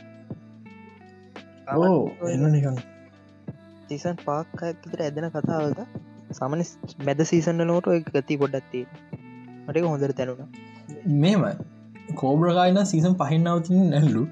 නිකන්. 2.47 2.77
සීසන් 3.87 4.15
පාක්කඇතර 4.25 5.01
ඇදෙන 5.01 5.27
කතාවක 5.31 5.79
සමන 6.31 6.63
මැද 7.05 7.23
සීසන්න 7.25 7.65
නෝට 7.65 7.87
ඔය 7.87 7.99
ගති 8.07 8.37
ගොඩත්තේ 8.37 8.85
මටක 9.65 9.85
හොඳර 9.85 10.13
තැනුණ 10.13 10.49
මේමයි. 11.17 11.53
කෝබ්‍රගායින 12.15 12.79
සීසන් 12.85 13.17
පහින්නවතින් 13.17 13.83
නැල්ලු. 13.89 14.23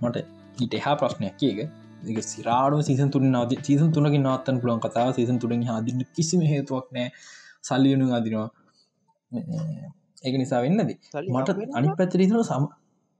මට 0.00 0.24
ඊට 0.58 0.74
එහා 0.74 0.96
ප්‍රශ්නයක් 0.96 1.36
කියක 1.36 1.58
එක 2.06 2.18
සිරාඩ 2.24 2.78
සීසන් 2.82 3.10
තුර 3.10 3.22
නද 3.24 3.58
සීසන් 3.62 3.90
තුනක 3.92 4.16
නත්තන් 4.16 4.62
පුලන් 4.62 4.80
කතා 4.80 5.08
සීසන් 5.12 5.42
තුරින් 5.42 5.66
හදින්න 5.68 6.06
කිසිම 6.16 6.46
හේතුවක් 6.52 6.88
නෑ 6.96 7.08
සල්ලියනු 7.62 8.08
අදිනවා 8.14 8.48
ඒක 9.32 10.34
නිසා 10.42 10.60
වෙන්නද. 10.64 10.80
මට 11.34 11.48
අනි 11.78 11.94
පැතරිතුන 12.00 12.42
සම 12.42 12.66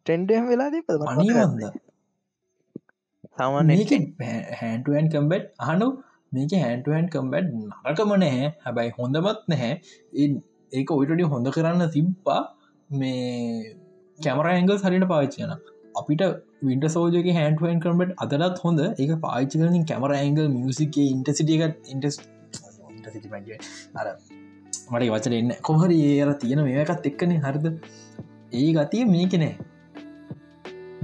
ටෙන්ඩම් 0.07 0.45
වෙලා 0.53 0.69
අනිවන්ද 1.15 1.65
සාමාන්‍ය 3.39 3.75
හැන්ටුවන් 4.61 5.09
කම්බෙට් 5.15 5.49
අහනු. 5.67 5.89
මේක 6.33 6.55
හැන්ටුවන් 6.65 7.07
කම්බැට් 7.15 7.51
නරකම 7.87 8.15
නැහැ. 8.23 8.49
හැබැයි 8.65 8.95
හොඳමත් 8.99 9.43
නැහැ. 9.53 9.73
ඒක 10.73 10.89
ඔයිටඩි 10.97 11.29
හොඳ 11.35 11.51
කරන්න 11.57 11.93
තිබ්බා 11.97 12.41
මේ 12.91 13.75
කැමර 14.19 14.47
ඇංගල් 14.53 14.77
සරිට 14.83 15.07
පාච්චයන 15.13 15.55
අපිට 16.01 16.23
විට 16.69 16.85
සෝජක 16.97 17.29
හැන්ටුවන් 17.39 17.81
කම්බට 17.85 18.19
අදරත් 18.25 18.59
හොඳ. 18.65 18.81
ඒක 19.03 19.13
පාච්චි 19.27 19.63
කරනින් 19.63 19.87
කැමර 19.93 20.11
ඇංගල් 20.19 20.47
මියසික 20.57 20.99
ඉන්ටසිටියක 21.05 21.63
ඉන්ටස් 21.95 22.17
අර 24.01 24.07
මට 24.91 25.11
වචන 25.15 25.35
එන්න. 25.41 25.51
කොහරි 25.69 25.97
ඒර 26.11 26.31
තියෙන 26.43 26.61
මේකත් 26.69 27.09
එක්කන. 27.11 27.33
හරිද? 27.47 27.67
ඒ 28.61 28.69
ගතිය 28.77 29.05
මේක 29.15 29.35
නෑ. 29.43 29.55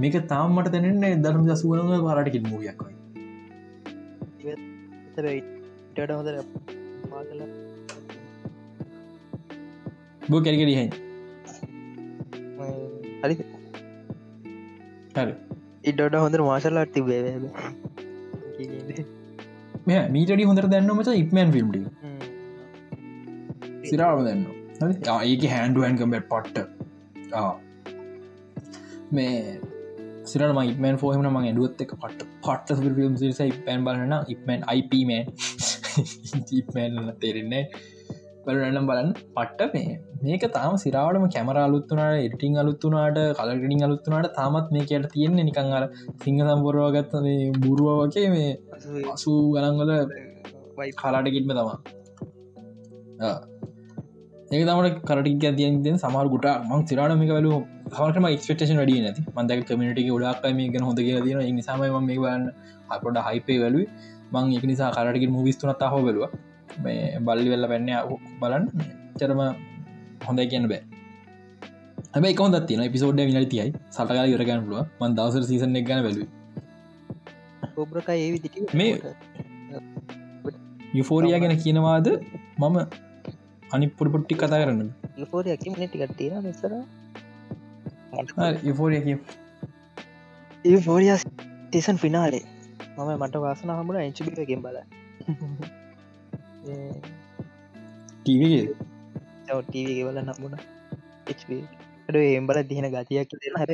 මේක 0.03 0.15
තාම්මට 0.31 0.69
තැනෙන්නේ 0.73 1.13
දරම් 1.25 1.43
දසුවනග 1.49 1.91
පරටකින් 2.07 2.45
මාතල 7.11 7.41
බෝ 10.29 10.41
කැරිකරි 10.45 10.73
හැ 10.79 10.87
හරි. 13.23 13.35
ඉඩට 15.89 16.15
හොඳර 16.23 16.41
මාශල්ලාට 16.49 16.91
තිබේ 16.95 17.21
මෙ 19.87 19.95
මීටඩි 20.15 20.47
හොඳර 20.49 20.65
දැන්නමච 20.73 21.09
ඉක්මන් 21.21 21.49
ෆිල්ම්ටි 21.55 21.81
සිරාව 23.89 24.19
දෙන්න. 24.27 24.41
ඒක 25.23 25.43
හැන්ඩුවන් 25.53 25.95
කම්බට 26.01 26.27
පට්ට. 26.31 26.57
මේ 29.11 29.35
සිරම 30.25 30.59
ඉක්මන් 30.63 30.95
ෆෝහම 31.01 31.25
ම 31.25 31.37
ඇඩුවත් 31.41 31.83
එක 31.85 31.91
පට 32.03 32.29
පට්ට 32.45 33.01
ිල්ම් 33.03 33.17
සිරිස 33.21 33.41
ඉපැන් 33.47 33.79
බලන 33.87 34.13
ඉක්මන් 34.33 34.61
අයිපමන් 34.73 35.23
තේරෙන්නේ 37.21 37.63
බලනම් 38.45 38.85
බලන්න 38.89 39.11
පට්ට 39.35 39.73
මේ. 39.75 39.93
මේක 40.23 40.43
තාම 40.57 40.73
සිරාවටම 40.83 41.25
කැමර 41.35 41.57
අලුත්තුනාට 41.63 42.25
එටිං 42.27 42.55
අලුත්තුනාට 42.63 43.19
කලගඩින් 43.39 43.85
අලුත්තුනාට 43.87 44.29
තාමත් 44.39 44.67
මේ 44.75 44.85
කට 44.91 45.11
තියෙන්නේ 45.15 45.47
නිකං 45.49 45.73
අර 45.79 45.83
සිංහ 46.23 46.39
සම්පුරවාගත්ත 46.47 47.13
මේ 47.27 47.51
බුරුව 47.65 47.89
වගේ 48.03 48.27
මේ 48.35 48.51
අසූ 49.15 49.39
ගලන්වල 49.55 49.91
කලාටකිටම 50.93 51.51
තමා 51.51 51.77
ඒක 54.45 54.63
තමට 54.67 54.97
කරටික් 55.07 55.43
ඇතියෙන් 55.49 55.95
සමාර 55.97 56.27
ගුට 56.33 56.47
මං 56.69 56.81
සිරාට 56.89 57.13
මේක 57.21 57.31
වලු 57.37 57.51
හමටම 57.97 58.25
ක්ස්පේෂන් 58.41 58.77
වැඩිය 58.81 58.99
නැති. 59.05 59.21
මන්දක 59.35 59.61
කමිටි 59.69 60.03
ගොඩක් 60.09 60.45
මේ 60.57 60.67
ගැන 60.73 60.83
හොඳ 60.87 60.99
තියෙන 60.99 61.55
නිසාම 61.59 61.79
මේ 62.09 62.17
බලන්න 62.23 62.43
අපට 62.95 63.17
හයිපේ 63.27 63.57
වැලු 63.63 63.81
මං 64.33 64.51
එක 64.57 64.65
නිසා 64.71 64.89
කරටක 64.97 65.25
මුවිස්තුනත් 65.37 65.81
හෝ 65.93 66.01
බලවා. 66.07 66.29
මේ 66.83 67.19
බල්ලි 67.27 67.49
වෙල්ල 67.53 67.67
පැන්න 67.71 67.89
බලන්න. 68.41 68.65
චරම 69.19 69.41
හොඳයි 70.27 70.47
කියන්න 70.51 70.67
බෑ. 70.71 70.81
හැබයි 72.13 72.35
කොහොද 72.41 72.57
තින 72.69 72.83
පිසෝඩ් 72.95 73.21
විනට 73.29 73.49
තියයි. 73.53 73.71
සටකාල 73.91 74.35
යරගන්න 74.35 74.61
පුලුව 74.65 74.83
මන් 74.99 75.17
දවසර 75.17 75.43
සීසන 75.49 75.79
එක 75.81 75.87
ගන 75.89 76.03
බැලු 76.07 76.27
ඔබ්‍රක 77.77 78.09
ඒ 78.09 78.29
මේ 78.73 78.91
යුෆෝරියා 80.93 81.41
ගැන 81.43 81.57
කියනවාද? 81.63 82.07
මම 82.59 82.77
අනි 83.71 83.85
පුඩපොට්ටි 83.89 84.35
කතා 84.35 84.59
කරන්න. 84.61 84.89
තියෙන 86.15 86.43
නිසර 86.43 86.73
ඒෆෝරිය 90.65 91.17
තිසන් 91.71 91.97
ෆිනාලේ 91.97 92.43
මම 92.97 93.09
මට 93.19 93.35
වාසන 93.37 93.71
හමුණ 93.71 94.01
එංචිිකගෙන් 94.01 94.61
බල 94.61 94.77
ටීවගේ 98.19 98.63
ටීවගේ 99.61 100.05
වල 100.05 100.21
නම්බුණ 100.21 100.55
ඩ 102.07 102.15
එම්බල 102.31 102.57
දිහෙන 102.63 102.87
ගතියක් 102.91 103.35
හැබ 103.55 103.71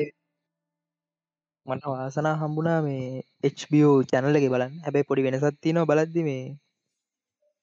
මට 1.66 1.84
වාසනා 1.88 2.36
හම්බුණා 2.36 2.80
මේ 2.82 3.24
HBO 3.56 3.90
චැනලක 4.04 4.46
බලන්න. 4.50 4.74
හැබැයි 4.84 5.08
පොඩි 5.08 5.26
වෙනසත් 5.26 5.58
තින 5.62 5.80
බලද්දි 5.86 6.22
මේ 6.24 6.44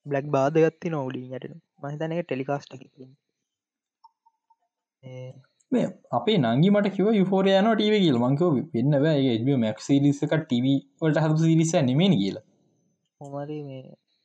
බ්ලක් 0.07 0.27
බාධගත්ති 0.31 0.89
නොවලින් 0.89 1.37
යට 1.37 1.47
මහිතන 1.83 2.15
එක 2.15 2.25
ටෙලිකාස්ට 2.25 2.73
මේ 5.73 5.87
අපේ 6.11 6.37
නංගි 6.39 6.71
මට 6.71 6.95
කිව 6.95 7.09
යුෆෝරයන 7.13 7.71
ටව 7.71 7.95
කියල. 7.99 8.19
මංකව 8.19 8.55
වෙන්න 8.73 8.99
බෑ. 8.99 9.23
මැක් 9.59 9.81
සිරිසක 9.81 10.35
ටව 10.35 10.67
වලට 11.01 11.25
හතු 11.25 11.41
සිරිස 11.43 11.73
නෙමෙන 11.83 12.15
කියලා. 12.17 12.45
හොමරි 13.21 13.59
මේ 13.63 13.83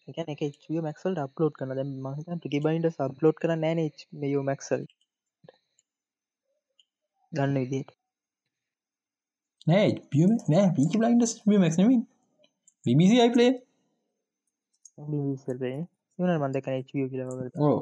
එක 0.07 0.41
මක්සල් 0.81 1.19
අප්ලෝඩ් 1.19 1.53
කන 1.53 1.71
මහිතන් 2.05 2.39
ටිකි 2.39 2.59
බයින්ට 2.59 2.87
සබ්ලෝඩ් 2.89 3.37
කර 3.37 3.51
නෑන 3.55 3.81
මෙයෝ 4.19 4.43
මැක්සල් 4.43 4.83
ගන්න 7.31 7.55
විදියට 7.55 7.93
නෑ 9.67 9.91
නෑ 10.47 10.67
පිචි 10.75 10.99
බලයින්ඩ 10.99 11.25
මක්නමින් 11.45 12.01
බිසි 12.85 13.21
බිසල්ේ 14.97 15.79
යන 16.19 16.31
මන්දක 16.35 16.67
චිය 16.87 17.05
කියලව 17.09 17.29
ඕ 17.59 17.79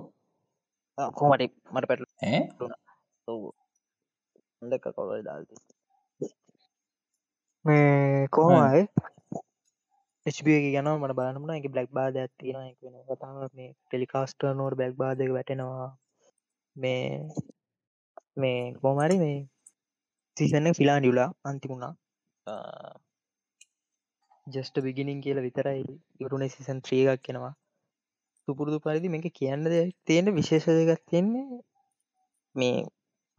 කොමට 1.12 1.44
මට 1.74 1.88
පැටල 1.88 2.08
ඈ? 2.24 2.40
හොඳක 4.62 4.86
කොල 4.96 5.12
දාල්ති 5.24 5.56
මේ 7.66 8.28
කෝමයි 8.30 8.84
HB 10.26 10.48
ගැන 10.66 10.90
මට 10.94 11.16
බලන්නන 11.18 11.54
එක 11.54 11.68
බ්ලක් 11.68 11.90
එක 12.64 12.78
වෙන 12.84 12.98
කතාව 13.08 13.50
මේ 13.54 13.72
ටෙලිකාස්ට 13.76 14.42
නෝට 14.56 14.78
බැක් 14.78 14.94
බාධක 14.96 15.32
වැටෙනවා. 15.32 15.90
මේ 16.76 17.06
මේ 18.38 18.60
කෝමරි 18.82 19.18
මේ 19.18 19.38
සිසන්න 20.38 20.74
ෆිලාන් 20.74 21.04
යුලා 21.04 21.30
අන්තිමුණා 21.44 21.94
ජස්ට 24.52 24.76
බිගිනින් 24.80 25.20
කියල 25.22 25.40
විතරයි 25.40 25.84
ඉවරුණ 26.20 26.48
සිසන් 26.50 26.80
ත්‍රී 26.80 27.04
එකක් 27.06 27.24
කෙනවා 27.24 27.54
සුපුරුදු 28.48 28.78
පරිදි 28.80 29.08
මේක 29.08 29.28
කියන්න 29.34 29.66
තියෙන 30.06 30.36
විශේෂ 30.36 30.68
දෙකක් 30.80 31.04
තියෙන්නේ 31.06 31.62
මේ 32.56 32.78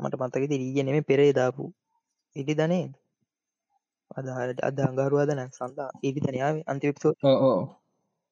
මට 0.00 0.20
මතක 0.20 0.44
රීග 0.52 0.78
නෙම 0.82 0.98
පෙරේ 1.04 1.32
දාපු 1.32 1.64
ඉඩි 2.36 2.54
ධනේ 2.54 2.86
අද 4.62 4.78
අංගරුවාදන 4.80 5.42
සඳා 5.50 5.90
ඉදි 6.02 6.20
තනයාව 6.20 6.56
අන්තිපිසෝ 6.66 7.14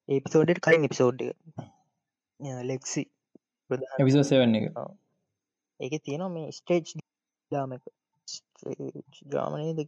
ඒපිසෝඩට 0.09 0.61
කලින් 0.61 0.85
එපිසෝඩ් 0.85 1.21
ලෙක්සි 2.63 3.03
එපිසෝ 3.99 4.25
සෙවන්න 4.25 4.55
එක. 4.55 4.67
ඒක 5.81 5.95
තියෙනවා 6.03 6.31
මේ 6.31 6.49
ස්ටේජ් 6.51 6.89
දාමක 7.51 7.85
ජාමනයද 9.29 9.81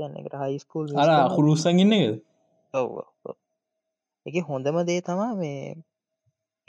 එකට 0.00 0.36
හයිස්කූල් 0.42 0.86
අර 0.96 1.10
හුරුසගන්න 1.32 1.94
එක 1.94 2.18
ඔව 2.74 2.90
එක 4.26 4.36
හොඳම 4.44 4.78
දේ 4.84 5.00
තමා 5.02 5.32
මේ 5.34 5.62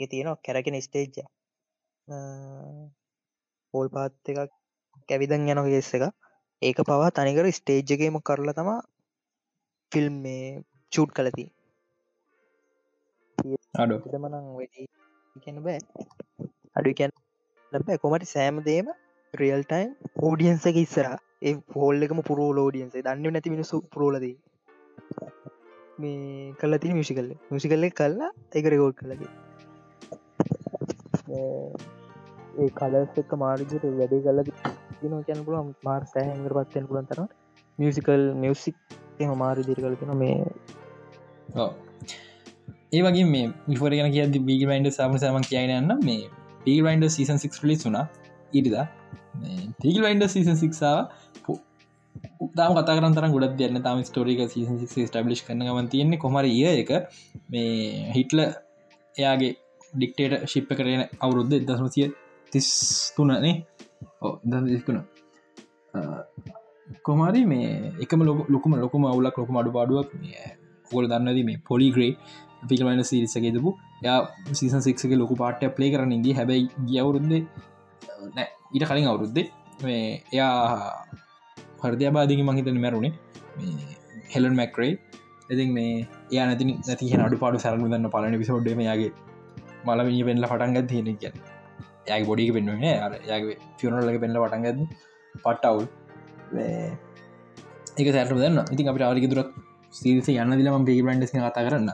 ඒ 0.00 0.06
තියෙනවා 0.06 0.42
කැරකෙන 0.42 0.80
ස්ටේජ්ජ 0.80 1.16
පෝල් 3.74 3.88
පාත් 3.90 4.30
එකක් 4.30 4.52
කැවිදන් 5.08 5.48
යන 5.48 5.62
ගෙස්ස 5.66 5.92
එක 5.92 6.04
ඒක 6.62 6.78
පවා 6.84 7.10
තනිකර 7.12 7.46
ස්ටේජ්ජගේම 7.52 8.20
කරලා 8.22 8.54
තමා 8.54 8.80
ෆිල්ම් 9.92 10.14
මේ 10.22 10.44
චූට් 10.92 11.12
කලති 11.12 11.46
අඩු 13.74 13.96
මනං 14.18 14.46
වැඩි 14.52 14.84
කියන්න 15.36 15.58
බෑ. 15.62 15.80
අඩු 16.76 16.90
කියන්න 16.92 17.12
බෑ. 17.72 17.98
කොමට 17.98 18.26
සෑම 18.26 18.56
දේම 18.62 18.86
රියල් 19.34 19.62
ටයිම් 19.64 19.90
ෝඩියන්සක 20.20 20.76
ඉස්සර 20.76 21.06
ඒ 21.42 21.52
පෝල් 21.72 22.02
එකම 22.02 22.18
පුරෝ 22.22 22.48
ලෝඩියන්සේ 22.52 23.02
දන්න 23.02 23.34
නැති 23.34 23.52
මිනිසු 23.52 23.76
පුරෝලදී 23.92 24.34
මේ 25.98 26.50
කල්ල 26.54 26.76
ති 26.78 26.92
මිසිකල්ල 26.92 27.30
මිසිකල්ල 27.50 27.86
කල්ලා 27.92 28.30
එක 28.54 28.66
රෙකෝඩ් 28.66 28.96
කලගේ 28.98 29.30
ඒ 32.58 32.68
කලස් 32.78 33.18
එක 33.22 33.32
මාර්ගට 33.36 33.86
වැඩේ 33.92 34.20
කල්ල 34.26 34.42
දින 35.00 35.16
කියන්න 35.22 35.42
පුලම් 35.46 35.72
මාර් 35.82 36.02
සෑහඟර 36.12 36.56
පත්වයෙන් 36.58 36.90
පුළන්තර 36.90 37.24
මියසිකල් 37.78 38.26
මියසික් 38.36 38.78
එම 39.20 39.34
මාරි 39.38 39.62
දිරි 39.62 39.86
කලතින 39.86 40.14
මේ 40.16 40.38
ඒ 42.92 43.02
වගේ 43.02 43.26
මේ 43.26 43.50
විෆර 43.66 43.92
ගෙන 43.94 44.12
කිය 44.14 44.44
බිග 44.44 44.62
වයින්ඩ 44.66 44.92
සම 44.92 45.18
සම 45.18 45.42
කියයනන්න 45.48 45.92
මේ 46.04 46.22
පිල් 46.64 46.80
වයින්ඩ 46.86 47.12
සීසන් 47.16 47.44
6 47.44 47.68
ලිස් 47.68 47.86
වුනා 47.86 48.06
ඉරිදා 48.52 48.86
පිල් 49.80 49.98
වයින්ඩ 50.02 50.28
සීසන් 50.28 50.56
සික්සාාව 50.56 51.58
තාම 52.50 52.72
කතාරන් 52.76 53.14
තර 53.14 53.28
ගොඩ 53.28 53.56
දෙන්න 53.56 53.78
තම 53.78 54.02
ස්ටෝරික 54.02 54.42
සීසන් 54.48 54.76
ටබ්ලි් 55.06 55.40
කරනගමන් 55.40 55.88
තියෙන්නේ 55.88 56.18
කොමර 56.18 56.44
ඒ 56.46 56.72
එක. 56.74 56.90
මේ 57.50 58.12
හිටල 58.12 58.40
එයාගේ 59.14 59.52
ඩික්ටේට 59.92 60.46
ශිප්ප 60.46 60.70
කරන 60.72 61.02
අවුරුද්ධ 61.20 61.56
දසමසිය 61.62 62.08
තිස් 62.52 62.68
තුනනේ 63.16 63.54
ඕ 64.20 64.32
දකුණ 64.44 65.00
කොමාරි 67.02 67.42
මේ 67.44 67.70
එකම 68.00 68.22
ලොක 68.22 68.38
ලොකුම 68.48 68.76
ලොකුම 68.76 69.04
අවුලක් 69.04 69.36
ලොකුම 69.36 69.56
අඩු 69.56 69.70
පාඩුවක් 69.70 70.14
ගොල 70.90 71.06
දන්නද 71.06 71.44
මේ 71.44 71.62
පොලිග්‍රේ 71.66 72.12
පිකමන 72.68 73.02
සිරිසකෙදපු 73.04 73.70
යා 74.02 74.20
සීසන් 74.52 74.80
සික්ක 74.80 75.12
ලොකු 75.14 75.34
පාටය 75.36 75.68
ප්ලේ 75.70 75.90
කරන 75.90 76.12
ඉදී 76.12 76.32
හැබැයි 76.32 76.66
ගියවුරුද්දේ 76.86 77.42
නෑ 78.34 78.48
ඊට 78.70 78.86
කලින් 78.90 79.08
අවුරුද්දේ 79.12 79.46
මේ 79.82 80.02
එයා 80.32 80.52
හර්දයබාදික 81.82 82.42
මහිතන 82.48 82.78
මැරුණේ. 82.84 83.12
හෙලන් 84.34 84.54
මැක්රේ 84.60 84.92
ඉතින් 85.50 85.70
මේ 85.76 85.92
ඒ 86.32 86.44
නැති 86.48 86.64
නැති 86.88 87.12
අඩු 87.26 87.38
පාඩු 87.42 87.62
සරම 87.64 87.84
දන්න 87.84 88.10
පලන 88.14 88.36
පිසෝඩ්ඩම 88.42 88.82
යාගේ 88.88 89.10
මලමිනි 89.86 90.22
පෙන්ල 90.28 90.46
පටන්ගත් 90.52 90.86
තියෙන 90.92 91.16
කිය 91.22 91.32
යගේ 92.08 92.26
බොඩික 92.28 92.52
පෙන්නුවන 92.56 92.84
අර 93.06 93.12
යගේ 93.18 93.56
ෆියනල්ලක 93.80 94.20
පෙන්ල 94.24 94.38
පටන්ගත් 94.44 94.78
පට්ටවුල් 95.44 95.84
ඒක 97.98 98.08
සැට 98.14 98.32
දන්න 98.36 98.62
ඉතින් 98.74 98.92
අපට 98.92 99.04
ආරික 99.08 99.26
දුරක් 99.32 99.50
සිරිස 99.94 100.30
යන්න 100.32 100.56
දිලම 100.60 100.86
පිගි 100.88 101.02
බන්ඩස් 101.06 101.32
කතා 101.34 101.66
කරන්න 101.66 101.90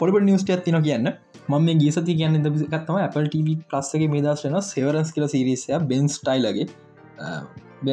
පොඩිපට 0.00 0.26
නිියස්ට 0.28 0.50
ඇතින 0.50 0.78
කියන්න. 0.82 1.08
ම 1.48 1.54
මේ 1.60 1.76
ගේසති 1.76 2.14
කියන්න 2.14 2.38
දකත්තම 2.44 2.96
Apple 2.98 3.28
TV 3.28 3.52
ප්ලස්සගේ 3.66 4.08
මේ 4.12 4.22
දශන 4.22 4.56
සෙවරන්ස් 4.64 5.10
කියල 5.14 5.26
සිරිසය 5.28 5.76
බෙන් 5.84 6.08
ස්ටයිල්ලගේ 6.08 6.66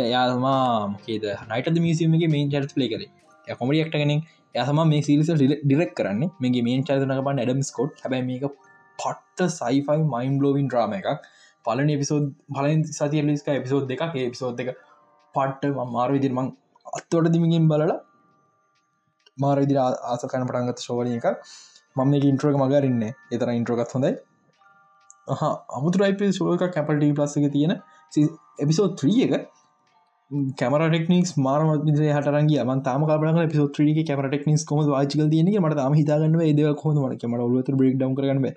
යාමා 0.06 0.62
මොකේද? 0.88 1.26
නයිට 1.50 1.78
මියසිමගේ 1.80 2.30
මේන් 2.30 2.50
චර්ස් 2.50 2.74
පලේ 2.74 2.90
කරේ. 2.90 3.10
කොමඩියක්ට 3.56 3.96
කෙනෙක්. 3.96 4.24
යසම 4.56 4.80
මේ 4.86 5.02
සිරිස 5.02 5.30
ඩිරෙක් 5.36 5.94
කරන්නේ. 5.96 6.32
මේගේ 6.40 6.64
මේන් 6.64 6.82
චරිතනක 6.84 7.20
පන්න 7.20 7.42
ඇඩම් 7.44 7.62
ස්කොට් 7.64 8.02
හැබැ 8.04 8.22
මේක 8.24 8.48
පට්ට 9.00 9.46
සයිෆයි 9.52 10.00
මයින් 10.08 10.40
ලෝවින් 10.42 10.68
්‍රාම 10.70 10.94
එකක්. 10.94 11.12
පලන 11.66 11.92
එපිසෝඩ් 11.92 12.26
බලන් 12.50 12.82
සතිය 12.92 13.24
ලිස්ක 13.24 13.52
එපිසෝඩ් 13.52 13.86
දෙක 13.88 14.02
එපිසෝඩ් 14.08 14.64
එක 14.64 14.72
පට්ට 15.36 15.92
මාර 15.92 16.10
විදිරමං 16.12 16.50
අත්තවට 16.94 17.32
දිමිගෙන් 17.36 17.70
බලලා 17.72 18.00
මාර 19.38 19.58
විදිර 19.58 19.80
ආසකන 19.84 20.48
පටන්ගත 20.50 20.84
ශෝවලිය 20.88 21.20
එක 21.20 21.30
මම 21.96 22.10
මේ 22.12 22.24
ඉන්ට්‍රෝක 22.26 22.56
මගරන්න 22.58 23.04
එතර 23.32 23.52
ඉන්ට්‍රෝකත් 23.52 23.92
හොඳයි. 23.92 24.14
අමුතුරයිප 25.72 26.24
ශෝක 26.34 26.64
කැපල්ට 26.70 27.10
ප්ලස්සක 27.16 27.52
තියෙන 27.52 27.76
එපිසෝඩ් 28.60 28.98
3 29.02 29.28
එක. 29.28 29.52
කැමර 30.58 30.82
ටෙක්නික් 30.86 31.32
මාරමත් 31.38 31.90
හටරගේ 31.90 32.64
ම 32.66 32.82
තම 32.82 33.04
කපන 33.06 33.40
පිසෝත්‍රී 33.48 34.04
කැමර 34.04 34.28
ටෙක්නික් 34.28 34.66
කොම 34.66 34.80
වාචිකල් 34.88 35.30
තියන 35.30 35.52
මට 35.56 35.84
ම 35.84 35.96
හිතාගන්න 35.96 36.42
ඒද 36.42 36.62
කොහොමට 36.76 37.26
මට 37.26 37.40
ඔලුවත 37.40 37.72
බ්‍රේක් 37.74 37.96
ඩම් 37.98 38.16
කරගන්න 38.16 38.48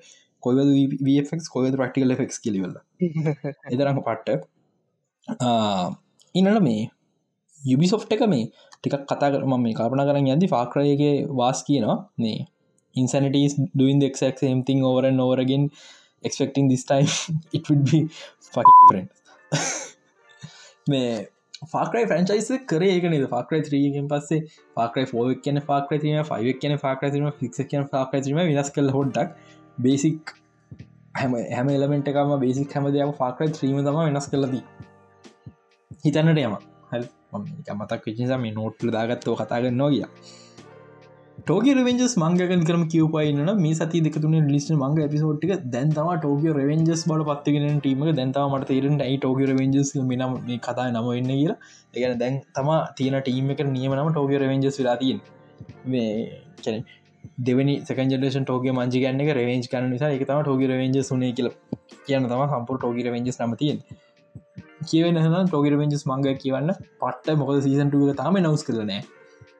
කොයි 0.42 0.66
වෆක් 1.06 1.40
කොය 1.48 1.70
ප්‍රක්ටිකල් 1.72 2.16
ෆෙක් 2.16 2.36
කිලිවල 2.38 2.74
එදරම 3.70 4.00
පට්ට. 4.00 4.44
ඉන්නට 6.34 6.62
මේ 6.62 6.82
යුබිසෝෆ් 7.60 8.06
එක 8.10 8.26
මේ 8.26 8.50
ටිකක් 8.74 9.06
කතා 9.06 9.32
කරම 9.32 9.56
මේ 9.60 9.74
කල්පන 9.74 10.04
කරන්න 10.04 10.32
යදි 10.34 10.48
ෆාක්‍රයගේ 10.48 11.14
වාස් 11.34 11.64
කියනවා. 11.64 11.98
නේ 12.18 12.38
insanity 12.96 13.44
is 13.44 13.54
doing 13.74 13.98
the 13.98 14.06
exact 14.06 14.38
same 14.38 14.62
thing 14.62 14.82
over 14.84 15.06
and 15.06 15.20
over 15.20 15.38
again 15.40 15.64
expecting 16.24 16.68
this 16.68 16.84
time 16.84 17.08
it 17.52 17.68
would 17.68 17.84
be 17.84 18.00
fucking 18.52 18.78
different. 18.82 19.10
මේ 20.86 21.02
ෆාක්‍රයි 21.66 22.06
ෆ්‍රන්චයිස 22.06 22.48
කරේ 22.66 22.90
ඒකන 22.92 23.14
ෆාක්‍රයි 23.30 23.62
ත්‍රීගෙන් 23.62 24.08
පස්සේ 24.08 24.40
ෆාක්‍රයි 24.76 25.06
ෆෝක් 25.06 25.42
කියන 25.42 25.60
ෆාක්‍රතිම 25.62 26.18
ෆයික් 26.24 26.60
කියන 26.60 26.74
ෆාක්‍රතිම 26.78 27.28
ෆික්ෂ 27.40 27.68
කියන 27.70 27.86
ෆාක්‍රතිම 27.92 28.40
වෙනස් 28.42 28.70
කල 28.70 28.90
හොඩ්ඩක් 28.90 29.36
බේසික් 29.78 30.34
හැම 31.14 31.36
හැම 31.50 31.70
එලමෙන්ට 31.70 32.10
එකම 32.12 32.34
බේසික් 32.38 32.78
හැම 32.78 32.88
දෙයක් 32.90 33.14
ෆාක්‍රයි 33.18 33.54
ත්‍රීම 33.58 33.78
තම 33.80 34.00
වෙනස් 34.00 34.28
කලදී 34.28 34.64
හිතන්නට 36.04 36.42
යම 36.44 36.58
හ 36.90 37.74
මතක් 37.74 38.02
විචිසා 38.06 38.38
මේ 38.38 38.52
නෝට්ල 38.52 38.92
දාගත්තව 38.92 39.38
කතාගන්නවා 39.40 39.90
කිය 39.90 40.04
ටෝක 41.46 41.66
රවෙන්ජස් 41.78 42.14
මංගකන් 42.20 42.62
කරම 42.68 42.80
කිවපයින්න 42.92 43.50
මේ 43.56 43.74
සති 43.80 43.98
දෙකතුන 44.04 44.32
ලිස් 44.52 44.64
මංග 44.72 44.96
පිසෝට්ික 45.12 45.52
දැන්තම 45.74 46.08
ටෝක 46.14 46.46
රවෙන්ජස් 46.56 47.02
බල 47.10 47.22
පත්තිගෙන 47.28 47.76
ටීම 47.76 48.00
දැන්තාව 48.18 48.46
මට 48.50 48.66
තේරෙන 48.70 48.96
යි 49.02 49.18
ටෝක 49.18 49.38
රවෙන්ජස් 49.50 49.92
මිනම් 50.08 50.32
මේ 50.48 50.58
කතා 50.58 50.86
නම 50.88 51.06
එන්න 51.12 51.30
කියලා. 51.32 51.56
එකන 51.94 52.18
දැන් 52.22 52.40
තම 52.56 52.70
තියන 52.98 53.18
ටීම 53.20 53.52
එක 53.54 53.62
නියමනම 53.68 54.10
ටෝක 54.10 54.32
රවෙන්ජස් 54.42 54.78
වෙලාතියෙන් 54.80 55.20
මේ 55.86 56.10
කැන 56.64 56.82
දෙවනි 57.46 57.76
සකජලේෂන් 57.84 58.46
ටෝක 58.46 58.66
මංජි 58.72 59.04
ගන්න 59.04 59.24
එක 59.24 59.30
රවෙන්ජ් 59.38 59.68
කන 59.72 59.90
නිසා 59.94 60.12
එක 60.16 60.26
තම 60.26 60.42
ටෝක 60.42 60.64
රවෙන්ජ 60.72 60.98
සුනේ 61.10 61.32
කියල 61.32 61.50
කියන්න 62.06 62.26
තම 62.32 62.42
සම්පුර 62.48 62.80
ටෝක 62.80 62.98
රවෙන්ජස් 63.08 63.38
නමතියෙන් 63.42 63.78
කියවන 64.88 65.22
ටෝක 65.44 65.68
රවෙන්ජස් 65.74 66.02
මංග 66.10 66.26
කියවන්න. 66.42 66.74
පට්ට 67.02 67.38
මොකද 67.42 67.62
සීසන්ටුව 67.68 68.10
තම 68.22 68.40
නවස් 68.42 68.66
කරනෑ 68.68 69.15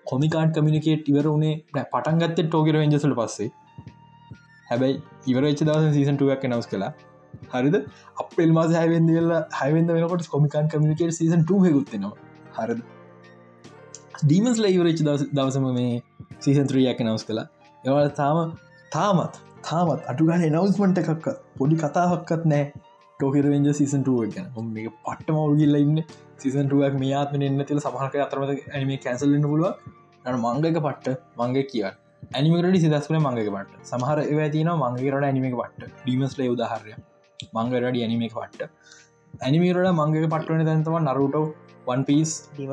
කොමිකාන් 0.06 0.52
කමිනිකේට් 0.52 1.10
ඉවර 1.12 1.26
වුණේ 1.26 1.54
පටන් 1.74 2.20
ගත්ත 2.22 2.46
ටෝකර 2.46 2.76
වෙන්ජසල 2.76 3.14
පස්සේ. 3.14 3.50
හැබැයි 4.68 4.96
ඉවරච 5.26 5.62
දස 5.62 5.88
සීසන්ටුවක් 5.92 6.46
නවස් 6.46 6.66
කලා 6.66 6.92
හරිද? 7.52 7.76
අපල් 8.16 8.52
මාස 8.52 8.70
හැවෙන්ද 8.72 9.10
වෙල්ලා 9.10 9.42
හැවෙන්ද 9.52 9.90
වෙනකොට 9.90 10.28
කොමිකාන් 10.28 10.68
කමිනිකේට 10.68 11.18
සීසන් 11.20 11.42
හකුත්තිනවා 11.44 12.14
හරද? 12.56 12.80
ඩීමස් 14.22 14.58
ලයිවරච් 14.58 15.02
දවසම 15.32 15.66
මේ 15.72 16.02
සීසන්ත්‍රියක 16.40 17.00
නවස් 17.00 17.24
කලා 17.24 17.46
එවල 17.84 18.10
තාම 18.16 18.38
තාමත් 18.92 19.40
තාමත් 19.62 20.02
අටුගන 20.06 20.44
නවස්මට 20.50 21.00
එකක් 21.02 21.26
පොඩි 21.58 21.76
කතාහක්කත් 21.76 22.44
නෑ 22.46 22.64
ටෝකරවෙන්ජ 23.20 23.68
සිසන්ටුව 23.72 24.22
ගැන. 24.28 24.48
මේ 24.68 24.88
පට්ට 25.04 25.30
මවුගිල්ල 25.30 25.76
ඉන්න. 25.76 26.00
සිසන්ටුවක් 26.38 26.96
මේ 26.96 27.14
ආත්ම 27.14 27.42
එන්න 27.42 27.62
තිල 27.64 27.80
සමහක 27.80 28.18
අතරමද 28.22 28.50
ඇනිම 28.56 28.92
කැන්සල්ලන්න 29.00 29.46
පුළුව 29.46 29.70
නට 30.24 30.36
මංගක 30.36 30.78
පට්ට 30.80 31.22
මංග 31.38 31.56
කිය 31.66 31.86
ඇනිමකට 32.30 32.78
සිදස්කන 32.78 33.18
මංගක 33.18 33.50
පට 33.50 33.88
සමහර 33.88 34.18
ඇතින 34.20 34.70
මංගේරට 34.74 35.24
ඇනිමක 35.24 35.54
පට්ට. 35.54 35.90
ඩීමස්ල 36.00 36.40
උදාහරය 36.46 36.94
මංගරඩ 37.52 37.98
ඇනිමක 37.98 38.34
පට්ට. 38.34 38.70
ඇනිමේරට 39.40 39.90
මංගක 39.92 40.26
පට්වන 40.26 40.64
තැන්තම 40.64 40.96
නරුට 41.00 41.36
වන් 41.86 42.00
පිස් 42.04 42.30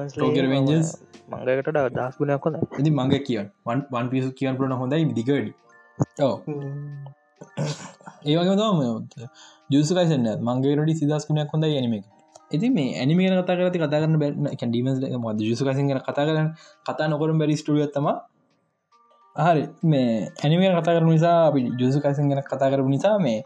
ටෝකරවෙන්ජස් 0.09 0.93
මංගකට 1.31 1.77
දස් 1.91 2.15
ගුණයක් 2.17 2.45
හොඳ 2.45 2.79
ඉදි 2.79 2.91
මංග 2.91 3.13
කියන් 3.21 3.51
වන් 3.65 4.09
පිසු 4.09 4.31
කියන් 4.33 4.57
පුලන 4.57 4.73
හොඳයි 4.73 5.05
දිගඩි 5.11 5.53
ඒවගේ 8.25 8.57
තම 8.57 8.81
ජසකයිසන්න 9.69 10.27
මංගේරට 10.41 10.93
සිදස්කුණයක් 10.95 11.53
හොඳ 11.53 11.69
ඇනිමක 11.69 12.12
ඇති 12.53 12.69
මේ 12.69 12.89
ඇනිමේ 12.99 13.31
කතා 13.33 13.57
කරති 13.57 13.79
කතා 13.79 14.01
කරන්න 14.01 14.19
බැ 14.19 14.31
ඩීමස් 14.61 14.99
ම 15.15 15.25
ජසකසින් 15.39 15.89
කතා 16.01 16.25
කරන 16.27 16.53
කතා 16.85 17.07
නොකරම් 17.07 17.37
බැරි 17.37 17.55
ස්ටුවත්තම 17.57 18.07
හරි. 19.35 19.63
මේ 19.83 20.29
ඇනිමේ 20.37 20.71
කතා 20.71 20.95
කර 20.95 21.05
නිසා 21.05 21.37
අපි 21.47 21.61
ජසකසින් 21.79 22.29
ගැන 22.29 22.41
කතා 22.43 22.69
කරපු 22.69 22.89
නිසා 22.89 23.17
මේ 23.19 23.39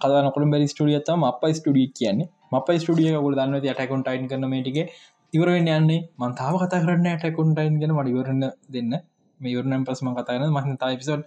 කතා 0.00 0.22
නොකළ 0.22 0.46
බැරි 0.46 0.66
ස්ටඩියත්තම 0.66 1.24
අප 1.24 1.42
ස්ටඩිය 1.50 1.88
කියන්නේ. 1.90 2.28
මප 2.52 2.66
ස්ටඩිය 2.78 3.10
ගොල 3.16 3.34
දන්න 3.34 3.54
ඇටකොන්ටයින් 3.62 4.28
කරන 4.28 4.46
මේටිගේ 4.48 4.86
ඉවරෙන් 5.32 5.68
යන්නේ. 5.68 6.00
මන්තාව 6.18 6.54
කතා 6.62 6.82
කරන්න 6.84 7.08
ඇටකොන්ටයින් 7.08 7.80
ගැන 7.80 7.94
මට 7.96 8.08
ඉවරන්න 8.08 8.42
දෙන්න. 8.74 8.92
මේ 9.40 9.52
ඉවරනම් 9.54 9.84
පස්ම 9.84 10.14
කතාන 10.14 10.46
මහින 10.50 10.78
තා 10.78 10.94
පිසොඩ් 10.94 11.22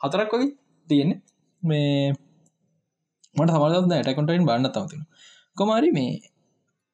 හතරක් 0.00 0.32
වගේ 0.32 0.50
තියෙන්නේ. 0.88 1.18
මේ 1.62 2.14
මට 3.36 3.50
සමලද 3.52 3.92
ඇටකොටයින් 3.92 4.46
බන්න 4.46 4.70
තවතින 4.70 5.02
කොමාරි 5.56 5.90
මේ 5.92 6.10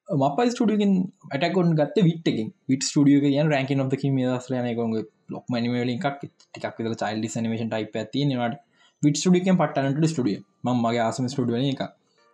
මප 0.08 0.38
ස්ටඩියකින් 0.46 0.92
ඇටකොන් 1.30 1.74
ගත්ත 1.74 2.04
විට්කින් 2.04 2.52
විට 2.68 2.82
ස්ටිය 2.82 3.20
කිය 3.20 3.42
රැකින් 3.46 3.80
of 3.80 3.94
කිම 3.96 4.16
දස්ලන 4.18 4.68
කොග 4.76 4.94
ලොක් 5.30 5.44
මනිවලින් 5.48 5.90
එකක්. 5.92 6.22
ටිකක් 6.52 6.78
විදල 6.78 6.94
චයිල් 6.94 7.20
නිමේෂන් 7.40 7.70
ටයිප 7.70 7.96
ඇති 7.96 8.24
නට 8.26 8.60
විට 9.02 9.16
ස්ටියකෙන් 9.16 9.56
පටනට 9.56 10.08
ස්ටිය 10.08 10.38
ම 10.64 10.68
මගේ 10.76 11.00
ආසම 11.00 11.28
ස්ටිය 11.28 11.70
එක 11.72 11.82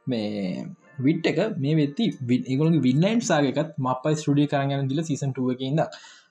මේ 0.06 0.64
විට් 0.98 1.26
එක 1.26 1.38
මේ 1.56 1.76
වෙති 1.76 2.10
ඒගොල 2.44 2.80
විල්ලයින් 2.80 3.22
සාගකත් 3.22 3.78
මප 3.78 4.14
ස්ටිය 4.14 4.46
කරගන්න 4.46 4.90
දිල 4.90 5.02
සිසන්ටුවකින්ද 5.02 5.84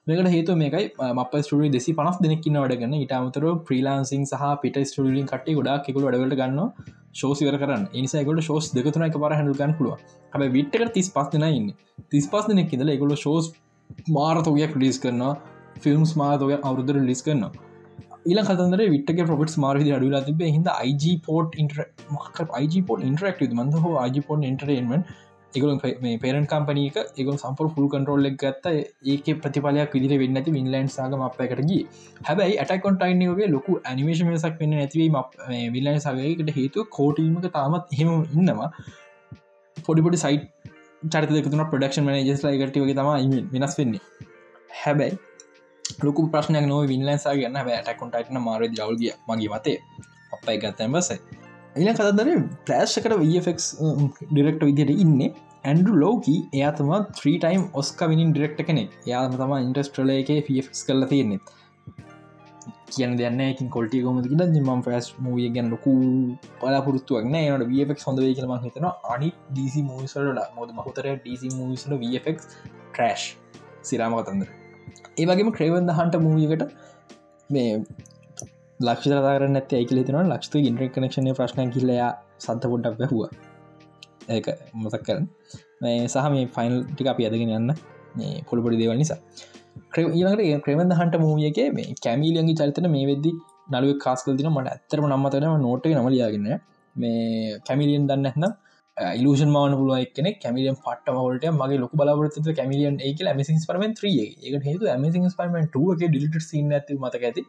මේකට 0.06 0.28
හේතු 0.28 0.54
මේකයි. 0.56 0.86
මප 1.08 1.40
ස්ටිය 1.40 1.70
දෙසි 1.72 1.92
පනස් 1.92 2.18
දෙනෙක්කින්න 2.24 2.58
වඩගන්න 2.60 2.94
ඉටමතර 2.98 3.44
ප්‍රීලාන්සිං 3.66 4.22
සහ 4.24 4.52
පිට 4.62 4.78
ස්ටියලින් 4.82 5.26
කට 5.26 5.56
ගොඩා 5.58 5.76
කෙකුල 5.86 6.06
වැඩට 6.06 6.36
ගන්න 6.40 6.60
ශෝසිවර 7.14 7.58
කරන්න. 7.62 7.84
නිසාකොට 7.96 8.40
ශෝස් 8.42 8.70
දෙකතුන 8.76 9.06
එක 9.06 9.18
පර 9.18 9.34
හැඩුගන් 9.36 9.74
පුළුව 9.78 10.04
හැබ 10.32 10.46
විට්ක 10.56 10.86
තිස් 10.94 11.10
පස් 11.10 11.32
දෙෙන 11.34 11.46
ඉන්න. 11.50 11.68
තිස් 12.10 12.28
පස් 12.32 12.48
දෙනෙක් 12.50 12.72
ඉදල 12.72 12.94
එකොල 12.96 13.16
ශෝස් 13.24 13.52
මාරතෝගයක් 14.10 14.76
ලිස් 14.82 14.98
කරනවා. 14.98 15.34
ෆිල්ම්ස් 15.78 16.14
මාතෝය 16.16 16.56
අවුරුදර 16.58 17.02
ලිස් 17.10 17.22
කරනවා. 17.22 17.52
ඊල 18.26 18.40
කතන්දර 18.42 18.84
විට්ක 18.94 19.20
පොට් 19.32 19.56
මාරද 19.58 19.90
අඩුලා 19.90 20.22
තිබ 20.24 20.40
හිද 20.48 20.70
IG 20.84 21.04
පෝට් 21.26 21.58
ඉන්ටර 21.62 21.84
මක් 22.10 22.48
IG 22.58 22.80
පෝට 22.86 23.04
ඉන්ටරක්ට 23.04 23.52
මන්ද 23.54 23.84
හෝ 23.84 23.98
IG 24.02 24.22
පෝට් 24.26 24.48
ඉන්ටරේන්මෙන්ට 24.48 25.12
එකගල 25.54 25.70
මේ 26.04 26.18
පේරන් 26.24 26.46
කම්පනීක 26.52 26.96
එක 27.00 27.28
සම්පර 27.34 27.68
ෆුල් 27.74 27.86
කන්ටරෝල් 27.92 28.28
එක් 28.28 28.36
ගත්ත. 28.42 28.72
ඒක 29.12 29.28
ප්‍රතිඵලයක් 29.42 29.94
විදිර 29.96 30.12
වෙන්න 30.22 30.40
ඇති 30.40 30.54
විල්ලන්් 30.56 30.90
සාග 30.96 31.16
අපකටගේ 31.28 31.80
හැබැයි 32.28 32.58
ඇටකොන්ටයින්ගේ 32.64 33.48
ලොකු 33.54 33.78
ඇනිමේෂන් 33.82 34.36
සක් 34.36 34.54
වෙන්න 34.62 34.76
ඇතිවීම 34.82 35.16
විල්ලන් 35.76 35.98
සගයකට 36.06 36.52
හේතු 36.58 36.86
කෝටීමක 36.98 37.48
තාමත් 37.56 37.96
හෙම 38.00 38.12
ඉන්නවා. 38.36 38.70
පොඩිපොඩි 39.76 40.22
සයිට් 40.24 40.46
චරිත 41.08 41.34
දෙකතුන 41.36 41.64
ප්‍රඩක්ෂන් 41.72 42.06
මනජස් 42.06 42.46
ලයිකටවගේ 42.46 42.96
තම 43.00 43.10
වෙනස් 43.54 43.76
වෙන්නේ. 43.80 44.02
හැබැයි 44.82 45.18
ලොකු 46.06 46.28
ප්‍රශ්නයක් 46.32 46.66
නොව 46.70 46.86
විල්ලන්සා 46.92 47.34
ගන්න. 47.34 47.60
හැබ 47.60 47.68
ඇටකොන්ටයිටන 47.72 48.42
මාර 48.48 48.62
දවල්ගිය 48.70 49.12
මගේ 49.28 49.52
මතේ 49.54 49.78
අපයි 50.34 50.58
ගත්තැන් 50.62 50.92
බසයි 50.94 51.39
එල 51.76 51.88
කතදර 51.90 52.28
පලෑශ්කට 52.66 53.12
වෆෙක් 53.20 53.60
ඩිරෙක්ට 54.30 54.62
විදියට 54.62 54.92
ඉන්න. 54.96 55.20
ඇන්ඩු 55.64 55.92
ලෝකී 55.94 56.38
එයාතම 56.52 56.90
3ටයිම් 57.14 57.64
ඔස්ක 57.74 58.00
විනින් 58.10 58.30
ඩිරෙක්ට 58.32 58.60
කෙනෙ 58.66 58.84
යාම 59.06 59.34
තම 59.34 59.52
ඉන්ටස්ට්‍රල 59.58 60.12
එක 60.12 60.30
ෆස් 60.46 60.80
කල 60.86 61.04
තියෙනෙත් 61.06 61.52
කියන 62.90 63.12
දෙන්න 63.16 63.68
කොල්ටි 63.68 64.02
කොමති 64.02 64.32
ල 64.32 64.42
ම 64.66 64.82
ෆස් 64.82 65.10
මූිය 65.18 65.50
ගැන 65.50 65.70
ලොකු 65.70 65.92
පලාපුරත්තුවක් 66.60 67.26
නෑ. 67.26 67.58
ට 67.58 67.70
වෆෙක් 67.70 68.06
හොඳ 68.06 68.22
වේ 68.24 68.34
කියලම 68.34 68.54
හිතන 68.66 68.88
අනි 69.14 69.30
ඩීසි 69.50 69.82
මූසලට 69.82 70.40
මොද 70.58 70.72
මහතර 70.74 71.10
ඩීසි 71.16 71.50
මූසල 71.54 71.94
වෆෙක් 71.96 72.46
ට්‍රෑශ් 72.46 73.26
සිරාම 73.82 74.16
කතන්දර. 74.18 74.48
ඒවගේම 75.18 75.52
ක්‍රේවන්ද 75.52 75.92
හන්ට 75.92 76.22
මූියකට 76.26 76.64
මේ 77.50 77.70
ලක්ෂ 78.80 79.08
තරන්න 79.12 79.60
ඇත 79.60 79.72
ඇයිකල 79.78 80.02
තින 80.08 80.18
ලක්ෂ 80.24 80.54
ඉන්ට්‍රක් 80.62 80.92
කනක්ෂණ 80.96 81.30
ප්‍රශ්න 81.38 81.72
කිල්ලයා 81.76 82.10
සත්ත 82.38 82.62
පොඩ්ඩක් 82.72 83.00
වැැහුව. 83.00 83.22
ඒක 84.28 84.46
මතක් 84.82 85.02
කරන 85.06 85.26
මේ 85.82 85.96
සහ 86.06 86.28
මේ 86.34 86.46
ෆයිනල් 86.56 86.76
ටික 86.88 87.10
අපි 87.12 87.26
අදගෙන 87.28 87.52
යන්න. 87.58 87.74
පොළපොඩි 88.48 88.80
දේවල් 88.82 88.98
නිසා. 89.02 89.18
ඊලට 89.98 90.64
ක්‍රමද 90.64 90.96
හන්ට 91.00 91.20
මූියක 91.24 91.60
මේ 91.76 91.94
කැමිලියන්ගේ 92.06 92.58
චරිතන 92.60 92.88
මේ 92.96 93.06
වෙද්දි 93.10 93.32
නලුව 93.74 93.92
කාස්කල් 94.04 94.36
දින 94.38 94.50
මට 94.50 94.72
ඇත්තරම 94.72 95.06
නම්මතනම 95.10 95.54
නෝට 95.66 95.86
නමලියගන්න 95.92 96.48
මේ 96.96 97.60
කැමිලියන් 97.68 98.08
දන්න 98.10 98.30
එන්න 98.30 98.48
ඉලෂන් 99.18 99.52
මාන 99.56 99.76
පුලුව 99.80 100.00
එක්න 100.06 100.30
කැමිලියන් 100.44 100.80
පට 100.86 101.14
මවලට 101.16 101.46
මගේ 101.58 101.80
ලොක 101.84 101.92
බලවරත 102.00 102.50
කැමිලියන් 102.58 102.96
ඒක 103.08 103.22
මසින් 103.36 103.60
පරමෙන් 103.68 103.94
්‍රිය 104.02 104.18
එක. 104.24 104.64
හේතු 104.68 104.96
මසින් 105.04 105.30
පරමෙන් 105.38 105.68
ටුවගේ 105.68 106.10
ඩිලිට 106.10 106.42
සින්න 106.48 106.74
ඇති 106.78 106.98
මතක 106.98 107.24
ඇති. 107.30 107.44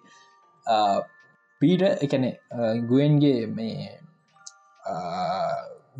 පීට 1.61 1.83
එකන 2.05 2.25
ගුවන්ගේ 2.89 3.39
මේ 3.49 3.87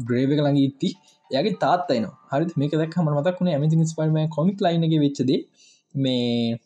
ග්‍රේව 0.01 0.33
ළඟ 0.35 0.59
ඉත්ති 0.61 0.89
යගේ 1.31 1.57
තාත්තයින 1.59 2.07
හරි 2.31 2.51
මේක 2.55 2.75
දක් 2.75 2.93
හම 2.97 3.13
මතක්ුණ 3.13 3.53
ඇමති 3.53 3.87
ස්පල්ම 3.87 4.19
කොමික් 4.29 4.59
ලයිනගේ 4.59 5.01
වෙච්චද 5.05 5.31
මේ 5.95 6.59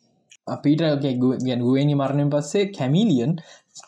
අපිට 0.48 0.82
ගැන් 1.04 1.62
ගුවනි 1.62 1.96
මරණයෙන් 1.96 2.30
පස්සේ 2.30 2.66
කැමිලියන් 2.72 3.34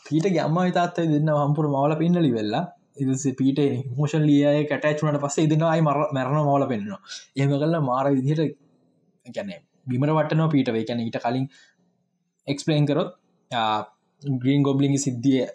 පීට 0.05 0.27
ගම්ම 0.29 0.71
තාත්තයි 0.71 1.07
දෙන්න 1.13 1.31
හම්පුර 1.35 1.67
මවල 1.67 1.95
පින්නලි 2.01 2.31
වෙල්ලා 2.31 2.63
ඉදස 3.01 3.25
පීට 3.39 3.59
මෝෂන් 3.97 4.23
ලියය 4.29 4.63
කටච්චුනට 4.65 5.21
පස්සේ 5.23 5.45
ඉදිනයි 5.47 5.81
මර 5.81 5.99
මැරණ 6.15 6.39
මවල 6.41 6.65
පෙන්න්නවා. 6.71 7.01
එහම 7.37 7.51
කල්ල 7.53 7.77
මාර 7.81 8.07
විදිහට 8.11 8.55
ගැන 9.25 9.53
බිමර 9.87 10.11
වටනවා 10.11 10.53
පීට 10.53 10.73
වේ. 10.75 10.85
කැන 10.85 10.99
ඊට 10.99 11.19
කලින් 11.25 11.45
එක්ස්පලේන් 12.47 12.89
කරොත් 12.89 13.11
ග්‍රීන් 14.23 14.63
ගොබ්ලිං 14.63 14.97
සිද්ධිය 14.97 15.45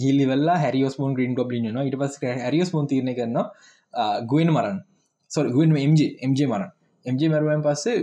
ගිල්ලි 0.00 0.24
වෙල්ලා 0.26 0.58
හැරියෝස්මෝන් 0.58 1.14
ග්‍රීන් 1.14 1.34
ගොබ්ලින් 1.34 1.68
න 1.72 1.78
ඉට 1.86 1.96
පස් 1.98 2.18
හැරියස්මෝන් 2.22 2.86
තිරණ 2.86 3.14
කරන්න 3.14 3.38
ගුවන් 4.26 4.50
මරන්. 4.50 4.78
සො 5.30 5.44
ගුවන් 5.46 5.76
MG 5.82 6.00
MG 6.22 6.40
මරන්. 6.46 6.70
MG 7.06 7.22
මරුවන් 7.32 7.62
පස්සේ 7.62 7.98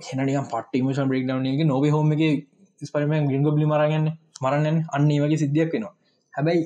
හෙනනික 0.00 0.36
පට 0.52 0.82
මෂන් 0.82 1.08
බ්‍රෙක් 1.08 1.24
ඩවන්ගේ 1.24 1.64
නොව 1.64 1.84
හෝම 1.94 2.12
එක 2.12 2.46
ස්පරම 2.82 3.12
ගින් 3.30 3.42
ගොබ්ලි 3.42 3.66
මරගන්න 3.66 4.08
මරන්න 4.42 4.78
අන්නේ 4.96 5.20
වගේ 5.22 5.40
සිද්ධියක් 5.42 5.70
වෙනවා 5.74 5.94
හැබැයි 6.34 6.64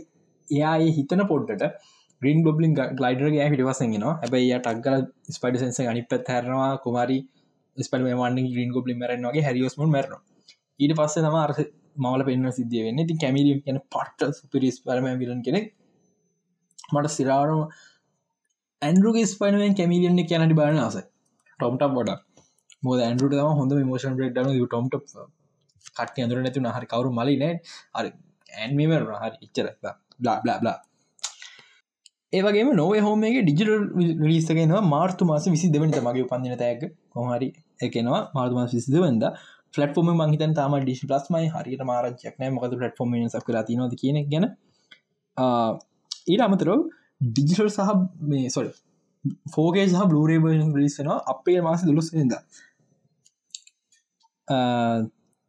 එයා 0.48 0.76
හිතන 0.96 1.22
පොඩ්ඩට 1.30 1.76
ග්‍රීන් 2.22 2.40
ගොබ්ලින් 2.46 2.72
ගලයිඩරගේ 2.98 3.50
හිටවසගෙන 3.50 4.06
හැබයි 4.22 4.56
ටක්ගල 4.56 5.04
ස්පයිඩ 5.36 5.60
සන්ස 5.60 5.80
අනි 5.92 6.02
පත් 6.02 6.26
හැරනවා. 6.28 6.72
කුමාරි 6.84 7.18
ස්පල් 7.76 8.02
මන්න 8.08 8.50
ග්‍රීන් 8.54 8.72
ගොබ්ලි 8.76 8.94
මරන්ගේ 8.94 9.44
හැරියෝස්මන් 9.46 9.88
මරන 9.88 10.16
ඊට 10.80 10.96
පස්සේ 10.98 11.22
තම 11.22 11.38
අර්ස 11.38 11.60
මවල 11.97 12.24
පෙන්න්න 12.28 12.53
සිද්ධිය 12.53 12.82
වෙන්න. 12.86 13.07
ති 13.09 13.14
කැමිලිය 13.16 13.61
කියන 13.64 13.78
පට්ට 13.95 14.51
පිරිස් 14.53 14.80
පරම 14.84 15.07
විලන් 15.22 15.43
කෙනෙක්. 15.43 15.66
මට 16.93 17.12
සිරාරම 17.16 17.61
ඇන්රුගේ 18.82 19.26
ස්පයිනෙන් 19.26 19.76
කැමිලියන්නේ 19.76 20.28
කියැනටි 20.30 20.59
බාන 20.61 20.78
ආස 20.78 20.99
ටොම්ට 21.61 21.84
බොඩ 21.97 22.11
මොද 22.82 23.01
ඇන්ඩරුට 23.01 23.34
තම 23.34 23.59
හොඳ 23.61 23.72
මෝෂන් 23.91 24.16
බ්‍රෙක් 24.16 24.38
න 24.38 24.53
ටොම්ට 24.66 24.95
කට්ය 25.97 26.24
අඳර 26.24 26.38
නැතු 26.43 26.61
හරි 26.76 26.86
කවරු 26.86 27.11
මලි 27.18 27.34
නෑ. 27.43 27.55
අර 27.95 28.05
ඇන්මීමර 28.62 29.03
හරි 29.22 29.36
ඉච්චර. 29.47 29.66
Blah 30.22 30.38
blah 30.45 30.59
blah. 30.62 30.78
ඒවගේ 32.32 32.64
නොව 32.80 32.93
හෝමගේ 33.07 33.43
ඩිජිටල් 33.43 33.84
ලිස්සගෙන 34.24 34.74
මාර්තු 34.95 35.24
මාස 35.24 35.47
විසි 35.55 35.72
දෙවනිත 35.74 35.99
මගේ 36.09 36.28
පන්දින 36.32 36.57
තෑක 36.62 36.82
කොහරි 37.14 37.49
එකනවා 37.80 38.20
මාර්තු 38.36 38.55
මාස 38.55 38.74
විසිද 38.74 38.97
වන්ද 38.97 39.24
ෆලට්ෆෝම 39.74 40.08
මහිතන් 40.22 40.54
තම 40.54 40.76
ඩිශි 40.78 41.08
ලස්මයි 41.08 41.48
හරිට 41.48 41.82
මාරච්චක්නෑ 41.84 42.50
මොකද 42.50 42.76
පලට්ෆෝම 42.76 43.16
සක් 43.24 43.42
කලා 43.46 43.64
නොද 43.76 43.94
කියන 43.94 44.18
ගැන. 44.26 44.46
ඊට 46.26 46.42
අමතරව 46.42 46.80
ඩිජිටල් 47.20 47.70
සහ 47.70 47.90
මේ 48.22 48.50
සොල් 48.50 48.70
ෆෝගේ 49.54 49.86
සහ 49.86 50.06
බ්ලරේබර්ෂන් 50.06 50.72
ලිස්සනවා 50.76 51.18
අපේ 51.26 51.60
මාස 51.60 51.84
දුලුස්ද 51.84 52.14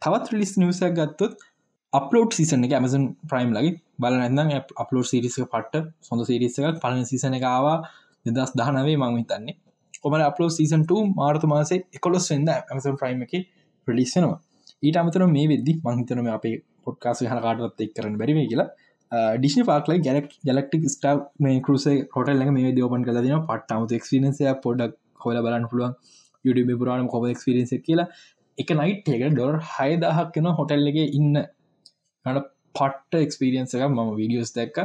තවත් 0.01 0.25
ලිස් 0.33 0.53
නිවසක් 0.57 0.93
ගත්තොත් 0.93 1.47
අපලෝඩ් 1.93 2.31
සිසන 2.33 2.65
එක 2.65 2.73
ඇමසන් 2.73 3.07
ප්‍රයිම් 3.25 3.51
ලගේ. 3.51 3.79
බල 3.99 4.15
නැදම් 4.15 4.53
අපලෝඩ් 4.77 5.07
සිරිස 5.07 5.35
පට්ට 5.45 5.89
සොඳ 6.01 6.21
සිරිසක 6.25 6.79
පලන 6.83 7.03
සිසන 7.05 7.33
එකවා 7.33 7.77
දෙදස් 8.25 8.53
දහනවේ 8.53 8.97
මං 8.97 9.17
හිතන්නේ. 9.17 9.57
කොමට 10.01 10.23
අපලෝ 10.23 10.49
සීසන්ට 10.49 10.91
මාර්ත 11.15 11.43
මාසේ 11.45 11.83
එකොලොස් 11.93 12.29
වෙද 12.31 12.49
ඇමසන් 12.51 12.95
ප්‍රයිම් 12.95 13.21
එක 13.25 13.33
ප්‍රලිස්සනවා 13.87 14.39
ඊට 14.83 14.97
අමතර 15.01 15.23
මේ 15.35 15.47
වෙද්දි 15.51 15.73
මංහිතනම 15.85 16.27
අපේ 16.35 16.55
පොට්කාස 16.85 17.19
හන 17.23 17.41
කාටත් 17.45 17.83
එක් 17.85 17.91
කරන 17.97 18.15
බැරිම 18.21 18.39
කියලා. 18.43 18.69
ඩිෂි 19.37 19.65
පාක්ලයි 19.69 20.01
ගැලක් 20.07 20.29
ගැලක්ටික් 20.47 20.83
ස්ටා 20.93 21.13
මේ 21.45 21.59
කරුසේ 21.67 21.95
හොටල් 22.15 22.43
මේ 22.57 22.71
දෝපන් 22.79 23.05
කල 23.07 23.19
දෙන 23.27 23.45
පට 23.49 23.77
අමතු 23.77 23.97
එක්ස්පිරන්සය 23.99 24.43
පොඩක් 24.65 24.95
හොල 25.25 25.37
බලන්න 25.45 25.67
පුළුවන්. 25.71 25.93
YouTube 26.45 26.73
පුරාණ 26.81 27.11
කොම 27.13 27.27
එක්ස්පිරන්ස 27.33 27.73
කියලා. 27.87 28.07
එක 28.57 28.69
නයිට් 28.79 29.13
එක 29.17 29.23
ඩොර් 29.35 29.55
හයදහක් 29.73 30.33
කෙන 30.35 30.49
හොටල්ලගේ 30.59 31.07
ඉන්න. 31.19 31.35
නට 32.25 32.47
පට්ට 32.77 33.23
එක්ස්පිරියන්ස 33.25 33.77
එක 33.77 33.87
මම 33.89 34.11
වීඩියෝස් 34.19 34.51
දැක්ක. 34.57 34.77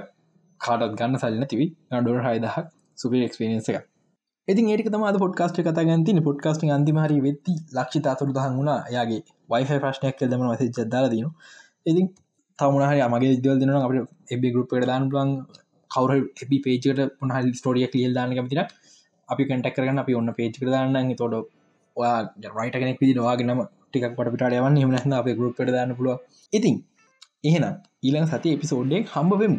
කාටත් 0.61 0.97
ගන්න 1.01 1.20
සල්ලන 1.22 1.51
තිවි 1.53 1.66
ඩොර් 1.99 2.22
හයදහක්. 2.28 2.72
සුපි 3.01 3.26
එක්ස්පිරියන්ස 3.28 3.68
එක 3.72 3.84
ඉතින් 4.49 4.68
ඒක 4.70 4.86
තම 4.86 5.05
පොඩ්කාස්ට 5.18 5.59
කත 5.59 5.78
ගන්තින 5.80 6.18
පොඩ්කාස්ට 6.22 6.62
අන්තිමහරි 6.70 7.18
වෙත්ති 7.20 7.53
ලක්ෂි 7.72 8.01
අතුරු 8.07 8.32
දහන් 8.32 8.53
වුණා. 8.59 8.80
යාගේ 8.88 9.20
වයිෆ 9.51 9.70
ප්‍රශ්නයක් 9.76 10.20
දම 10.24 10.42
වස 10.44 10.62
ජද්දාල 10.70 11.07
දන 11.12 11.30
ඉතින් 11.86 12.07
තමුණහරි 12.59 13.01
මගේ 13.14 13.32
ඉදවල් 13.36 13.59
දෙන 13.61 13.72
අපට 13.78 14.32
එබි 14.32 14.53
ගරුප්ට 14.55 14.86
දාන 14.86 15.09
පුලන් 15.11 15.32
කවර 15.90 16.12
එබි 16.42 16.59
පේජට 16.59 17.01
පුහල් 17.18 17.49
ස්ටෝරිය 17.53 17.88
ලියල් 17.94 18.14
දාන 18.14 18.30
කමතින 18.30 18.62
අපි 19.28 19.42
කටක් 19.44 19.74
කරන්න 19.76 19.99
අපි 19.99 20.14
ඔන්න 20.14 20.30
පේච් 20.38 20.55
කරදාන්න 20.61 21.11
තොඩ 21.16 21.34
ඔයා 21.97 22.18
රයිට 22.55 22.76
කෙනෙක් 22.76 23.03
විදි 23.03 23.18
වාගෙනම 23.20 23.62
ටිකක් 23.62 24.14
පට 24.16 24.32
පිට 24.34 24.47
යවන්න 24.53 24.78
හමනහන්න 24.82 25.16
අප 25.18 25.28
ගරුප්ට 25.40 25.70
දාන්න 25.70 25.97
පුළුව 25.99 26.16
ඉතින් 26.53 26.76
එහෙනම් 27.44 27.74
ඊළඟ 28.03 28.28
සති 28.28 28.55
එපිසෝඩ්ඩේ 28.57 29.03
හම්බවෙමු. 29.12 29.59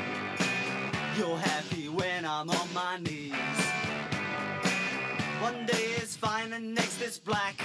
You're 1.21 1.37
happy 1.37 1.87
when 1.87 2.25
I'm 2.25 2.49
on 2.49 2.73
my 2.73 2.97
knees. 2.97 3.35
One 5.39 5.67
day 5.67 5.93
it's 6.01 6.15
fine 6.15 6.51
and 6.51 6.73
next 6.73 6.99
it's 6.99 7.19
black. 7.19 7.61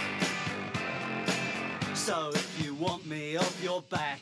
So 1.95 2.33
if 2.35 2.63
you 2.63 2.75
want 2.75 3.07
me 3.07 3.39
off 3.39 3.65
your 3.65 3.81
back, 3.89 4.21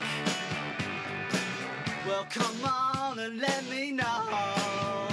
well, 2.06 2.24
come 2.30 2.64
on 2.64 3.18
and 3.18 3.40
let 3.40 3.68
me 3.68 3.90
know. 3.90 5.08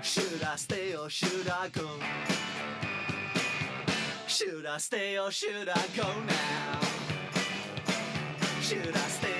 Should 0.00 0.42
I 0.42 0.56
stay 0.56 0.96
or 0.96 1.10
should 1.10 1.50
I 1.50 1.68
go? 1.68 1.86
Should 4.26 4.64
I 4.64 4.78
stay 4.78 5.18
or 5.18 5.30
should 5.30 5.68
I 5.68 5.84
go 5.94 6.08
now? 6.26 6.80
Should 8.62 8.96
I 8.96 9.08
stay 9.18 9.39